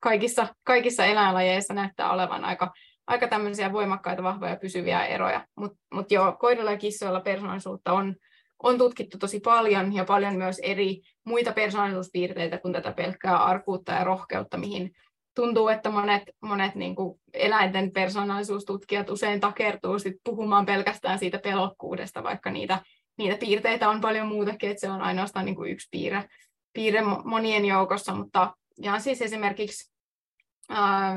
kaikissa, 0.00 0.46
kaikissa 0.64 1.04
eläinlajeissa 1.04 1.74
näyttää 1.74 2.12
olevan 2.12 2.44
aika 2.44 2.72
aika 3.06 3.28
tämmöisiä 3.28 3.72
voimakkaita, 3.72 4.22
vahvoja, 4.22 4.56
pysyviä 4.56 5.06
eroja. 5.06 5.46
Mutta 5.56 5.78
mut 5.94 6.10
joo, 6.10 6.32
koirilla 6.32 6.70
ja 6.70 6.78
kissoilla 6.78 7.20
persoonallisuutta 7.20 7.92
on, 7.92 8.16
on 8.62 8.78
tutkittu 8.78 9.18
tosi 9.18 9.40
paljon 9.40 9.94
ja 9.94 10.04
paljon 10.04 10.36
myös 10.36 10.58
eri 10.62 11.00
muita 11.24 11.52
persoonallisuuspiirteitä 11.52 12.58
kuin 12.58 12.72
tätä 12.72 12.92
pelkkää 12.92 13.44
arkuutta 13.44 13.92
ja 13.92 14.04
rohkeutta, 14.04 14.58
mihin 14.58 14.92
tuntuu, 15.34 15.68
että 15.68 15.90
monet, 15.90 16.22
monet 16.42 16.74
niin 16.74 16.96
kuin 16.96 17.20
eläinten 17.34 17.92
persoonallisuustutkijat 17.92 19.10
usein 19.10 19.40
takertuu 19.40 19.98
sit 19.98 20.16
puhumaan 20.24 20.66
pelkästään 20.66 21.18
siitä 21.18 21.38
pelokkuudesta, 21.38 22.22
vaikka 22.22 22.50
niitä, 22.50 22.78
niitä 23.18 23.36
piirteitä 23.36 23.90
on 23.90 24.00
paljon 24.00 24.26
muutakin, 24.28 24.70
että 24.70 24.80
se 24.80 24.90
on 24.90 25.00
ainoastaan 25.00 25.44
niin 25.44 25.56
kuin 25.56 25.72
yksi 25.72 25.88
piirre, 25.90 26.24
piirre 26.72 27.02
monien 27.24 27.64
joukossa, 27.64 28.14
mutta 28.14 28.54
ihan 28.82 29.00
siis 29.00 29.22
esimerkiksi 29.22 29.95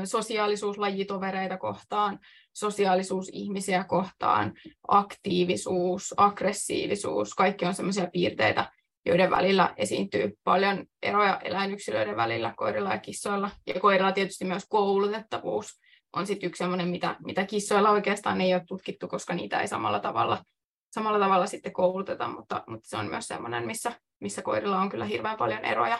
sosiaalisuus 0.04 0.78
lajitovereita 0.78 1.56
kohtaan, 1.56 2.18
sosiaalisuus 2.52 3.30
ihmisiä 3.32 3.84
kohtaan, 3.84 4.52
aktiivisuus, 4.88 6.14
aggressiivisuus, 6.16 7.34
kaikki 7.34 7.64
on 7.64 7.74
sellaisia 7.74 8.08
piirteitä, 8.12 8.72
joiden 9.06 9.30
välillä 9.30 9.74
esiintyy 9.76 10.38
paljon 10.44 10.84
eroja 11.02 11.40
eläinyksilöiden 11.44 12.16
välillä 12.16 12.54
koirilla 12.56 12.92
ja 12.92 12.98
kissoilla. 12.98 13.50
Ja 13.66 13.80
koirilla 13.80 14.12
tietysti 14.12 14.44
myös 14.44 14.66
koulutettavuus 14.68 15.80
on 16.16 16.26
sitten 16.26 16.46
yksi 16.48 16.58
sellainen, 16.58 16.88
mitä, 16.88 17.16
mitä 17.24 17.46
kissoilla 17.46 17.90
oikeastaan 17.90 18.40
ei 18.40 18.54
ole 18.54 18.62
tutkittu, 18.68 19.08
koska 19.08 19.34
niitä 19.34 19.60
ei 19.60 19.68
samalla 19.68 20.00
tavalla, 20.00 20.44
samalla 20.90 21.18
tavalla 21.18 21.46
sitten 21.46 21.72
kouluteta, 21.72 22.28
mutta, 22.28 22.64
mutta 22.66 22.88
se 22.88 22.96
on 22.96 23.06
myös 23.06 23.28
sellainen, 23.28 23.66
missä, 23.66 23.92
missä 24.20 24.42
koirilla 24.42 24.80
on 24.80 24.88
kyllä 24.88 25.04
hirveän 25.04 25.36
paljon 25.36 25.64
eroja. 25.64 25.98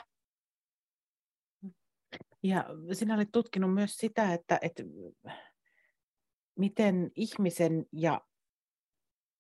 Ja 2.43 2.65
sinä 2.93 3.15
olet 3.15 3.29
tutkinut 3.33 3.75
myös 3.75 3.97
sitä, 3.97 4.35
että, 4.35 4.59
että 4.63 4.83
miten 6.59 7.11
ihmisen 7.17 7.87
ja 7.93 8.21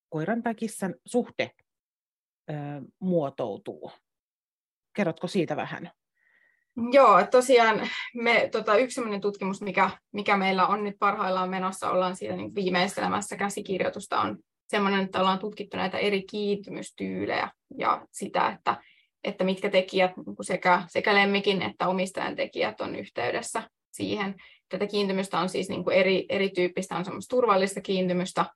koiran 0.09 0.42
tai 0.42 0.55
kissan 0.55 0.94
suhde 1.07 1.51
ö, 2.51 2.55
muotoutuu. 2.98 3.92
Kerrotko 4.92 5.26
siitä 5.26 5.57
vähän? 5.57 5.90
Joo, 6.92 7.26
tosiaan 7.30 7.88
me, 8.14 8.48
tota, 8.53 8.76
yksi 8.76 8.94
sellainen 8.94 9.20
tutkimus, 9.20 9.61
mikä, 9.62 9.90
mikä 10.12 10.36
meillä 10.36 10.66
on 10.66 10.84
nyt 10.84 10.96
parhaillaan 10.98 11.51
menossa, 11.51 11.90
ollaan 11.90 12.16
siitä 12.16 12.36
niin 12.36 12.55
viimeistelemässä 12.55 13.36
käsikirjoitusta, 13.36 14.20
on 14.20 14.38
sellainen, 14.68 15.01
että 15.01 15.20
ollaan 15.20 15.38
tutkittu 15.38 15.76
näitä 15.76 15.98
eri 15.98 16.22
kiintymystyylejä 16.22 17.51
ja 17.78 18.07
sitä, 18.11 18.48
että 18.48 18.82
että 19.25 19.45
mitkä 19.45 19.71
tekijät 19.71 20.16
niin 20.16 20.37
sekä, 20.43 20.83
sekä 20.89 21.14
lemmikin 21.14 21.62
että 21.62 21.89
omistajan 21.89 22.37
tekijät 22.37 22.81
on 22.81 22.97
yhteydessä 22.97 23.62
siihen. 23.93 24.35
Tätä 24.68 24.87
kiintymystä 24.87 25.39
on 25.39 25.49
siis 25.49 25.68
niin 25.68 25.85
kuin 25.85 25.97
eri, 25.97 26.27
erityyppistä, 26.29 26.97
on 26.97 27.05
semmoista 27.05 27.37
turvallista 27.37 27.81
kiintymystä 27.81 28.47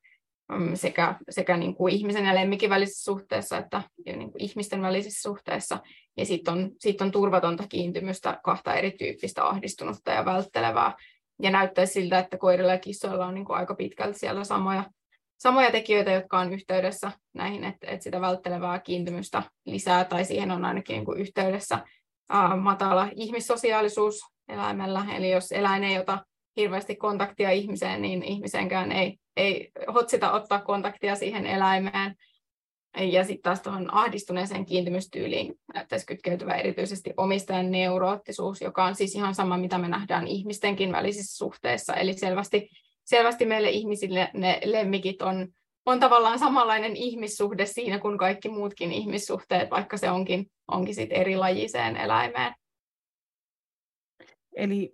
mm, 0.51 0.75
sekä, 0.75 1.15
sekä 1.29 1.57
niin 1.57 1.75
kuin 1.75 1.93
ihmisen 1.93 2.25
ja 2.25 2.35
lemmikin 2.35 2.69
välisessä 2.69 3.03
suhteessa 3.03 3.57
että 3.57 3.81
niin 4.05 4.31
kuin 4.31 4.43
ihmisten 4.43 4.81
välisessä 4.81 5.21
suhteessa. 5.21 5.79
Ja 6.17 6.25
sitten 6.25 6.53
on, 6.53 6.71
sit 6.79 7.01
on 7.01 7.11
turvatonta 7.11 7.63
kiintymystä, 7.69 8.39
kahta 8.43 8.73
erityyppistä 8.73 9.45
ahdistunutta 9.45 10.11
ja 10.11 10.25
välttelevää. 10.25 10.93
Ja 11.41 11.51
näyttäisi 11.51 11.93
siltä, 11.93 12.19
että 12.19 12.37
koirilla 12.37 12.71
ja 12.71 12.79
kissoilla 12.79 13.25
on 13.25 13.33
niin 13.33 13.45
kuin 13.45 13.57
aika 13.57 13.75
pitkälti 13.75 14.19
siellä 14.19 14.43
samoja 14.43 14.83
samoja 15.37 15.71
tekijöitä, 15.71 16.11
jotka 16.11 16.39
on 16.39 16.53
yhteydessä 16.53 17.11
näihin, 17.33 17.63
että, 17.63 17.87
että 17.87 18.03
sitä 18.03 18.21
välttelevää 18.21 18.79
kiintymystä 18.79 19.43
lisää, 19.65 20.05
tai 20.05 20.25
siihen 20.25 20.51
on 20.51 20.65
ainakin 20.65 20.93
niin 20.93 21.05
kuin 21.05 21.19
yhteydessä 21.19 21.79
ää, 22.29 22.55
matala 22.55 23.09
ihmissosiaalisuus 23.15 24.21
eläimellä, 24.47 25.05
eli 25.15 25.31
jos 25.31 25.51
eläin 25.51 25.83
ei 25.83 25.99
ota 25.99 26.25
hirveästi 26.57 26.95
kontaktia 26.95 27.51
ihmiseen, 27.51 28.01
niin 28.01 28.23
ihmisenkään 28.23 28.91
ei, 28.91 29.17
ei 29.37 29.71
hotsita 29.93 30.31
ottaa 30.31 30.61
kontaktia 30.61 31.15
siihen 31.15 31.45
eläimeen. 31.45 32.15
Ja 32.99 33.23
sitten 33.23 33.43
taas 33.43 33.61
tuohon 33.61 33.93
ahdistuneeseen 33.93 34.65
kiintymystyyliin 34.65 35.53
näyttäisi 35.73 36.05
kytkeytyvä 36.05 36.53
erityisesti 36.53 37.13
omistajan 37.17 37.71
neuroottisuus, 37.71 38.61
joka 38.61 38.85
on 38.85 38.95
siis 38.95 39.15
ihan 39.15 39.35
sama, 39.35 39.57
mitä 39.57 39.77
me 39.77 39.87
nähdään 39.87 40.27
ihmistenkin 40.27 40.91
välisissä 40.91 41.37
suhteissa. 41.37 41.93
Eli 41.93 42.13
selvästi 42.13 42.69
selvästi 43.05 43.45
meille 43.45 43.69
ihmisille 43.69 44.31
ne 44.33 44.61
lemmikit 44.65 45.21
on, 45.21 45.47
on 45.85 45.99
tavallaan 45.99 46.39
samanlainen 46.39 46.95
ihmissuhde 46.95 47.65
siinä 47.65 47.99
kuin 47.99 48.17
kaikki 48.17 48.49
muutkin 48.49 48.91
ihmissuhteet, 48.91 49.71
vaikka 49.71 49.97
se 49.97 50.11
onkin, 50.11 50.51
onkin 50.67 50.95
sit 50.95 51.09
erilajiseen 51.11 51.97
eläimeen. 51.97 52.53
Eli 54.55 54.93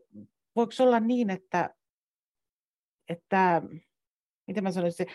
voiko 0.56 0.74
olla 0.80 1.00
niin, 1.00 1.30
että, 1.30 1.70
että 3.10 3.62
miten 4.48 4.64
mä 4.64 4.72
sanoisin, 4.72 5.08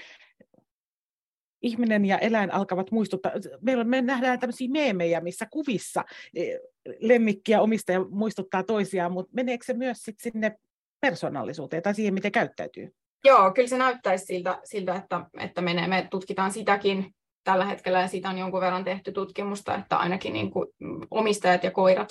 ihminen 1.63 2.05
ja 2.05 2.19
eläin 2.19 2.55
alkavat 2.55 2.91
muistuttaa, 2.91 3.33
meillä 3.61 3.85
me 3.85 4.03
nähdään 4.03 4.41
tämmöisiä 4.41 4.69
meemejä, 4.71 5.21
missä 5.21 5.47
kuvissa 5.51 6.05
e, 6.35 6.59
lemmikki 7.01 7.53
ja 7.53 7.61
omistaja 7.61 8.05
muistuttaa 8.05 8.63
toisiaan, 8.63 9.13
mutta 9.13 9.33
meneekö 9.35 9.65
se 9.65 9.75
myös 9.75 9.99
sit 10.03 10.21
sinne 10.21 10.57
persoonallisuuteen 11.07 11.83
tai 11.83 11.95
siihen, 11.95 12.15
miten 12.15 12.33
käyttäytyy? 12.33 12.95
Joo, 13.25 13.53
kyllä 13.53 13.69
se 13.69 13.79
näyttäisi 13.79 14.25
siltä, 14.25 14.61
siltä 14.65 14.95
että, 14.95 15.21
että 15.41 15.63
menee. 15.63 15.89
me 15.89 16.09
tutkitaan 16.11 16.53
sitäkin 16.53 17.15
tällä 17.45 17.65
hetkellä 17.65 18.01
ja 18.01 18.09
siitä 18.09 18.29
on 18.29 18.39
jonkun 18.39 18.61
verran 18.61 18.85
tehty 18.85 19.13
tutkimusta, 19.13 19.75
että 19.75 19.97
ainakin 19.97 20.33
niin 20.33 20.51
kuin 20.51 20.69
omistajat 21.11 21.65
ja 21.65 21.71
koirat 21.71 22.09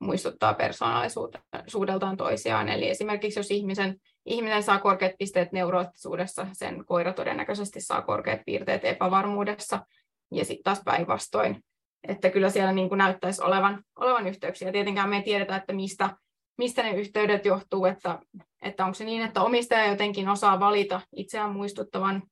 muistuttaa 0.00 0.54
persoonallisuudeltaan 0.54 2.16
toisiaan. 2.16 2.68
Eli 2.68 2.90
esimerkiksi 2.90 3.38
jos 3.38 3.50
ihmisen, 3.50 3.96
ihminen 4.26 4.62
saa 4.62 4.78
korkeat 4.78 5.12
pisteet 5.18 5.52
neuroottisuudessa, 5.52 6.46
sen 6.52 6.84
koira 6.86 7.12
todennäköisesti 7.12 7.80
saa 7.80 8.02
korkeat 8.02 8.40
piirteet 8.46 8.84
epävarmuudessa 8.84 9.86
ja 10.32 10.44
sitten 10.44 10.64
taas 10.64 10.82
päinvastoin. 10.84 11.64
Että 12.08 12.30
kyllä 12.30 12.50
siellä 12.50 12.72
niin 12.72 12.88
kuin 12.88 12.98
näyttäisi 12.98 13.42
olevan, 13.42 13.82
olevan 13.96 14.26
yhteyksiä. 14.26 14.72
Tietenkään 14.72 15.08
me 15.08 15.16
ei 15.16 15.22
tiedetä, 15.22 15.56
että 15.56 15.72
mistä 15.72 16.10
mistä 16.58 16.82
ne 16.82 16.90
yhteydet 16.90 17.44
johtuu, 17.44 17.84
että, 17.84 18.18
että 18.62 18.84
onko 18.84 18.94
se 18.94 19.04
niin, 19.04 19.22
että 19.22 19.42
omistaja 19.42 19.86
jotenkin 19.86 20.28
osaa 20.28 20.60
valita 20.60 21.00
itseään 21.16 21.52
muistuttavan 21.52 22.22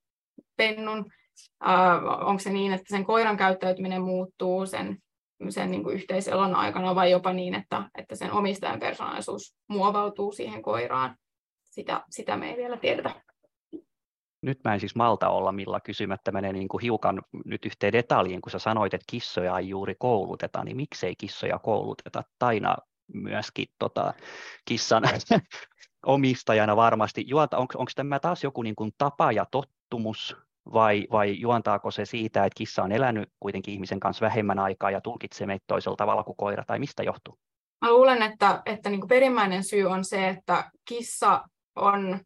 pennun, 0.57 1.07
äh, 1.69 2.05
onko 2.05 2.39
se 2.39 2.51
niin, 2.51 2.73
että 2.73 2.87
sen 2.89 3.05
koiran 3.05 3.37
käyttäytyminen 3.37 4.03
muuttuu 4.03 4.67
sen, 4.67 4.99
sen 5.49 5.71
niin 5.71 5.83
kuin 5.83 5.95
yhteiselon 5.95 6.55
aikana 6.55 6.95
vai 6.95 7.11
jopa 7.11 7.33
niin, 7.33 7.55
että, 7.55 7.91
että 7.99 8.17
sen 8.17 8.33
omistajan 8.33 8.81
persoonallisuus 8.81 9.55
muovautuu 9.69 10.33
siihen 10.33 10.63
koiraan. 10.63 11.17
Sitä, 11.65 12.05
sitä 12.11 12.37
me 12.37 12.51
ei 12.51 12.57
vielä 12.57 12.77
tiedetä. 12.77 13.11
Nyt 14.43 14.59
mä 14.65 14.75
en 14.75 14.81
siis 14.81 14.95
malta 14.95 15.29
olla 15.29 15.53
millä 15.53 15.81
kysymättä 15.81 16.33
menee 16.33 16.53
niin 16.53 16.69
kuin 16.69 16.83
hiukan 16.83 17.23
nyt 17.45 17.67
yhteen 17.67 17.93
detaljiin, 17.93 18.41
kun 18.41 18.51
sä 18.51 18.59
sanoit, 18.59 18.95
että 18.95 19.05
kissoja 19.11 19.59
ei 19.59 19.69
juuri 19.69 19.95
kouluteta, 19.99 20.65
niin 20.65 20.77
miksei 20.77 21.15
kissoja 21.19 21.59
kouluteta? 21.59 22.23
Taina 22.39 22.77
myöskin 23.15 23.67
tota, 23.79 24.15
kissan 24.65 25.03
omistajana 26.07 26.77
varmasti. 26.77 27.25
Juonta, 27.27 27.59
onko, 27.59 27.79
onko 27.79 27.93
tämä 27.95 28.19
taas 28.19 28.45
joku 28.45 28.63
niin 28.63 28.77
kuin 28.77 28.93
tapa 28.99 29.33
ja 29.33 29.47
tottumus, 29.51 30.37
vai, 30.73 31.07
vai 31.13 31.41
juontaako 31.41 31.91
se 31.91 32.05
siitä, 32.05 32.45
että 32.45 32.57
kissa 32.57 32.83
on 32.83 32.93
elänyt 32.93 33.29
kuitenkin 33.41 33.75
ihmisen 33.75 34.01
kanssa 34.01 34.25
vähemmän 34.25 34.59
aikaa 34.59 34.91
ja 34.91 35.01
tulkitsee 35.01 35.47
meitä 35.47 35.65
toisella 35.67 35.97
tavalla 35.97 36.25
kuin 36.25 36.37
koira, 36.37 36.65
tai 36.65 36.79
mistä 36.79 37.03
johtuu? 37.03 37.39
Mä 37.81 37.91
luulen, 37.91 38.23
että, 38.23 38.63
että 38.67 38.91
niin 38.91 39.09
perimmäinen 39.09 39.65
syy 39.65 39.85
on 39.85 40.05
se, 40.05 40.29
että 40.29 40.71
kissa 40.89 41.45
on 41.77 42.21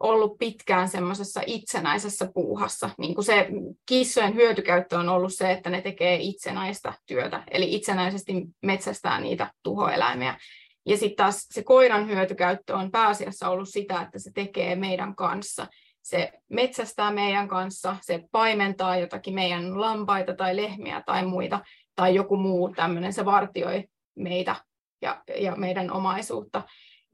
ollut 0.00 0.38
pitkään 0.38 0.88
semmoisessa 0.88 1.40
itsenäisessä 1.46 2.30
puuhassa. 2.34 2.90
Niin 2.98 3.14
kuin 3.14 3.24
se 3.24 3.48
kissojen 3.86 4.34
hyötykäyttö 4.34 4.98
on 4.98 5.08
ollut 5.08 5.34
se, 5.34 5.52
että 5.52 5.70
ne 5.70 5.80
tekee 5.82 6.18
itsenäistä 6.20 6.92
työtä, 7.06 7.42
eli 7.50 7.74
itsenäisesti 7.74 8.32
metsästää 8.62 9.20
niitä 9.20 9.50
tuhoeläimiä. 9.62 10.38
Ja 10.86 10.96
sitten 10.96 11.16
taas 11.16 11.46
se 11.50 11.62
koiran 11.62 12.08
hyötykäyttö 12.08 12.76
on 12.76 12.90
pääasiassa 12.90 13.48
ollut 13.48 13.68
sitä, 13.68 14.02
että 14.02 14.18
se 14.18 14.30
tekee 14.34 14.76
meidän 14.76 15.16
kanssa. 15.16 15.66
Se 16.02 16.32
metsästää 16.48 17.10
meidän 17.10 17.48
kanssa, 17.48 17.96
se 18.02 18.24
paimentaa 18.32 18.96
jotakin 18.96 19.34
meidän 19.34 19.80
lampaita 19.80 20.34
tai 20.34 20.56
lehmiä 20.56 21.02
tai 21.06 21.26
muita, 21.26 21.60
tai 21.94 22.14
joku 22.14 22.36
muu 22.36 22.72
tämmöinen, 22.76 23.12
se 23.12 23.24
vartioi 23.24 23.84
meitä 24.14 24.56
ja, 25.02 25.22
ja 25.40 25.56
meidän 25.56 25.92
omaisuutta 25.92 26.62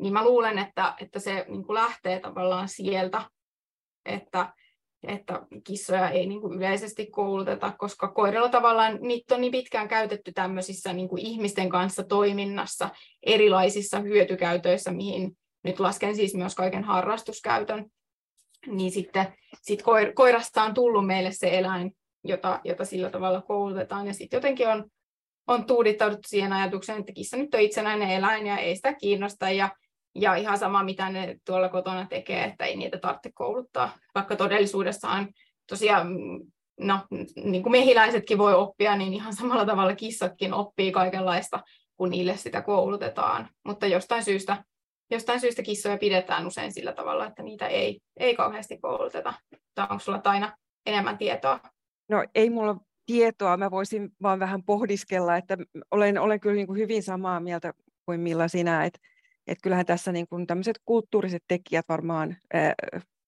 niin 0.03 0.13
mä 0.13 0.25
luulen, 0.25 0.59
että, 0.59 0.95
että 1.01 1.21
se 1.21 1.45
niin 1.49 1.65
kuin 1.65 1.75
lähtee 1.75 2.21
tavallaan 2.21 2.69
sieltä, 2.69 3.23
että, 4.05 4.53
että 5.07 5.47
kissoja 5.67 6.11
ei 6.11 6.27
niin 6.27 6.41
kuin 6.41 6.59
yleisesti 6.59 7.07
kouluteta, 7.07 7.73
koska 7.79 8.09
koirilla 8.09 8.49
tavallaan 8.49 8.99
niitä 9.01 9.35
on 9.35 9.41
niin 9.41 9.53
pitkään 9.53 9.89
käytetty 9.89 10.33
tämmöisissä 10.33 10.93
niin 10.93 11.09
kuin 11.09 11.27
ihmisten 11.27 11.69
kanssa 11.69 12.05
toiminnassa, 12.05 12.91
erilaisissa 13.23 14.01
hyötykäytöissä, 14.01 14.91
mihin 14.91 15.37
nyt 15.65 15.81
lasken 15.81 16.17
siis 16.17 16.35
myös 16.35 16.55
kaiken 16.55 16.85
harrastuskäytön, 16.85 17.87
niin 18.67 18.93
sitten 18.93 19.35
sit 19.63 19.83
koir, 19.83 20.13
koirasta 20.13 20.63
on 20.63 20.75
tullut 20.75 21.07
meille 21.07 21.33
se 21.33 21.59
eläin, 21.59 21.93
jota, 22.25 22.61
jota 22.65 22.85
sillä 22.85 23.11
tavalla 23.11 23.43
koulutetaan, 23.43 24.07
ja 24.07 24.15
sitten 24.15 24.37
jotenkin 24.37 24.69
on, 24.69 24.85
on 25.47 25.65
tuudittauduttu 25.65 26.29
siihen 26.29 26.53
ajatukseen, 26.53 27.01
että 27.01 27.13
kissa 27.13 27.37
nyt 27.37 27.55
on 27.55 27.61
itsenäinen 27.61 28.11
eläin 28.11 28.47
ja 28.47 28.59
ei 28.59 28.77
sitä 28.77 28.95
kiinnosta, 28.95 29.51
ja 29.51 29.71
ja 30.15 30.35
ihan 30.35 30.59
sama, 30.59 30.85
mitä 30.85 31.11
ne 31.11 31.37
tuolla 31.47 31.69
kotona 31.69 32.07
tekee, 32.07 32.45
että 32.45 32.65
ei 32.65 32.77
niitä 32.77 32.99
tarvitse 32.99 33.31
kouluttaa. 33.35 33.99
Vaikka 34.15 34.37
todellisuudessaan 34.37 35.29
tosiaan, 35.69 36.07
no, 36.81 36.99
niin 37.45 37.63
kuin 37.63 37.71
mehiläisetkin 37.71 38.39
voi 38.39 38.55
oppia, 38.55 38.97
niin 38.97 39.15
ihan 39.15 39.35
samalla 39.35 39.67
tavalla 39.67 39.97
kissatkin 39.97 40.55
oppii 40.55 40.93
kaikenlaista, 40.93 41.61
kun 41.97 42.11
niille 42.11 42.37
sitä 42.37 42.63
koulutetaan. 42.63 43.49
Mutta 43.65 43.87
jostain 43.87 44.25
syystä, 44.25 44.65
jostain 45.11 45.41
syystä 45.41 45.63
kissoja 45.63 45.99
pidetään 45.99 46.47
usein 46.47 46.73
sillä 46.73 46.93
tavalla, 46.93 47.27
että 47.27 47.43
niitä 47.43 47.67
ei, 47.67 48.01
ei 48.17 48.35
kauheasti 48.35 48.79
kouluteta. 48.79 49.35
Tai 49.75 49.87
onko 49.91 49.99
sulla 49.99 50.21
aina 50.25 50.57
enemmän 50.87 51.19
tietoa? 51.19 51.61
No 52.09 52.25
ei 52.35 52.51
mulla 52.51 52.77
tietoa, 53.07 53.57
mä 53.57 53.71
voisin 53.71 54.11
vaan 54.23 54.39
vähän 54.39 54.63
pohdiskella, 54.63 55.37
että 55.37 55.57
olen, 55.91 56.19
olen 56.19 56.41
kyllä 56.41 56.57
niin 56.57 56.67
kuin 56.67 56.79
hyvin 56.79 57.03
samaa 57.03 57.41
mieltä 57.41 57.75
kuin 58.07 58.21
Milla 58.21 58.49
sinä, 58.49 58.85
että 58.85 58.99
et 59.47 59.59
kyllähän 59.62 59.86
tässä 59.86 60.12
niin 60.12 60.28
kuin 60.28 60.47
tämmöiset 60.47 60.78
kulttuuriset 60.84 61.43
tekijät 61.49 61.84
varmaan 61.88 62.36
ää, 62.55 62.74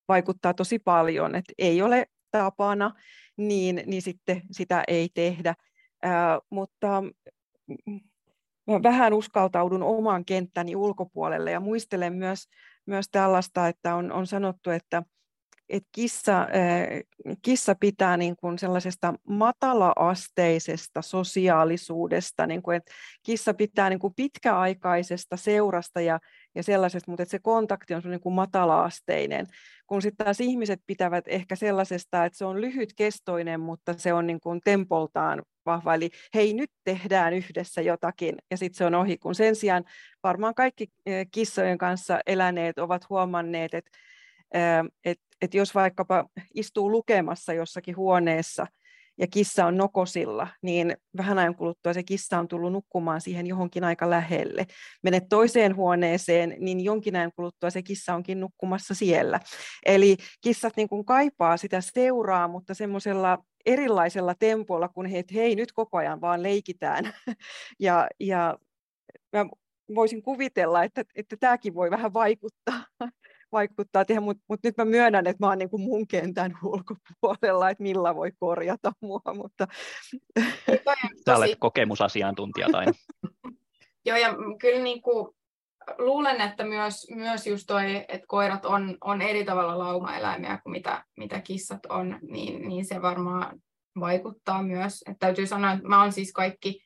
vaikuttaa 0.08 0.54
tosi 0.54 0.78
paljon, 0.78 1.34
että 1.34 1.52
ei 1.58 1.82
ole 1.82 2.06
tapana, 2.30 2.90
niin, 3.36 3.82
niin 3.86 4.02
sitten 4.02 4.42
sitä 4.50 4.84
ei 4.88 5.08
tehdä. 5.14 5.54
Ää, 6.02 6.38
mutta 6.50 7.02
mä 8.66 8.82
vähän 8.82 9.12
uskaltaudun 9.12 9.82
oman 9.82 10.24
kenttäni 10.24 10.76
ulkopuolelle 10.76 11.50
ja 11.50 11.60
muistelen 11.60 12.12
myös, 12.12 12.48
myös 12.86 13.08
tällaista, 13.12 13.68
että 13.68 13.94
on, 13.94 14.12
on 14.12 14.26
sanottu, 14.26 14.70
että 14.70 15.02
että 15.68 15.88
kissa, 15.92 16.46
kissa 17.42 17.74
pitää 17.80 18.16
niin 18.16 18.36
kuin 18.36 18.58
sellaisesta 18.58 19.14
matala-asteisesta 19.28 21.02
sosiaalisuudesta, 21.02 22.46
niin 22.46 22.62
kuin, 22.62 22.76
että 22.76 22.92
kissa 23.22 23.54
pitää 23.54 23.90
niin 23.90 23.98
kuin 23.98 24.14
pitkäaikaisesta 24.16 25.36
seurasta 25.36 26.00
ja, 26.00 26.20
ja 26.54 26.62
sellaisesta, 26.62 27.10
mutta 27.10 27.22
että 27.22 27.30
se 27.30 27.38
kontakti 27.38 27.94
on 27.94 28.02
niin 28.04 28.20
kuin 28.20 28.34
matala-asteinen, 28.34 29.46
kun 29.86 30.02
sitten 30.02 30.24
taas 30.24 30.40
ihmiset 30.40 30.80
pitävät 30.86 31.24
ehkä 31.28 31.56
sellaisesta, 31.56 32.24
että 32.24 32.38
se 32.38 32.44
on 32.44 32.60
lyhytkestoinen, 32.60 33.60
mutta 33.60 33.94
se 33.96 34.12
on 34.12 34.26
niin 34.26 34.40
kuin 34.40 34.60
tempoltaan 34.64 35.42
vahva, 35.66 35.94
eli 35.94 36.10
hei 36.34 36.54
nyt 36.54 36.70
tehdään 36.84 37.34
yhdessä 37.34 37.82
jotakin 37.82 38.34
ja 38.50 38.56
sitten 38.56 38.78
se 38.78 38.84
on 38.84 38.94
ohi, 38.94 39.18
kun 39.18 39.34
sen 39.34 39.56
sijaan 39.56 39.84
varmaan 40.22 40.54
kaikki 40.54 40.86
kissojen 41.30 41.78
kanssa 41.78 42.20
eläneet 42.26 42.78
ovat 42.78 43.08
huomanneet, 43.10 43.74
että 43.74 43.90
että 45.04 45.24
et 45.42 45.54
jos 45.54 45.74
vaikkapa 45.74 46.26
istuu 46.54 46.90
lukemassa 46.90 47.52
jossakin 47.52 47.96
huoneessa 47.96 48.66
ja 49.18 49.26
kissa 49.26 49.66
on 49.66 49.76
nokosilla, 49.76 50.48
niin 50.62 50.96
vähän 51.16 51.38
ajan 51.38 51.54
kuluttua 51.54 51.92
se 51.92 52.02
kissa 52.02 52.38
on 52.38 52.48
tullut 52.48 52.72
nukkumaan 52.72 53.20
siihen 53.20 53.46
johonkin 53.46 53.84
aika 53.84 54.10
lähelle. 54.10 54.66
Menet 55.02 55.24
toiseen 55.28 55.76
huoneeseen, 55.76 56.56
niin 56.58 56.80
jonkin 56.80 57.16
ajan 57.16 57.32
kuluttua 57.36 57.70
se 57.70 57.82
kissa 57.82 58.14
onkin 58.14 58.40
nukkumassa 58.40 58.94
siellä. 58.94 59.40
Eli 59.86 60.16
kissat 60.40 60.76
niin 60.76 60.88
kuin 60.88 61.04
kaipaa 61.04 61.56
sitä 61.56 61.80
seuraa, 61.80 62.48
mutta 62.48 62.74
semmoisella 62.74 63.38
erilaisella 63.66 64.34
tempolla, 64.34 64.88
kun 64.88 65.06
he, 65.06 65.24
hei 65.34 65.56
nyt 65.56 65.72
koko 65.72 65.98
ajan 65.98 66.20
vaan 66.20 66.42
leikitään. 66.42 67.12
ja, 67.80 68.08
ja 68.20 68.58
mä 69.32 69.46
voisin 69.94 70.22
kuvitella, 70.22 70.84
että, 70.84 71.04
että 71.14 71.36
tämäkin 71.40 71.74
voi 71.74 71.90
vähän 71.90 72.14
vaikuttaa 72.14 72.84
vaikuttaa 73.54 74.04
tehdä, 74.04 74.20
mutta 74.20 74.44
mut 74.48 74.60
nyt 74.62 74.76
mä 74.76 74.84
myönnän, 74.84 75.26
että 75.26 75.46
mä 75.46 75.48
oon 75.48 75.58
niin 75.58 75.70
kuin 75.70 75.82
mun 75.82 76.06
kentän 76.06 76.58
ulkopuolella, 76.72 77.70
että 77.70 77.82
millä 77.82 78.14
voi 78.14 78.32
korjata 78.38 78.92
mua. 79.00 79.20
Mutta... 79.34 79.66
Sä 81.26 81.36
olet 81.36 81.58
kokemusasiantuntija 81.58 82.68
tai... 82.72 82.84
Joo, 84.06 84.16
ja 84.16 84.34
kyllä 84.60 84.82
niin 84.82 85.02
kuin, 85.02 85.34
luulen, 85.98 86.40
että 86.40 86.64
myös, 86.64 87.06
myös 87.10 87.46
just 87.46 87.64
toi, 87.66 87.96
että 87.96 88.26
koirat 88.26 88.64
on, 88.64 88.98
on 89.00 89.22
eri 89.22 89.44
tavalla 89.44 89.78
laumaeläimiä 89.78 90.58
kuin 90.62 90.72
mitä, 90.72 91.04
mitä 91.16 91.40
kissat 91.40 91.86
on, 91.86 92.18
niin, 92.22 92.68
niin 92.68 92.84
se 92.84 93.02
varmaan 93.02 93.62
vaikuttaa 94.00 94.62
myös. 94.62 95.02
Että 95.06 95.26
täytyy 95.26 95.46
sanoa, 95.46 95.72
että 95.72 95.88
mä 95.88 96.02
oon 96.02 96.12
siis 96.12 96.32
kaikki, 96.32 96.83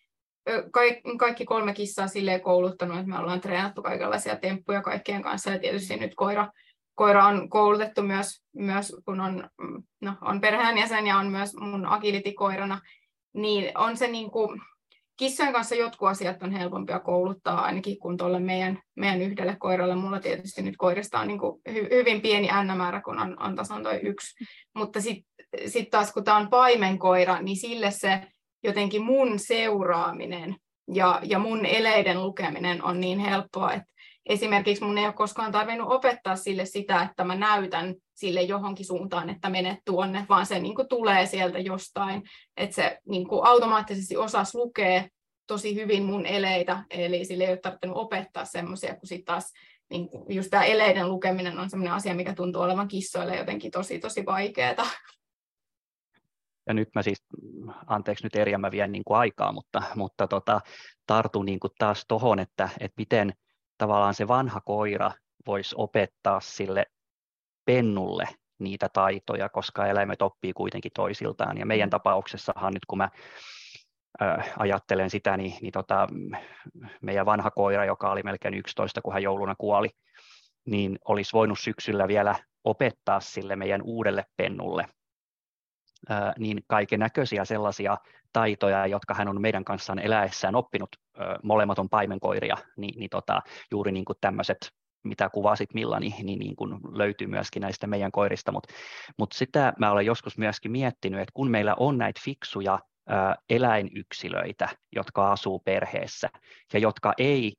kaikki, 1.18 1.44
kolme 1.44 1.74
kissaa 1.74 2.09
silleen 2.09 2.40
kouluttanut, 2.40 2.99
että 2.99 3.11
me 3.11 3.18
ollaan 3.18 3.40
treenattu 3.40 3.82
kaikenlaisia 3.82 4.36
temppuja 4.36 4.82
kaikkien 4.82 5.22
kanssa, 5.22 5.51
ja 5.51 5.59
tietysti 5.59 5.96
nyt 5.96 6.14
koira, 6.14 6.49
koira 6.94 7.26
on 7.26 7.51
koulutettu 7.51 8.03
myös, 8.03 8.42
myös 8.57 8.96
kun 9.05 9.20
on, 9.20 9.51
no, 10.01 10.14
on 10.20 10.40
perheenjäsen 10.40 11.07
ja 11.07 11.16
on 11.16 11.26
myös 11.26 11.57
mun 11.61 11.86
agility-koirana, 11.86 12.80
niin 13.34 13.78
on 13.78 13.96
se 13.96 14.09
niin 14.09 14.30
kuin, 14.30 14.61
kissojen 15.16 15.53
kanssa 15.53 15.74
jotkut 15.74 16.09
asiat 16.09 16.42
on 16.42 16.53
helpompia 16.53 17.01
kouluttaa 17.01 17.61
ainakin 17.61 17.99
kuin 17.99 18.16
tuolle 18.16 18.40
meidän, 18.40 18.78
meidän 18.96 19.22
yhdelle 19.22 19.57
koiralle. 19.59 19.94
Mulla 19.94 20.20
tietysti 20.20 20.62
nyt 20.62 20.76
koirista 20.76 21.20
on 21.20 21.26
niin 21.26 21.38
kuin 21.38 21.61
hy, 21.72 21.88
hyvin 21.90 22.20
pieni 22.20 22.49
n-määrä, 22.62 23.01
kun 23.01 23.18
on, 23.18 23.42
on 23.42 23.57
tasan 23.57 23.82
toi 23.82 24.01
yksi. 24.03 24.44
Mutta 24.74 25.01
sitten 25.01 25.46
sit 25.66 25.90
taas 25.90 26.12
kun 26.12 26.24
tämä 26.24 26.36
on 26.36 26.51
paimenkoira, 26.51 27.42
niin 27.42 27.57
sille 27.57 27.90
se 27.90 28.20
jotenkin 28.64 29.02
mun 29.02 29.38
seuraaminen 29.38 30.56
ja, 30.94 31.20
ja 31.22 31.38
mun 31.38 31.66
eleiden 31.66 32.22
lukeminen 32.22 32.84
on 32.84 33.00
niin 33.00 33.18
helppoa, 33.18 33.72
että 33.72 33.92
esimerkiksi 34.26 34.84
mun 34.84 34.98
ei 34.98 35.04
ole 35.04 35.12
koskaan 35.12 35.52
tarvinnut 35.52 35.92
opettaa 35.92 36.36
sille 36.36 36.64
sitä, 36.64 37.02
että 37.02 37.24
mä 37.24 37.34
näytän 37.34 37.94
sille 38.14 38.42
johonkin 38.42 38.86
suuntaan, 38.86 39.30
että 39.30 39.50
menet 39.50 39.78
tuonne, 39.84 40.26
vaan 40.28 40.46
se 40.46 40.59
niin 40.59 40.74
kuin 40.74 40.88
tulee 40.88 41.26
sieltä 41.26 41.59
jostain, 41.59 42.22
että 42.56 42.74
se 42.76 42.98
niin 43.09 43.28
kuin 43.28 43.46
automaattisesti 43.46 44.16
osas 44.16 44.54
lukee 44.54 45.09
tosi 45.46 45.74
hyvin 45.74 46.04
mun 46.04 46.26
eleitä, 46.26 46.84
eli 46.90 47.24
sille 47.24 47.44
ei 47.44 47.50
ole 47.50 47.59
tarvinnut 47.59 47.98
opettaa 47.98 48.44
semmoisia, 48.44 48.94
kun 48.94 49.06
sitten 49.06 49.24
taas 49.24 49.52
niin 49.90 50.09
just 50.28 50.50
tämä 50.50 50.64
eleiden 50.64 51.09
lukeminen 51.09 51.59
on 51.59 51.70
sellainen 51.70 51.92
asia, 51.92 52.14
mikä 52.14 52.34
tuntuu 52.34 52.62
olevan 52.62 52.88
kissoille 52.88 53.36
jotenkin 53.36 53.70
tosi, 53.70 53.98
tosi 53.98 54.26
vaikeaa. 54.26 54.86
Ja 56.68 56.74
nyt 56.74 56.88
mä 56.94 57.02
siis, 57.02 57.24
anteeksi 57.86 58.24
nyt 58.24 58.36
Erja, 58.36 58.58
mä 58.58 58.70
vien 58.70 58.92
niin 58.92 59.04
kuin 59.04 59.18
aikaa, 59.18 59.52
mutta, 59.52 59.82
mutta 59.94 60.28
tota, 60.28 60.60
tartun 61.06 61.44
niin 61.44 61.60
kuin 61.60 61.70
taas 61.78 62.04
tuohon, 62.08 62.38
että, 62.38 62.68
että 62.80 62.94
miten 62.96 63.32
tavallaan 63.78 64.14
se 64.14 64.28
vanha 64.28 64.60
koira 64.60 65.10
voisi 65.46 65.74
opettaa 65.78 66.40
sille 66.40 66.86
pennulle 67.64 68.28
niitä 68.58 68.88
taitoja, 68.92 69.48
koska 69.48 69.86
eläimet 69.86 70.22
oppii 70.22 70.52
kuitenkin 70.52 70.92
toisiltaan. 70.94 71.58
Ja 71.58 71.66
meidän 71.66 71.88
mm. 71.88 71.90
tapauksessahan 71.90 72.74
nyt 72.74 72.84
kun 72.86 72.98
mä 72.98 73.08
ajattelen 74.58 75.10
sitä, 75.10 75.36
niin, 75.36 75.54
niin 75.60 75.72
tota, 75.72 76.08
meidän 77.02 77.26
vanha 77.26 77.50
koira, 77.50 77.84
joka 77.84 78.10
oli 78.10 78.22
melkein 78.22 78.54
11, 78.54 79.02
kun 79.02 79.12
hän 79.12 79.22
jouluna 79.22 79.54
kuoli, 79.58 79.88
niin 80.66 80.98
olisi 81.08 81.32
voinut 81.32 81.58
syksyllä 81.58 82.08
vielä 82.08 82.34
opettaa 82.64 83.20
sille 83.20 83.56
meidän 83.56 83.82
uudelle 83.82 84.24
pennulle 84.36 84.84
niin 86.38 86.64
kaiken 86.66 87.01
näköisiä 87.01 87.44
sellaisia 87.44 87.96
taitoja, 88.32 88.86
jotka 88.86 89.14
hän 89.14 89.28
on 89.28 89.40
meidän 89.40 89.64
kanssaan 89.64 89.99
eläessään 89.99 90.55
oppinut, 90.55 90.88
molemmat 91.42 91.78
on 91.78 91.88
paimenkoiria, 91.88 92.57
niin, 92.76 92.99
niin 92.99 93.11
tota, 93.11 93.40
juuri 93.70 93.92
niin 93.92 94.05
kuin 94.05 94.16
tämmöiset 94.20 94.59
mitä 95.05 95.30
kuvasit 95.30 95.74
Millani, 95.74 96.14
niin, 96.22 96.38
niin 96.38 96.57
kuin 96.57 96.80
löytyy 96.92 97.26
myöskin 97.26 97.61
näistä 97.61 97.86
meidän 97.86 98.12
koirista, 98.12 98.53
mutta 98.53 98.74
mut 99.18 99.32
sitä 99.32 99.72
mä 99.78 99.90
olen 99.90 100.07
joskus 100.07 100.38
myöskin 100.38 100.72
miettinyt, 100.72 101.20
että 101.20 101.32
kun 101.34 101.51
meillä 101.51 101.74
on 101.78 101.99
näitä 101.99 102.20
fiksuja 102.24 102.78
ää, 103.09 103.36
eläinyksilöitä, 103.51 104.68
jotka 104.92 105.32
asuu 105.32 105.59
perheessä 105.59 106.28
ja 106.72 106.78
jotka 106.78 107.12
ei 107.18 107.53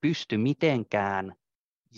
pysty 0.00 0.36
mitenkään 0.36 1.32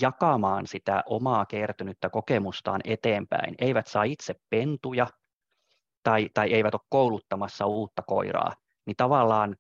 jakamaan 0.01 0.66
sitä 0.66 1.03
omaa 1.07 1.47
kertynyttä 1.47 2.11
kokemustaan 2.11 2.80
eteenpäin, 2.84 3.55
eivät 3.59 3.86
saa 3.86 4.03
itse 4.03 4.34
pentuja 4.51 5.07
tai, 6.03 6.30
tai 6.34 6.53
eivät 6.53 6.74
ole 6.74 6.82
kouluttamassa 6.88 7.66
uutta 7.66 8.03
koiraa, 8.03 8.55
niin 8.86 8.96
tavallaan 8.96 9.57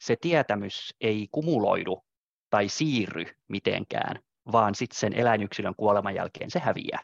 se 0.00 0.16
tietämys 0.20 0.94
ei 1.00 1.28
kumuloidu 1.30 2.04
tai 2.50 2.68
siirry 2.68 3.24
mitenkään, 3.48 4.22
vaan 4.52 4.74
sitten 4.74 4.98
sen 4.98 5.12
eläinyksilön 5.12 5.74
kuoleman 5.76 6.14
jälkeen 6.14 6.50
se 6.50 6.58
häviää. 6.58 7.00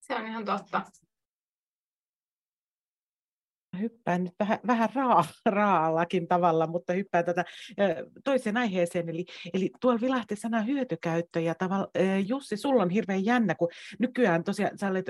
Se 0.00 0.14
on 0.14 0.26
ihan 0.26 0.44
totta 0.44 0.82
hyppään 3.74 4.24
nyt 4.24 4.34
vähän, 4.40 4.58
vähän 4.66 4.88
raa, 4.94 5.24
raallakin 5.46 6.28
tavalla, 6.28 6.66
mutta 6.66 6.92
hyppään 6.92 7.24
tätä 7.24 7.44
toiseen 8.24 8.56
aiheeseen. 8.56 9.08
Eli, 9.08 9.24
eli 9.54 9.70
tuolla 9.80 10.00
vilahti 10.00 10.36
sana 10.36 10.60
hyötykäyttö 10.60 11.40
ja 11.40 11.54
tavalla, 11.54 11.90
Jussi, 12.26 12.56
sulla 12.56 12.82
on 12.82 12.90
hirveän 12.90 13.24
jännä, 13.24 13.54
kun 13.54 13.68
nykyään 13.98 14.44
tosiaan 14.44 14.78
sä 14.78 14.88
olet 14.88 15.06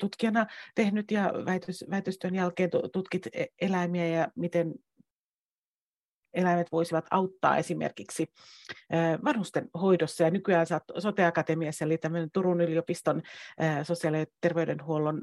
tutkijana 0.00 0.46
tehnyt 0.74 1.10
ja 1.10 1.32
väitös, 1.46 1.84
väitöstyön 1.90 2.34
jälkeen 2.34 2.70
tutkit 2.92 3.26
e, 3.32 3.44
eläimiä 3.60 4.06
ja 4.06 4.28
miten 4.36 4.74
eläimet 6.34 6.72
voisivat 6.72 7.06
auttaa 7.10 7.56
esimerkiksi 7.56 8.26
vanhusten 9.24 9.68
hoidossa. 9.80 10.24
Ja 10.24 10.30
nykyään 10.30 10.66
sä 10.66 10.80
Sote-akatemiassa, 10.98 11.84
eli 11.84 11.98
tämmöinen 11.98 12.30
Turun 12.32 12.60
yliopiston 12.60 13.22
sosiaali- 13.82 14.18
ja 14.18 14.26
terveydenhuollon 14.40 15.22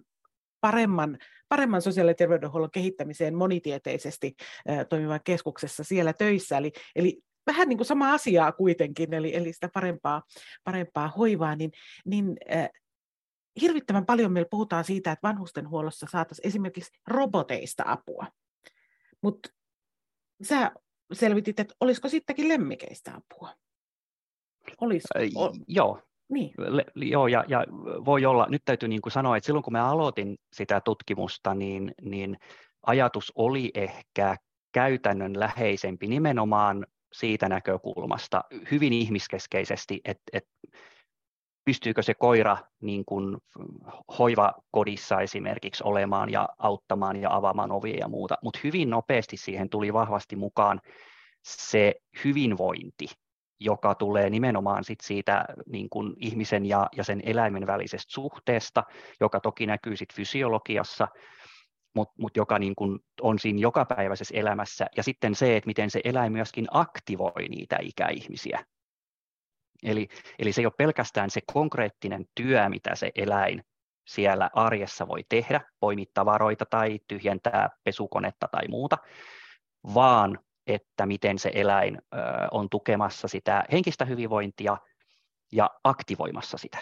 paremman, 0.62 1.18
paremman 1.49 1.82
sosiaali- 1.82 2.12
ja 2.12 2.16
terveydenhuollon 2.16 2.72
kehittämiseen 2.72 3.36
monitieteisesti 3.36 4.36
toimivan 4.89 5.20
keskuksessa 5.24 5.84
siellä 5.84 6.14
töissä. 6.14 6.57
Eli, 6.57 6.72
eli 6.95 7.22
vähän 7.47 7.70
niin 7.70 7.78
kuin 7.78 7.88
sama 7.88 8.14
asiaa 8.14 8.51
kuitenkin, 8.51 9.14
eli, 9.14 9.36
eli 9.36 9.53
sitä 9.53 9.70
parempaa, 9.74 10.24
parempaa 10.64 11.07
hoivaa, 11.07 11.55
niin, 11.55 11.72
niin 12.05 12.38
äh, 12.55 12.70
hirvittävän 13.62 14.05
paljon 14.05 14.32
meillä 14.32 14.49
puhutaan 14.51 14.84
siitä, 14.84 15.12
että 15.12 15.28
vanhustenhuollossa 15.28 16.07
saataisiin 16.09 16.47
esimerkiksi 16.47 16.91
roboteista 17.07 17.84
apua. 17.88 18.28
Mutta 19.22 19.49
sä 20.43 20.72
selvitit, 21.14 21.59
että 21.59 21.76
olisiko 21.80 22.09
sittenkin 22.09 22.47
lemmikeistä 22.47 23.12
apua? 23.16 23.55
Olisiko? 24.82 25.20
Äh, 25.20 25.51
joo, 25.68 26.01
niin. 26.32 26.53
Le, 26.57 26.86
joo, 26.95 27.27
ja, 27.27 27.43
ja 27.47 27.65
voi 28.05 28.25
olla, 28.25 28.47
nyt 28.49 28.61
täytyy 28.65 28.89
niin 28.89 29.01
kuin 29.01 29.11
sanoa, 29.11 29.38
että 29.38 29.45
silloin 29.45 29.63
kun 29.63 29.73
mä 29.73 29.89
aloitin 29.89 30.38
sitä 30.53 30.82
tutkimusta, 30.82 31.55
niin, 31.55 31.93
niin 32.01 32.38
ajatus 32.86 33.32
oli 33.36 33.71
ehkä 33.73 34.36
käytännön 34.71 35.39
läheisempi 35.39 36.07
nimenomaan 36.07 36.86
siitä 37.13 37.49
näkökulmasta 37.49 38.43
hyvin 38.71 38.93
ihmiskeskeisesti, 38.93 40.01
että, 40.05 40.23
että 40.34 40.49
pystyykö 41.65 42.01
se 42.03 42.13
koira 42.13 42.57
niin 42.82 43.05
kuin 43.05 43.38
hoivakodissa 44.19 45.21
esimerkiksi 45.21 45.84
olemaan 45.86 46.29
ja 46.29 46.49
auttamaan 46.57 47.15
ja 47.15 47.36
avaamaan 47.36 47.71
ovia 47.71 47.97
ja 47.97 48.07
muuta, 48.07 48.38
mutta 48.43 48.59
hyvin 48.63 48.89
nopeasti 48.89 49.38
siihen 49.38 49.69
tuli 49.69 49.93
vahvasti 49.93 50.36
mukaan 50.36 50.82
se 51.43 51.95
hyvinvointi, 52.23 53.07
joka 53.62 53.95
tulee 53.95 54.30
nimenomaan 54.30 54.84
sit 54.84 54.99
siitä 55.01 55.45
niin 55.66 55.89
kuin 55.89 56.14
ihmisen 56.18 56.66
ja, 56.66 56.88
ja 56.97 57.03
sen 57.03 57.22
eläimen 57.26 57.68
välisestä 57.68 58.14
suhteesta, 58.14 58.84
joka 59.20 59.39
toki 59.39 59.66
näkyy 59.66 59.95
sit 59.95 60.14
fysiologiassa, 60.14 61.07
mutta 61.95 62.14
mut 62.18 62.38
joka 62.38 62.59
niin 62.59 62.76
kuin 62.76 62.99
on 63.22 63.39
siinä 63.39 63.59
jokapäiväisessä 63.59 64.38
elämässä. 64.38 64.86
Ja 64.97 65.03
sitten 65.03 65.36
se, 65.36 65.57
että 65.57 65.68
miten 65.68 65.91
se 65.91 66.01
eläin 66.03 66.32
myöskin 66.32 66.68
aktivoi 66.72 67.47
niitä 67.49 67.78
ikäihmisiä. 67.82 68.66
Eli, 69.84 70.07
eli 70.39 70.51
se 70.51 70.62
ei 70.62 70.66
ole 70.66 70.74
pelkästään 70.78 71.30
se 71.30 71.41
konkreettinen 71.53 72.26
työ, 72.36 72.70
mitä 72.70 72.95
se 72.95 73.12
eläin 73.16 73.64
siellä 74.07 74.49
arjessa 74.53 75.07
voi 75.07 75.24
tehdä, 75.30 75.62
poimia 75.80 76.05
tavaroita 76.14 76.66
tai 76.66 76.99
tyhjentää 77.07 77.70
pesukonetta 77.84 78.47
tai 78.51 78.68
muuta, 78.68 78.97
vaan 79.93 80.39
että 80.68 81.05
miten 81.05 81.39
se 81.39 81.51
eläin 81.53 81.97
on 82.51 82.70
tukemassa 82.70 83.28
sitä 83.28 83.66
henkistä 83.72 84.05
hyvinvointia 84.05 84.78
ja 85.51 85.70
aktivoimassa 85.84 86.57
sitä. 86.57 86.78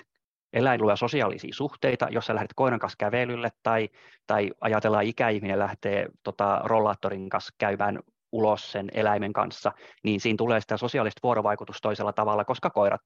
Eläin 0.54 0.82
luo 0.82 0.96
sosiaalisia 0.96 1.54
suhteita, 1.54 2.08
jos 2.12 2.26
sä 2.26 2.36
lähdet 2.36 2.54
koiran 2.56 2.80
kanssa 2.80 2.98
kävelylle 3.00 3.50
tai, 3.64 3.90
tai 4.28 4.52
ajatellaan 4.62 5.06
ikäihminen 5.06 5.60
lähtee 5.60 6.08
tota, 6.24 6.62
rollaattorin 6.64 7.30
kanssa 7.30 7.54
käymään 7.58 8.00
ulos 8.32 8.72
sen 8.72 8.90
eläimen 8.94 9.34
kanssa, 9.34 9.72
niin 10.04 10.20
siinä 10.20 10.38
tulee 10.38 10.62
sitä 10.62 10.78
sosiaalista 10.78 11.20
vuorovaikutusta 11.24 11.82
toisella 11.82 12.14
tavalla, 12.14 12.46
koska 12.46 12.70
koirat 12.70 13.02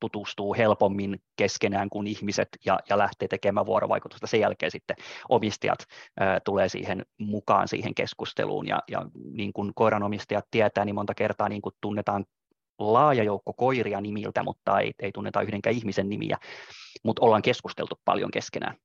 tutustuu 0.00 0.54
helpommin 0.54 1.22
keskenään 1.36 1.90
kuin 1.90 2.06
ihmiset 2.06 2.48
ja, 2.66 2.78
ja 2.88 2.98
lähtee 2.98 3.28
tekemään 3.28 3.66
vuorovaikutusta. 3.66 4.26
Sen 4.26 4.40
jälkeen 4.40 4.70
sitten 4.70 4.96
omistajat 5.28 5.78
ää, 6.20 6.40
tulee 6.40 6.68
siihen 6.68 7.06
mukaan 7.18 7.68
siihen 7.68 7.94
keskusteluun 7.94 8.66
ja, 8.68 8.82
ja 8.90 9.06
niin 9.32 9.52
kuin 9.52 9.72
koiranomistajat 9.74 10.44
tietää, 10.50 10.84
niin 10.84 10.94
monta 10.94 11.14
kertaa 11.14 11.48
niin 11.48 11.62
kuin 11.62 11.74
tunnetaan 11.80 12.24
laaja 12.78 13.24
joukko 13.24 13.52
koiria 13.52 14.00
nimiltä, 14.00 14.42
mutta 14.42 14.80
ei, 14.80 14.92
ei 14.98 15.12
tunneta 15.12 15.42
yhdenkään 15.42 15.76
ihmisen 15.76 16.08
nimiä, 16.08 16.36
mutta 17.04 17.22
ollaan 17.24 17.42
keskusteltu 17.42 17.94
paljon 18.04 18.30
keskenään. 18.30 18.76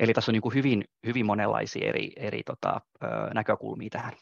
Eli 0.00 0.14
tässä 0.14 0.30
on 0.30 0.32
niin 0.32 0.42
kuin 0.42 0.54
hyvin, 0.54 0.84
hyvin 1.06 1.26
monenlaisia 1.26 1.88
eri, 1.88 2.12
eri 2.16 2.42
tota, 2.42 2.80
näkökulmia 3.34 3.88
tähän. 3.90 4.12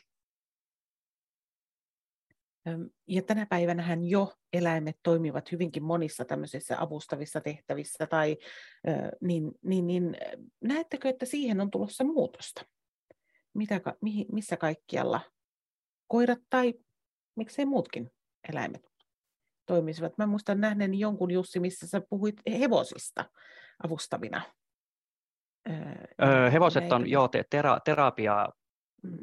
Ja 3.09 3.23
tänä 3.23 3.47
päivänä 3.47 3.97
jo 4.09 4.33
eläimet 4.53 4.99
toimivat 5.03 5.53
hyvinkin 5.53 5.83
monissa 5.83 6.25
tämmöisissä 6.25 6.77
avustavissa 6.81 7.41
tehtävissä, 7.41 8.07
tai, 8.07 8.37
niin, 9.21 9.53
niin, 9.63 9.87
niin 9.87 10.17
näettekö, 10.61 11.09
että 11.09 11.27
siihen 11.27 11.61
on 11.61 11.71
tulossa 11.71 12.05
muutosta? 12.05 12.65
Mitä, 13.55 13.81
missä 14.33 14.57
kaikkialla 14.57 15.21
koirat 16.09 16.39
tai 16.51 16.75
miksei 17.37 17.67
muutkin 17.67 18.11
eläimet 18.53 18.93
toimisivat? 19.67 20.19
Mä 20.19 20.27
muistan 20.27 20.61
nähneeni 20.61 20.99
jonkun 20.99 21.31
Jussi, 21.31 21.61
missä 21.61 21.87
sä 21.87 22.03
puhuit 22.11 22.41
hevosista 22.59 23.31
avustavina. 23.85 24.43
Öö, 25.69 26.51
hevoset 26.51 26.93
on, 26.93 27.11
joo, 27.11 27.29
tera, 27.51 27.81
terapiaa. 27.85 28.53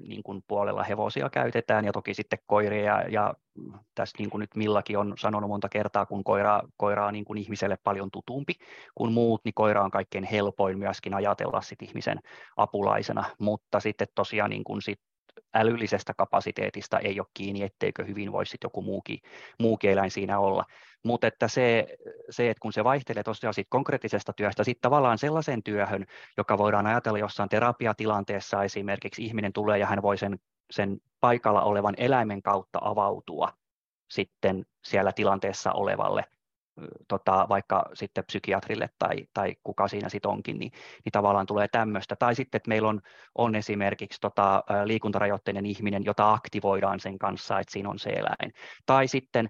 Niin 0.07 0.23
kuin 0.23 0.43
puolella 0.47 0.83
hevosia 0.83 1.29
käytetään 1.29 1.85
ja 1.85 1.91
toki 1.91 2.13
sitten 2.13 2.39
koiria 2.45 2.83
ja, 2.83 3.09
ja 3.09 3.33
tässä 3.95 4.15
niin 4.19 4.29
kuin 4.29 4.39
nyt 4.39 4.55
Millakin 4.55 4.97
on 4.97 5.13
sanonut 5.17 5.49
monta 5.49 5.69
kertaa, 5.69 6.05
kun 6.05 6.23
koira, 6.23 6.61
koira 6.77 7.05
on 7.05 7.13
niin 7.13 7.25
kuin 7.25 7.37
ihmiselle 7.37 7.77
paljon 7.83 8.11
tutumpi 8.11 8.53
kuin 8.95 9.13
muut, 9.13 9.41
niin 9.43 9.53
koira 9.53 9.83
on 9.83 9.91
kaikkein 9.91 10.23
helpoin 10.23 10.79
myöskin 10.79 11.13
ajatella 11.13 11.61
sit 11.61 11.81
ihmisen 11.81 12.19
apulaisena, 12.57 13.25
mutta 13.39 13.79
sitten 13.79 14.07
tosiaan 14.15 14.49
niin 14.49 14.63
kuin 14.63 14.81
sit 14.81 14.99
älyllisestä 15.53 16.13
kapasiteetista 16.13 16.99
ei 16.99 17.19
ole 17.19 17.27
kiinni, 17.33 17.63
etteikö 17.63 18.05
hyvin 18.05 18.31
voisi 18.31 18.57
joku 18.63 18.81
muukin, 18.81 19.19
muukin 19.59 19.91
eläin 19.91 20.11
siinä 20.11 20.39
olla. 20.39 20.65
Mutta 21.03 21.27
että 21.27 21.47
se, 21.47 21.87
se, 22.29 22.49
että 22.49 22.61
kun 22.61 22.73
se 22.73 22.83
vaihtelee 22.83 23.23
tosiaan 23.23 23.53
siitä 23.53 23.69
konkreettisesta 23.69 24.33
työstä 24.33 24.63
sitten 24.63 24.81
tavallaan 24.81 25.17
sellaisen 25.17 25.63
työhön, 25.63 26.05
joka 26.37 26.57
voidaan 26.57 26.87
ajatella 26.87 27.19
jossain 27.19 27.49
terapiatilanteessa 27.49 28.63
esimerkiksi 28.63 29.25
ihminen 29.25 29.53
tulee 29.53 29.77
ja 29.77 29.85
hän 29.85 30.01
voi 30.01 30.17
sen, 30.17 30.39
sen 30.71 31.01
paikalla 31.19 31.61
olevan 31.61 31.93
eläimen 31.97 32.41
kautta 32.41 32.79
avautua 32.81 33.53
sitten 34.09 34.65
siellä 34.83 35.11
tilanteessa 35.11 35.71
olevalle 35.71 36.23
tota, 37.07 37.45
vaikka 37.49 37.85
sitten 37.93 38.23
psykiatrille 38.25 38.89
tai, 38.99 39.15
tai 39.33 39.55
kuka 39.63 39.87
siinä 39.87 40.09
sitten 40.09 40.31
onkin, 40.31 40.59
niin, 40.59 40.71
niin 41.05 41.11
tavallaan 41.11 41.45
tulee 41.45 41.67
tämmöistä. 41.67 42.15
Tai 42.15 42.35
sitten, 42.35 42.57
että 42.57 42.69
meillä 42.69 42.89
on, 42.89 43.01
on 43.35 43.55
esimerkiksi 43.55 44.21
tota, 44.21 44.63
liikuntarajoitteinen 44.85 45.65
ihminen, 45.65 46.05
jota 46.05 46.33
aktivoidaan 46.33 46.99
sen 46.99 47.19
kanssa, 47.19 47.59
että 47.59 47.73
siinä 47.73 47.89
on 47.89 47.99
se 47.99 48.09
eläin. 48.09 48.53
Tai 48.85 49.07
sitten 49.07 49.49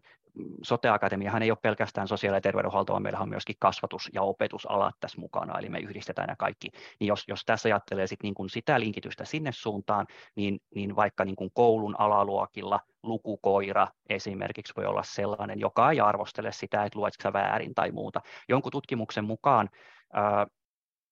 Sote-akatemiahan 0.64 1.42
ei 1.42 1.52
ole 1.52 1.58
pelkästään 1.62 2.08
sosiaali- 2.08 2.38
ja 2.38 2.42
terveydenhuolto, 2.42 2.94
vaan 2.94 3.04
meillä 3.04 3.20
on 3.20 3.30
myöskin 3.30 3.56
kasvatus- 3.60 4.10
ja 4.14 4.22
opetusalat 4.22 4.96
tässä 5.00 5.22
mukana, 5.22 5.60
eli 5.60 5.70
me 5.70 5.80
yhdistetään 5.80 6.28
nämä 6.28 6.36
kaikki. 6.36 6.70
Niin 7.00 7.08
jos, 7.08 7.24
jos 7.28 7.46
tässä 7.46 7.70
ajattelee 7.70 8.08
sit 8.08 8.24
niin 8.24 8.34
kuin 8.34 8.50
sitä 8.50 8.80
linkitystä 8.80 9.26
sinne 9.26 9.52
suuntaan, 9.52 10.08
niin, 10.36 10.60
niin 10.76 10.96
vaikka 10.96 11.26
niin 11.26 11.36
kuin 11.36 11.52
koulun 11.54 11.96
alaluokilla 12.00 12.80
lukukoira 13.04 13.88
esimerkiksi 14.10 14.74
voi 14.78 14.86
olla 14.86 15.04
sellainen, 15.04 15.60
joka 15.60 15.92
ei 15.92 16.00
arvostele 16.00 16.52
sitä, 16.52 16.84
että 16.84 17.00
luetko 17.00 17.24
sä 17.24 17.34
väärin 17.34 17.76
tai 17.76 17.92
muuta. 17.92 18.22
Jonkun 18.50 18.72
tutkimuksen 18.72 19.26
mukaan 19.26 19.70
ää, 20.14 20.48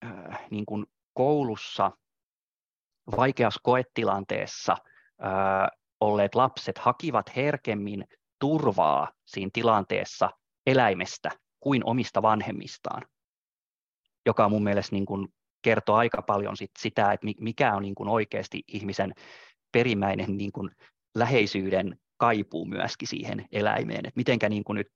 ää, 0.02 0.38
niin 0.52 0.66
kuin 0.66 0.86
koulussa 1.14 1.92
vaikeassa 3.18 3.60
koetilanteessa 3.64 4.78
ää, 5.20 5.70
olleet 6.00 6.36
lapset 6.36 6.78
hakivat 6.78 7.36
herkemmin 7.36 8.06
turvaa 8.40 9.12
siinä 9.26 9.50
tilanteessa 9.54 10.30
eläimestä 10.66 11.32
kuin 11.60 11.86
omista 11.86 12.22
vanhemmistaan, 12.22 13.02
joka 14.26 14.50
mun 14.50 14.64
mielestä 14.64 14.96
niin 14.96 15.06
kuin 15.06 15.28
kertoo 15.62 15.96
aika 15.96 16.22
paljon 16.22 16.58
sit 16.58 16.72
sitä, 16.80 17.12
että 17.12 17.28
mikä 17.40 17.76
on 17.76 17.82
niin 17.82 17.96
kuin 17.96 18.10
oikeasti 18.10 18.64
ihmisen 18.68 19.14
perimmäinen 19.72 20.38
niin 20.38 20.52
kuin 20.52 20.70
läheisyyden 21.16 22.00
kaipuu 22.18 22.66
myöskin 22.66 23.08
siihen 23.08 23.46
eläimeen, 23.52 24.06
että 24.06 24.18
mitenkä 24.18 24.50
niin 24.50 24.64
kuin 24.64 24.76
nyt, 24.76 24.92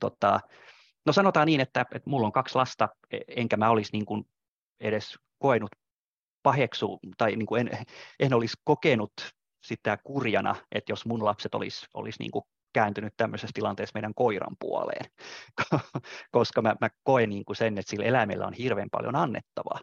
tota, 0.00 0.40
no 1.06 1.12
sanotaan 1.12 1.46
niin, 1.46 1.60
että, 1.60 1.80
että 1.80 2.10
mulla 2.10 2.26
on 2.26 2.32
kaksi 2.32 2.54
lasta, 2.54 2.88
e, 3.10 3.18
enkä 3.28 3.56
mä 3.56 3.70
olisi 3.70 3.92
niin 3.92 4.06
kuin 4.06 4.24
edes 4.80 5.18
koenut 5.38 5.70
paheksu, 6.42 7.00
tai 7.18 7.36
niin 7.36 7.46
kuin 7.46 7.60
en, 7.60 7.86
en 8.20 8.34
olisi 8.34 8.56
kokenut 8.64 9.12
sitä 9.62 9.96
kurjana, 10.04 10.56
että 10.72 10.92
jos 10.92 11.06
mun 11.06 11.24
lapset 11.24 11.54
olisi, 11.54 11.86
olisi 11.94 12.18
niin 12.22 12.30
kuin 12.30 12.44
kääntynyt 12.76 13.14
tämmöisessä 13.16 13.54
tilanteessa 13.54 13.94
meidän 13.94 14.14
koiran 14.14 14.56
puoleen, 14.60 15.10
koska 16.36 16.62
mä, 16.62 16.76
mä 16.80 16.88
koen 17.02 17.28
niin 17.28 17.44
kuin 17.44 17.56
sen, 17.56 17.78
että 17.78 17.90
sillä 17.90 18.04
eläimellä 18.04 18.46
on 18.46 18.52
hirveän 18.52 18.90
paljon 18.90 19.16
annettavaa. 19.16 19.80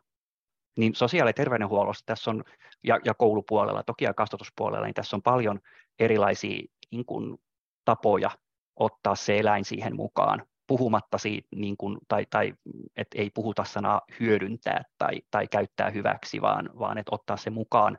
Niin 0.77 0.95
sosiaali- 0.95 1.29
ja 1.29 1.33
terveydenhuollossa 1.33 2.05
tässä 2.05 2.31
on, 2.31 2.43
ja, 2.83 2.99
ja 3.05 3.13
koulupuolella, 3.13 3.83
toki 3.83 4.05
ja 4.05 4.13
kasvatuspuolella, 4.13 4.85
niin 4.85 4.93
tässä 4.93 5.15
on 5.15 5.21
paljon 5.21 5.59
erilaisia 5.99 6.61
niin 6.91 7.05
kuin, 7.05 7.37
tapoja 7.85 8.29
ottaa 8.75 9.15
se 9.15 9.39
eläin 9.39 9.65
siihen 9.65 9.95
mukaan, 9.95 10.45
puhumatta 10.67 11.17
siitä, 11.17 11.47
niin 11.55 11.77
kuin, 11.77 11.97
tai, 12.07 12.25
tai 12.29 12.53
että 12.95 13.21
ei 13.21 13.29
puhuta 13.29 13.63
sanaa 13.63 14.01
hyödyntää 14.19 14.83
tai, 14.97 15.21
tai 15.31 15.47
käyttää 15.47 15.89
hyväksi, 15.89 16.41
vaan, 16.41 16.69
vaan 16.79 16.97
että 16.97 17.15
ottaa 17.15 17.37
se 17.37 17.49
mukaan 17.49 17.97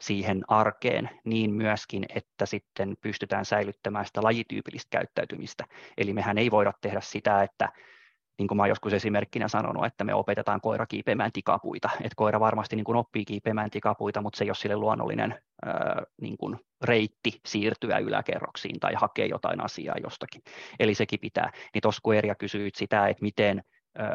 siihen 0.00 0.42
arkeen 0.48 1.10
niin 1.24 1.54
myöskin, 1.54 2.06
että 2.14 2.46
sitten 2.46 2.96
pystytään 3.00 3.44
säilyttämään 3.44 4.06
sitä 4.06 4.22
lajityypillistä 4.22 4.88
käyttäytymistä. 4.90 5.64
Eli 5.98 6.12
mehän 6.12 6.38
ei 6.38 6.50
voida 6.50 6.72
tehdä 6.80 7.00
sitä, 7.00 7.42
että 7.42 7.68
niin 8.38 8.48
kuin 8.48 8.56
mä 8.56 8.66
joskus 8.66 8.92
esimerkkinä 8.92 9.48
sanonut, 9.48 9.84
että 9.84 10.04
me 10.04 10.14
opetetaan 10.14 10.60
koira 10.60 10.86
kiipeämään 10.86 11.32
tikapuita. 11.32 11.90
Että 11.96 12.16
koira 12.16 12.40
varmasti 12.40 12.76
niin 12.76 12.84
kuin 12.84 12.96
oppii 12.96 13.24
kiipeämään 13.24 13.70
tikapuita, 13.70 14.20
mutta 14.20 14.36
se 14.36 14.44
ei 14.44 14.50
ole 14.50 14.54
sille 14.54 14.76
luonnollinen 14.76 15.42
ää, 15.66 16.02
niin 16.20 16.36
kuin 16.38 16.58
reitti 16.84 17.40
siirtyä 17.46 17.98
yläkerroksiin 17.98 18.80
tai 18.80 18.94
hakea 18.94 19.26
jotain 19.26 19.64
asiaa 19.64 19.96
jostakin. 20.02 20.42
Eli 20.78 20.94
sekin 20.94 21.20
pitää. 21.20 21.52
Niin 21.74 21.82
tuossa 21.82 22.00
kun 22.02 22.14
Erja 22.14 22.34
kysyit 22.34 22.74
sitä, 22.74 23.08
että 23.08 23.22
miten 23.22 23.62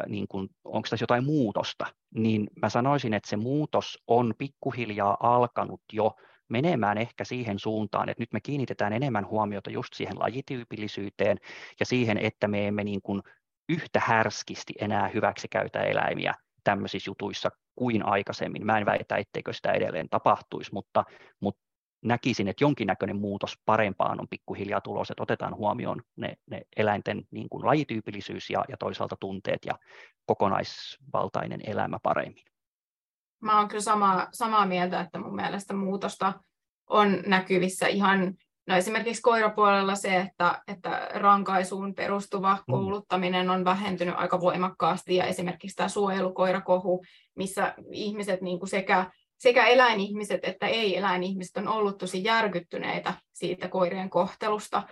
niin 0.08 0.28
kuin, 0.28 0.48
onko 0.64 0.88
tässä 0.90 1.02
jotain 1.02 1.24
muutosta, 1.24 1.86
niin 2.14 2.46
mä 2.62 2.68
sanoisin, 2.68 3.14
että 3.14 3.28
se 3.28 3.36
muutos 3.36 3.98
on 4.06 4.34
pikkuhiljaa 4.38 5.16
alkanut 5.20 5.80
jo 5.92 6.16
menemään 6.48 6.98
ehkä 6.98 7.24
siihen 7.24 7.58
suuntaan, 7.58 8.08
että 8.08 8.22
nyt 8.22 8.32
me 8.32 8.40
kiinnitetään 8.40 8.92
enemmän 8.92 9.26
huomiota 9.26 9.70
just 9.70 9.94
siihen 9.94 10.18
lajityypillisyyteen 10.18 11.36
ja 11.80 11.86
siihen, 11.86 12.18
että 12.18 12.48
me 12.48 12.66
emme 12.66 12.84
niin 12.84 13.02
kuin 13.02 13.22
yhtä 13.68 14.00
härskisti 14.04 14.72
enää 14.80 15.08
hyväksikäytä 15.08 15.82
eläimiä 15.82 16.34
tämmöisissä 16.64 17.10
jutuissa 17.10 17.50
kuin 17.74 18.06
aikaisemmin. 18.06 18.66
Mä 18.66 18.78
en 18.78 18.86
väitä, 18.86 19.16
etteikö 19.16 19.52
sitä 19.52 19.72
edelleen 19.72 20.08
tapahtuisi, 20.08 20.70
mutta, 20.72 21.04
mutta 21.40 21.60
näkisin, 22.02 22.48
että 22.48 22.64
jonkinnäköinen 22.64 23.16
muutos 23.16 23.58
parempaan 23.64 24.20
on 24.20 24.28
pikkuhiljaa 24.28 24.80
tulossa, 24.80 25.12
että 25.12 25.22
otetaan 25.22 25.56
huomioon 25.56 26.02
ne, 26.16 26.36
ne 26.50 26.62
eläinten 26.76 27.22
niin 27.30 27.48
kuin 27.48 27.66
lajityypillisyys 27.66 28.50
ja, 28.50 28.64
ja 28.68 28.76
toisaalta 28.76 29.16
tunteet 29.20 29.64
ja 29.64 29.78
kokonaisvaltainen 30.26 31.60
elämä 31.66 31.98
paremmin. 32.02 32.44
Mä 33.42 33.58
oon 33.58 33.68
kyllä 33.68 33.82
sama, 33.82 34.28
samaa 34.32 34.66
mieltä, 34.66 35.00
että 35.00 35.18
mun 35.18 35.34
mielestä 35.34 35.74
muutosta 35.74 36.32
on 36.90 37.22
näkyvissä 37.26 37.86
ihan 37.86 38.34
No 38.66 38.76
esimerkiksi 38.76 39.22
koirapuolella 39.22 39.94
se, 39.94 40.16
että, 40.16 40.62
että 40.68 41.08
rankaisuun 41.14 41.94
perustuva 41.94 42.54
mm. 42.54 42.72
kouluttaminen 42.72 43.50
on 43.50 43.64
vähentynyt 43.64 44.14
aika 44.18 44.40
voimakkaasti 44.40 45.16
ja 45.16 45.24
esimerkiksi 45.24 45.76
tämä 45.76 45.88
suojelukoirakohu, 45.88 47.04
missä 47.36 47.74
ihmiset 47.92 48.40
niin 48.40 48.58
kuin 48.58 48.68
sekä 48.68 49.10
sekä 49.38 49.66
eläinihmiset 49.66 50.40
että 50.42 50.66
ei-eläinihmiset 50.66 51.56
on 51.56 51.68
ollut 51.68 51.98
tosi 51.98 52.24
järkyttyneitä 52.24 53.14
siitä 53.32 53.68
koirien 53.68 54.10
kohtelusta, 54.10 54.82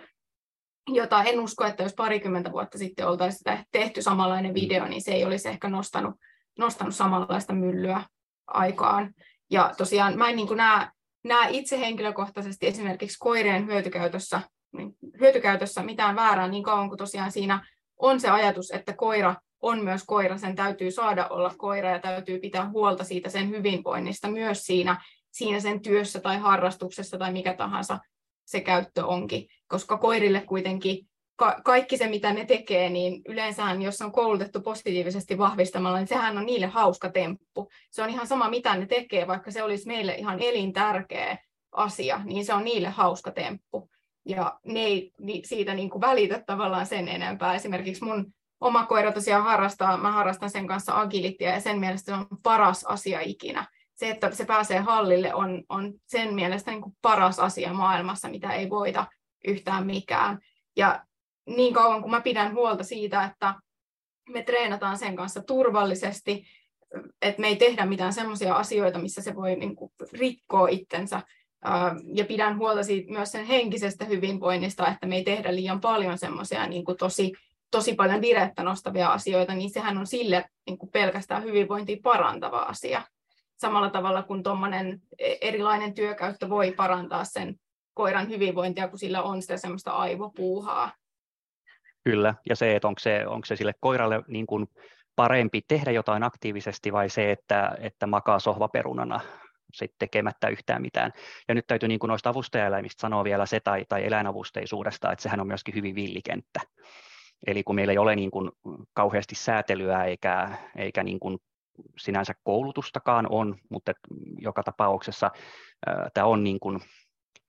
jota 0.87 1.23
en 1.23 1.39
usko, 1.39 1.65
että 1.65 1.83
jos 1.83 1.93
parikymmentä 1.93 2.51
vuotta 2.51 2.77
sitten 2.77 3.07
oltaisiin 3.07 3.65
tehty 3.71 4.01
samanlainen 4.01 4.51
mm. 4.51 4.55
video, 4.55 4.87
niin 4.87 5.01
se 5.01 5.11
ei 5.11 5.25
olisi 5.25 5.49
ehkä 5.49 5.69
nostanut, 5.69 6.15
nostanut 6.59 6.95
samanlaista 6.95 7.53
myllyä 7.53 8.03
aikaan. 8.47 9.13
Ja 9.51 9.71
tosiaan 9.77 10.17
mä 10.17 10.29
en 10.29 10.35
niin 10.35 10.57
näe, 10.57 10.87
näe 11.23 11.49
itse 11.49 11.79
henkilökohtaisesti 11.79 12.67
esimerkiksi 12.67 13.17
koirien 13.19 13.67
hyötykäytössä, 13.67 14.41
niin 14.77 14.91
hyötykäytössä 15.19 15.83
mitään 15.83 16.15
väärää 16.15 16.47
niin 16.47 16.63
kauan 16.63 16.87
kuin 16.87 16.97
tosiaan 16.97 17.31
siinä 17.31 17.67
on 17.99 18.19
se 18.19 18.29
ajatus, 18.29 18.71
että 18.71 18.93
koira 18.93 19.35
on 19.61 19.83
myös 19.83 20.03
koira, 20.05 20.37
sen 20.37 20.55
täytyy 20.55 20.91
saada 20.91 21.27
olla 21.27 21.51
koira 21.57 21.89
ja 21.89 21.99
täytyy 21.99 22.39
pitää 22.39 22.69
huolta 22.69 23.03
siitä 23.03 23.29
sen 23.29 23.49
hyvinvoinnista 23.49 24.27
myös 24.27 24.65
siinä, 24.65 25.03
siinä 25.31 25.59
sen 25.59 25.81
työssä 25.81 26.19
tai 26.19 26.37
harrastuksessa 26.37 27.17
tai 27.17 27.31
mikä 27.31 27.53
tahansa 27.53 27.99
se 28.45 28.61
käyttö 28.61 29.05
onkin, 29.05 29.47
koska 29.67 29.97
koirille 29.97 30.41
kuitenkin 30.41 31.07
ka- 31.35 31.61
kaikki 31.63 31.97
se, 31.97 32.07
mitä 32.07 32.33
ne 32.33 32.45
tekee, 32.45 32.89
niin 32.89 33.21
yleensä 33.27 33.63
jos 33.83 34.01
on 34.01 34.11
koulutettu 34.11 34.61
positiivisesti 34.61 35.37
vahvistamalla, 35.37 35.97
niin 35.97 36.07
sehän 36.07 36.37
on 36.37 36.45
niille 36.45 36.67
hauska 36.67 37.09
temppu. 37.09 37.69
Se 37.91 38.03
on 38.03 38.09
ihan 38.09 38.27
sama, 38.27 38.49
mitä 38.49 38.75
ne 38.75 38.85
tekee, 38.85 39.27
vaikka 39.27 39.51
se 39.51 39.63
olisi 39.63 39.87
meille 39.87 40.15
ihan 40.15 40.39
elintärkeä 40.39 41.37
asia, 41.71 42.21
niin 42.23 42.45
se 42.45 42.53
on 42.53 42.63
niille 42.63 42.89
hauska 42.89 43.31
temppu. 43.31 43.89
Ja 44.25 44.59
ne 44.65 44.79
ei 44.79 45.11
siitä 45.43 45.73
niin 45.73 45.89
kuin 45.89 46.01
välitä 46.01 46.43
tavallaan 46.45 46.85
sen 46.85 47.07
enempää. 47.07 47.55
Esimerkiksi 47.55 48.03
mun 48.03 48.33
oma 48.61 48.85
koira 48.85 49.11
tosiaan 49.11 49.43
harrastaa, 49.43 49.97
mä 49.97 50.11
harrastan 50.11 50.49
sen 50.49 50.67
kanssa 50.67 50.99
agilittia 50.99 51.49
ja 51.49 51.59
sen 51.59 51.79
mielestä 51.79 52.05
se 52.05 52.17
on 52.17 52.27
paras 52.43 52.83
asia 52.83 53.19
ikinä. 53.21 53.67
Se, 53.95 54.09
että 54.09 54.31
se 54.31 54.45
pääsee 54.45 54.79
hallille 54.79 55.33
on, 55.33 55.63
on 55.69 55.93
sen 56.05 56.35
mielestä 56.35 56.71
niin 56.71 56.81
kuin 56.81 56.95
paras 57.01 57.39
asia 57.39 57.73
maailmassa, 57.73 58.29
mitä 58.29 58.53
ei 58.53 58.69
voita 58.69 59.05
yhtään 59.47 59.85
mikään. 59.85 60.39
Ja 60.75 61.05
niin 61.45 61.73
kauan 61.73 62.01
kuin 62.01 62.11
mä 62.11 62.21
pidän 62.21 62.53
huolta 62.53 62.83
siitä, 62.83 63.23
että 63.23 63.55
me 64.29 64.43
treenataan 64.43 64.97
sen 64.97 65.15
kanssa 65.15 65.41
turvallisesti, 65.41 66.45
että 67.21 67.41
me 67.41 67.47
ei 67.47 67.55
tehdä 67.55 67.85
mitään 67.85 68.13
semmoisia 68.13 68.55
asioita, 68.55 68.99
missä 68.99 69.21
se 69.21 69.35
voi 69.35 69.55
niin 69.55 69.75
kuin, 69.75 69.91
rikkoa 70.13 70.67
itsensä, 70.67 71.21
ja 72.13 72.25
pidän 72.25 72.57
huolta 72.57 72.83
siitä 72.83 73.11
myös 73.11 73.31
sen 73.31 73.45
henkisestä 73.45 74.05
hyvinvoinnista, 74.05 74.87
että 74.87 75.07
me 75.07 75.15
ei 75.15 75.23
tehdä 75.23 75.55
liian 75.55 75.81
paljon 75.81 76.17
semmoisia 76.17 76.67
niin 76.67 76.85
tosi 76.99 77.33
tosi 77.75 77.95
paljon 77.95 78.21
virettä 78.21 78.63
nostavia 78.63 79.13
asioita, 79.13 79.53
niin 79.53 79.69
sehän 79.69 79.97
on 79.97 80.07
sille 80.07 80.45
niin 80.65 80.77
kuin 80.77 80.91
pelkästään 80.91 81.43
hyvinvointia 81.43 81.97
parantava 82.03 82.59
asia. 82.59 83.01
Samalla 83.57 83.89
tavalla 83.89 84.23
kuin 84.23 84.43
tuommoinen 84.43 85.01
e, 85.19 85.35
erilainen 85.41 85.93
työkäyttö 85.93 86.49
voi 86.49 86.71
parantaa 86.71 87.23
sen 87.23 87.55
koiran 87.93 88.29
hyvinvointia, 88.29 88.87
kun 88.87 88.99
sillä 88.99 89.21
on 89.21 89.41
sitä 89.41 89.57
semmoista 89.57 89.91
aivopuuhaa. 89.91 90.91
Kyllä, 92.03 92.35
ja 92.49 92.55
se, 92.55 92.75
että 92.75 92.87
onko 92.87 92.99
se, 92.99 93.27
onko 93.27 93.45
se 93.45 93.55
sille 93.55 93.73
koiralle 93.79 94.23
niin 94.27 94.45
kuin 94.45 94.67
parempi 95.15 95.61
tehdä 95.67 95.91
jotain 95.91 96.23
aktiivisesti 96.23 96.93
vai 96.93 97.09
se, 97.09 97.31
että, 97.31 97.77
että 97.79 98.07
makaa 98.07 98.39
sohvaperunana 98.39 99.19
sitten 99.73 99.99
tekemättä 99.99 100.47
yhtään 100.47 100.81
mitään. 100.81 101.11
Ja 101.47 101.55
nyt 101.55 101.67
täytyy 101.67 101.89
niin 101.89 101.99
kuin 101.99 102.09
noista 102.09 102.29
avustajaeläimistä 102.29 103.01
sanoa 103.01 103.23
vielä 103.23 103.45
se 103.45 103.59
tai, 103.59 103.85
tai 103.89 104.05
eläinavusteisuudesta, 104.05 105.11
että 105.11 105.23
sehän 105.23 105.39
on 105.39 105.47
myöskin 105.47 105.75
hyvin 105.75 105.95
villikenttä. 105.95 106.59
Eli 107.47 107.63
kun 107.63 107.75
meillä 107.75 107.91
ei 107.91 107.97
ole 107.97 108.15
niin 108.15 108.31
kuin 108.31 108.51
kauheasti 108.93 109.35
säätelyä 109.35 110.03
eikä, 110.03 110.57
eikä 110.75 111.03
niin 111.03 111.19
kuin 111.19 111.37
sinänsä 111.97 112.33
koulutustakaan 112.43 113.27
on, 113.29 113.55
mutta 113.69 113.91
joka 114.39 114.63
tapauksessa 114.63 115.31
tämä 116.13 116.27
on 116.27 116.43
niin 116.43 116.59
kuin, 116.59 116.79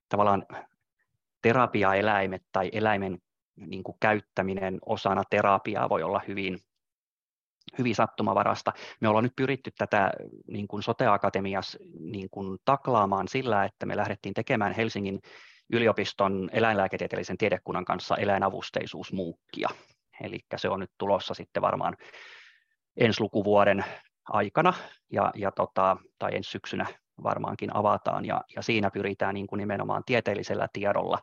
tavallaan 0.09 0.45
terapiaeläimet 1.41 2.43
tai 2.51 2.69
eläimen 2.73 3.17
niin 3.55 3.83
kuin 3.83 3.97
käyttäminen 3.99 4.79
osana 4.85 5.23
terapiaa 5.29 5.89
voi 5.89 6.03
olla 6.03 6.21
hyvin, 6.27 6.59
hyvin 7.77 7.95
sattumavarasta. 7.95 8.73
Me 9.01 9.07
ollaan 9.07 9.23
nyt 9.23 9.35
pyritty 9.35 9.71
tätä 9.77 10.11
niin 10.47 10.67
kuin 10.67 10.83
Sote-akatemiassa 10.83 11.79
niin 11.99 12.29
kuin 12.31 12.57
taklaamaan 12.65 13.27
sillä, 13.27 13.65
että 13.65 13.85
me 13.85 13.97
lähdettiin 13.97 14.33
tekemään 14.33 14.73
Helsingin 14.73 15.19
yliopiston 15.69 16.49
eläinlääketieteellisen 16.53 17.37
tiedekunnan 17.37 17.85
kanssa 17.85 18.15
eläinavusteisuusmuukkia. 18.15 19.69
Eli 20.21 20.39
se 20.55 20.69
on 20.69 20.79
nyt 20.79 20.91
tulossa 20.97 21.33
sitten 21.33 21.61
varmaan 21.61 21.97
ensi 22.97 23.21
lukuvuoden 23.21 23.85
aikana 24.29 24.73
ja, 25.11 25.31
ja 25.35 25.51
tota, 25.51 25.97
tai 26.19 26.35
ensi 26.35 26.51
syksynä 26.51 26.85
varmaankin 27.23 27.75
avataan 27.75 28.25
ja, 28.25 28.41
ja 28.55 28.61
siinä 28.61 28.91
pyritään 28.91 29.33
niin 29.33 29.47
kuin 29.47 29.57
nimenomaan 29.57 30.03
tieteellisellä 30.05 30.67
tiedolla 30.73 31.19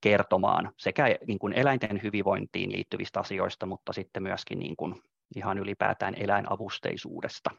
kertomaan 0.00 0.72
sekä 0.76 1.04
niin 1.26 1.38
kuin 1.38 1.52
eläinten 1.52 2.00
hyvinvointiin 2.02 2.72
liittyvistä 2.72 3.20
asioista, 3.20 3.66
mutta 3.66 3.92
sitten 3.92 4.22
myöskin 4.22 4.58
niin 4.58 4.76
kuin 4.76 5.02
ihan 5.36 5.58
ylipäätään 5.58 6.14
eläinavusteisuudesta. 6.14 7.50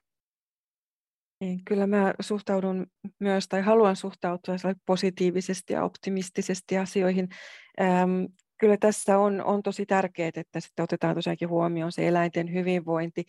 Niin, 1.42 1.62
kyllä 1.66 1.88
mä 1.88 2.14
suhtaudun 2.20 2.88
myös 3.20 3.48
tai 3.48 3.62
haluan 3.62 3.96
suhtautua 3.96 4.56
positiivisesti 4.86 5.74
ja 5.74 5.84
optimistisesti 5.84 6.78
asioihin. 6.78 7.28
Ähm, 7.82 8.26
kyllä 8.58 8.78
tässä 8.78 9.18
on, 9.18 9.44
on 9.44 9.64
tosi 9.64 9.86
tärkeää, 9.86 10.32
että 10.36 10.60
sitten 10.60 10.84
otetaan 10.84 11.16
tosiaankin 11.16 11.50
huomioon 11.50 11.92
se 11.92 12.08
eläinten 12.08 12.54
hyvinvointi 12.54 13.24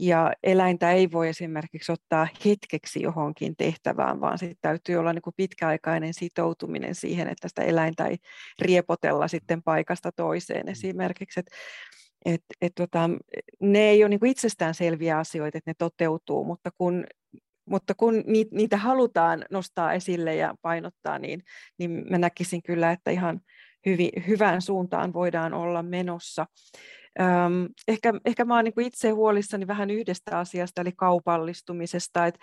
ja 0.00 0.32
eläintä 0.42 0.92
ei 0.92 1.12
voi 1.12 1.28
esimerkiksi 1.28 1.92
ottaa 1.92 2.28
hetkeksi 2.44 3.02
johonkin 3.02 3.56
tehtävään, 3.56 4.20
vaan 4.20 4.38
sitten 4.38 4.58
täytyy 4.60 4.96
olla 4.96 5.12
niin 5.12 5.22
kuin 5.22 5.34
pitkäaikainen 5.36 6.14
sitoutuminen 6.14 6.94
siihen, 6.94 7.28
että 7.28 7.48
sitä 7.48 7.62
eläintä 7.62 8.06
ei 8.06 8.16
riepotella 8.60 9.28
sitten 9.28 9.62
paikasta 9.62 10.12
toiseen 10.12 10.68
esimerkiksi. 10.68 11.40
Et, 11.40 11.46
et, 12.24 12.42
et 12.60 12.72
tota, 12.74 13.10
ne 13.60 13.78
ei 13.78 14.04
ole 14.04 14.08
niin 14.08 14.20
kuin 14.20 14.74
selviä 14.74 15.18
asioita, 15.18 15.58
että 15.58 15.70
ne 15.70 15.74
toteutuu, 15.78 16.44
mutta 16.44 16.70
kun 16.78 17.04
mutta 17.72 17.94
kun 17.94 18.24
niitä 18.50 18.76
halutaan 18.76 19.44
nostaa 19.50 19.92
esille 19.92 20.34
ja 20.34 20.54
painottaa, 20.62 21.18
niin, 21.18 21.42
niin 21.78 22.04
mä 22.10 22.18
näkisin 22.18 22.62
kyllä, 22.62 22.92
että 22.92 23.10
ihan 23.10 23.40
hyvin, 23.86 24.10
hyvään 24.26 24.62
suuntaan 24.62 25.12
voidaan 25.12 25.54
olla 25.54 25.82
menossa. 25.82 26.46
Öm, 27.20 27.68
ehkä, 27.88 28.12
ehkä 28.24 28.44
mä 28.44 28.54
oon 28.54 28.64
niin 28.64 28.86
itse 28.86 29.10
huolissani 29.10 29.66
vähän 29.66 29.90
yhdestä 29.90 30.38
asiasta, 30.38 30.80
eli 30.80 30.92
kaupallistumisesta, 30.96 32.26
että 32.26 32.40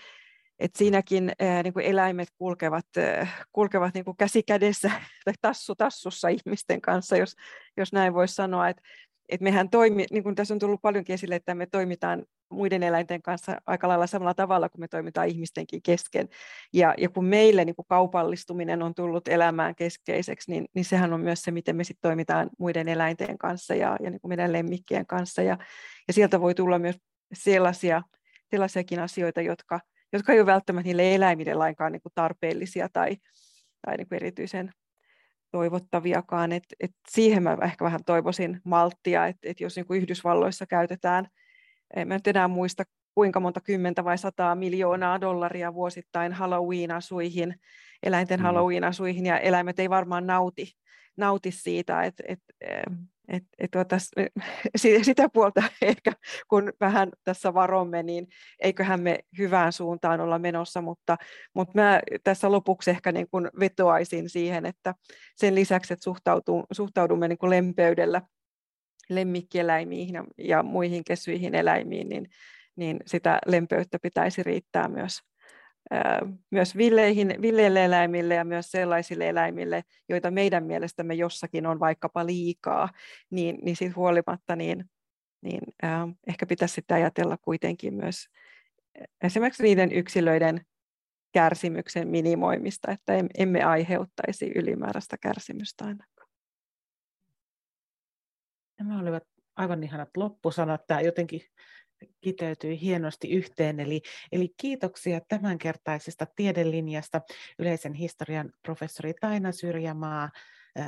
et 0.60 0.76
siinäkin 0.76 1.32
ää, 1.40 1.64
niin 1.64 1.74
kuin 1.74 1.86
eläimet 1.86 2.28
kulkevat, 2.38 2.86
ää, 2.98 3.28
kulkevat 3.52 3.94
niin 3.94 4.06
kuin 4.06 4.18
käsi 4.18 4.44
kädessä 4.44 4.92
tai 5.26 5.34
tassu 5.42 5.76
tassussa 5.76 6.28
ihmisten 6.28 6.82
kanssa, 6.82 7.18
jos, 7.18 7.36
jos 7.78 7.94
näin 7.94 8.14
voisi 8.14 8.36
sanoa. 8.36 8.70
että 8.70 8.82
et 9.30 9.42
mehän 9.42 9.70
toimi, 9.70 10.06
niin 10.12 10.24
kuin 10.24 10.36
tässä 10.36 10.54
on 10.54 10.60
tullut 10.60 10.82
paljonkin 10.82 11.14
esille, 11.14 11.36
että 11.36 11.56
me 11.56 11.66
toimitaan 11.66 12.26
muiden 12.50 12.84
eläinten 12.84 13.22
kanssa 13.22 13.62
aika 13.66 13.88
lailla 13.88 14.08
samalla 14.08 14.34
tavalla 14.34 14.70
kuin 14.70 14.80
me 14.80 14.88
toimitaan 14.88 15.28
ihmistenkin 15.28 15.82
kesken. 15.82 16.30
Ja, 16.74 16.94
ja 16.98 17.10
kun 17.10 17.26
meille 17.26 17.66
niin 17.66 17.76
kuin 17.76 17.86
kaupallistuminen 17.90 18.84
on 18.84 18.96
tullut 18.96 19.28
elämään 19.28 19.76
keskeiseksi, 19.76 20.52
niin, 20.52 20.66
niin 20.74 20.86
sehän 20.86 21.14
on 21.14 21.22
myös 21.22 21.42
se, 21.42 21.52
miten 21.52 21.76
me 21.76 21.84
sitten 21.84 22.10
toimitaan 22.10 22.50
muiden 22.60 22.88
eläinten 22.88 23.38
kanssa 23.38 23.76
ja, 23.76 23.98
ja 24.04 24.10
niin 24.10 24.22
kuin 24.22 24.30
meidän 24.30 24.54
lemmikkien 24.54 25.06
kanssa. 25.06 25.42
Ja, 25.42 25.58
ja 26.08 26.14
sieltä 26.14 26.42
voi 26.42 26.56
tulla 26.56 26.80
myös 26.80 26.96
sellaisia, 27.34 28.02
sellaisiakin 28.52 29.00
asioita, 29.00 29.42
jotka, 29.42 29.80
jotka 30.14 30.34
ei 30.34 30.40
ole 30.40 30.46
välttämättä 30.46 30.88
niille 30.88 31.16
eläimille 31.16 31.54
lainkaan 31.54 31.92
niin 31.92 32.02
kuin 32.02 32.14
tarpeellisia 32.16 32.90
tai, 32.94 33.18
tai 33.86 33.98
niin 33.98 34.08
kuin 34.08 34.16
erityisen 34.16 34.72
toivottaviakaan. 35.52 36.52
Et, 36.52 36.64
et 36.80 36.92
siihen 37.10 37.44
mä 37.44 37.58
ehkä 37.64 37.86
vähän 37.86 38.04
toivoisin 38.06 38.62
malttia, 38.64 39.28
että 39.28 39.50
et 39.50 39.60
jos 39.60 39.76
niin 39.76 39.86
kuin 39.86 40.02
Yhdysvalloissa 40.02 40.66
käytetään– 40.66 41.28
en 41.96 42.10
nyt 42.10 42.28
enää 42.28 42.48
muista 42.48 42.84
kuinka 43.16 43.40
monta 43.40 43.62
kymmentä 43.62 44.04
vai 44.04 44.18
sataa 44.18 44.56
miljoonaa 44.56 45.22
dollaria 45.22 45.74
vuosittain 45.74 46.34
Halloween-asuihin, 46.34 47.56
eläinten 48.04 48.40
mm. 48.40 48.44
Halloween-asuihin, 48.44 49.26
ja 49.26 49.40
eläimet 49.40 49.80
ei 49.80 49.90
varmaan 49.90 50.28
nauti, 50.28 50.74
nauti 51.18 51.52
siitä, 51.52 52.04
että 52.04 52.24
et, 52.28 52.40
et, 53.30 53.44
et, 53.60 53.72
tuota, 53.72 53.98
sitä 55.04 55.30
puolta 55.34 55.64
ehkä, 55.82 56.12
kun 56.48 56.74
vähän 56.80 57.10
tässä 57.24 57.54
varomme, 57.54 58.04
niin 58.04 58.28
eiköhän 58.60 59.02
me 59.02 59.20
hyvään 59.38 59.74
suuntaan 59.74 60.22
olla 60.22 60.40
menossa, 60.40 60.82
mutta, 60.82 61.18
mutta 61.54 61.82
mä 61.82 62.00
tässä 62.24 62.52
lopuksi 62.52 62.90
ehkä 62.90 63.12
niin 63.12 63.28
kuin 63.32 63.50
vetoaisin 63.60 64.30
siihen, 64.30 64.66
että 64.66 64.96
sen 65.36 65.56
lisäksi, 65.56 65.94
että 65.94 66.12
suhtaudumme 66.72 67.28
niin 67.28 67.38
kuin 67.38 67.50
lempeydellä 67.50 68.22
lemmikkieläimiin 69.10 70.14
ja, 70.38 70.64
muihin 70.64 71.04
kesyihin 71.04 71.56
eläimiin, 71.56 72.10
niin, 72.10 72.30
niin 72.76 73.00
sitä 73.06 73.40
lempöyttä 73.46 74.00
pitäisi 74.02 74.44
riittää 74.44 74.88
myös, 74.88 75.20
myös 76.52 76.78
villeihin, 76.78 77.36
villeille 77.42 77.86
eläimille 77.86 78.36
ja 78.36 78.46
myös 78.46 78.72
sellaisille 78.72 79.30
eläimille, 79.30 79.84
joita 80.10 80.32
meidän 80.32 80.64
mielestämme 80.64 81.14
jossakin 81.14 81.66
on 81.66 81.80
vaikkapa 81.80 82.26
liikaa, 82.26 82.90
niin, 83.30 83.60
niin 83.62 83.76
siitä 83.76 83.96
huolimatta 83.96 84.56
niin, 84.56 84.86
niin 85.42 85.62
ää, 85.82 86.08
ehkä 86.28 86.46
pitäisi 86.46 86.74
sitä 86.74 86.96
ajatella 86.96 87.38
kuitenkin 87.42 87.94
myös 87.94 88.28
esimerkiksi 89.24 89.64
niiden 89.64 89.92
yksilöiden 89.92 90.62
kärsimyksen 91.32 92.08
minimoimista, 92.08 92.92
että 92.92 93.14
emme 93.38 93.64
aiheuttaisi 93.64 94.52
ylimääräistä 94.56 95.18
kärsimystä 95.22 95.86
ainakaan. 95.86 96.30
Nämä 98.80 99.00
olivat 99.00 99.24
aivan 99.56 99.84
ihanat 99.84 100.10
loppusanat. 100.18 100.88
Tämä 100.88 101.02
jotenkin 101.02 101.42
kiteytyi 102.22 102.82
hienosti 102.82 103.30
yhteen. 103.30 103.80
Eli, 103.80 104.02
eli 104.32 104.54
kiitoksia 104.58 105.22
tämänkertaisesta 105.28 106.28
tiedelinjasta 106.36 107.22
yleisen 107.60 107.94
historian 107.94 108.52
professori 108.64 109.14
Taina 109.14 109.52
Syrjämaa, 109.52 110.30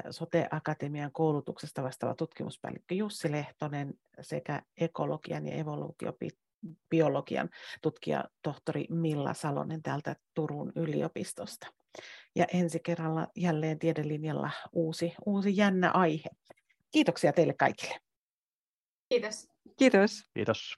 Sote-akatemian 0.09 1.11
koulutuksesta 1.11 1.83
vastaava 1.83 2.15
tutkimuspäällikkö 2.15 2.95
Jussi 2.95 3.31
Lehtonen 3.31 3.93
sekä 4.21 4.61
ekologian 4.77 5.47
ja 5.47 5.55
evoluutiobiologian 5.55 7.49
tutkija 7.81 8.25
tohtori 8.41 8.85
Milla 8.89 9.33
Salonen 9.33 9.83
täältä 9.83 10.15
Turun 10.33 10.71
yliopistosta. 10.75 11.67
Ja 12.35 12.45
ensi 12.53 12.79
kerralla 12.79 13.27
jälleen 13.35 13.79
tiedelinjalla 13.79 14.51
uusi, 14.71 15.13
uusi 15.25 15.57
jännä 15.57 15.91
aihe. 15.91 16.29
Kiitoksia 16.91 17.33
teille 17.33 17.53
kaikille. 17.53 17.99
Kiitos. 19.09 19.49
Kiitos. 19.77 20.23
Kiitos. 20.33 20.77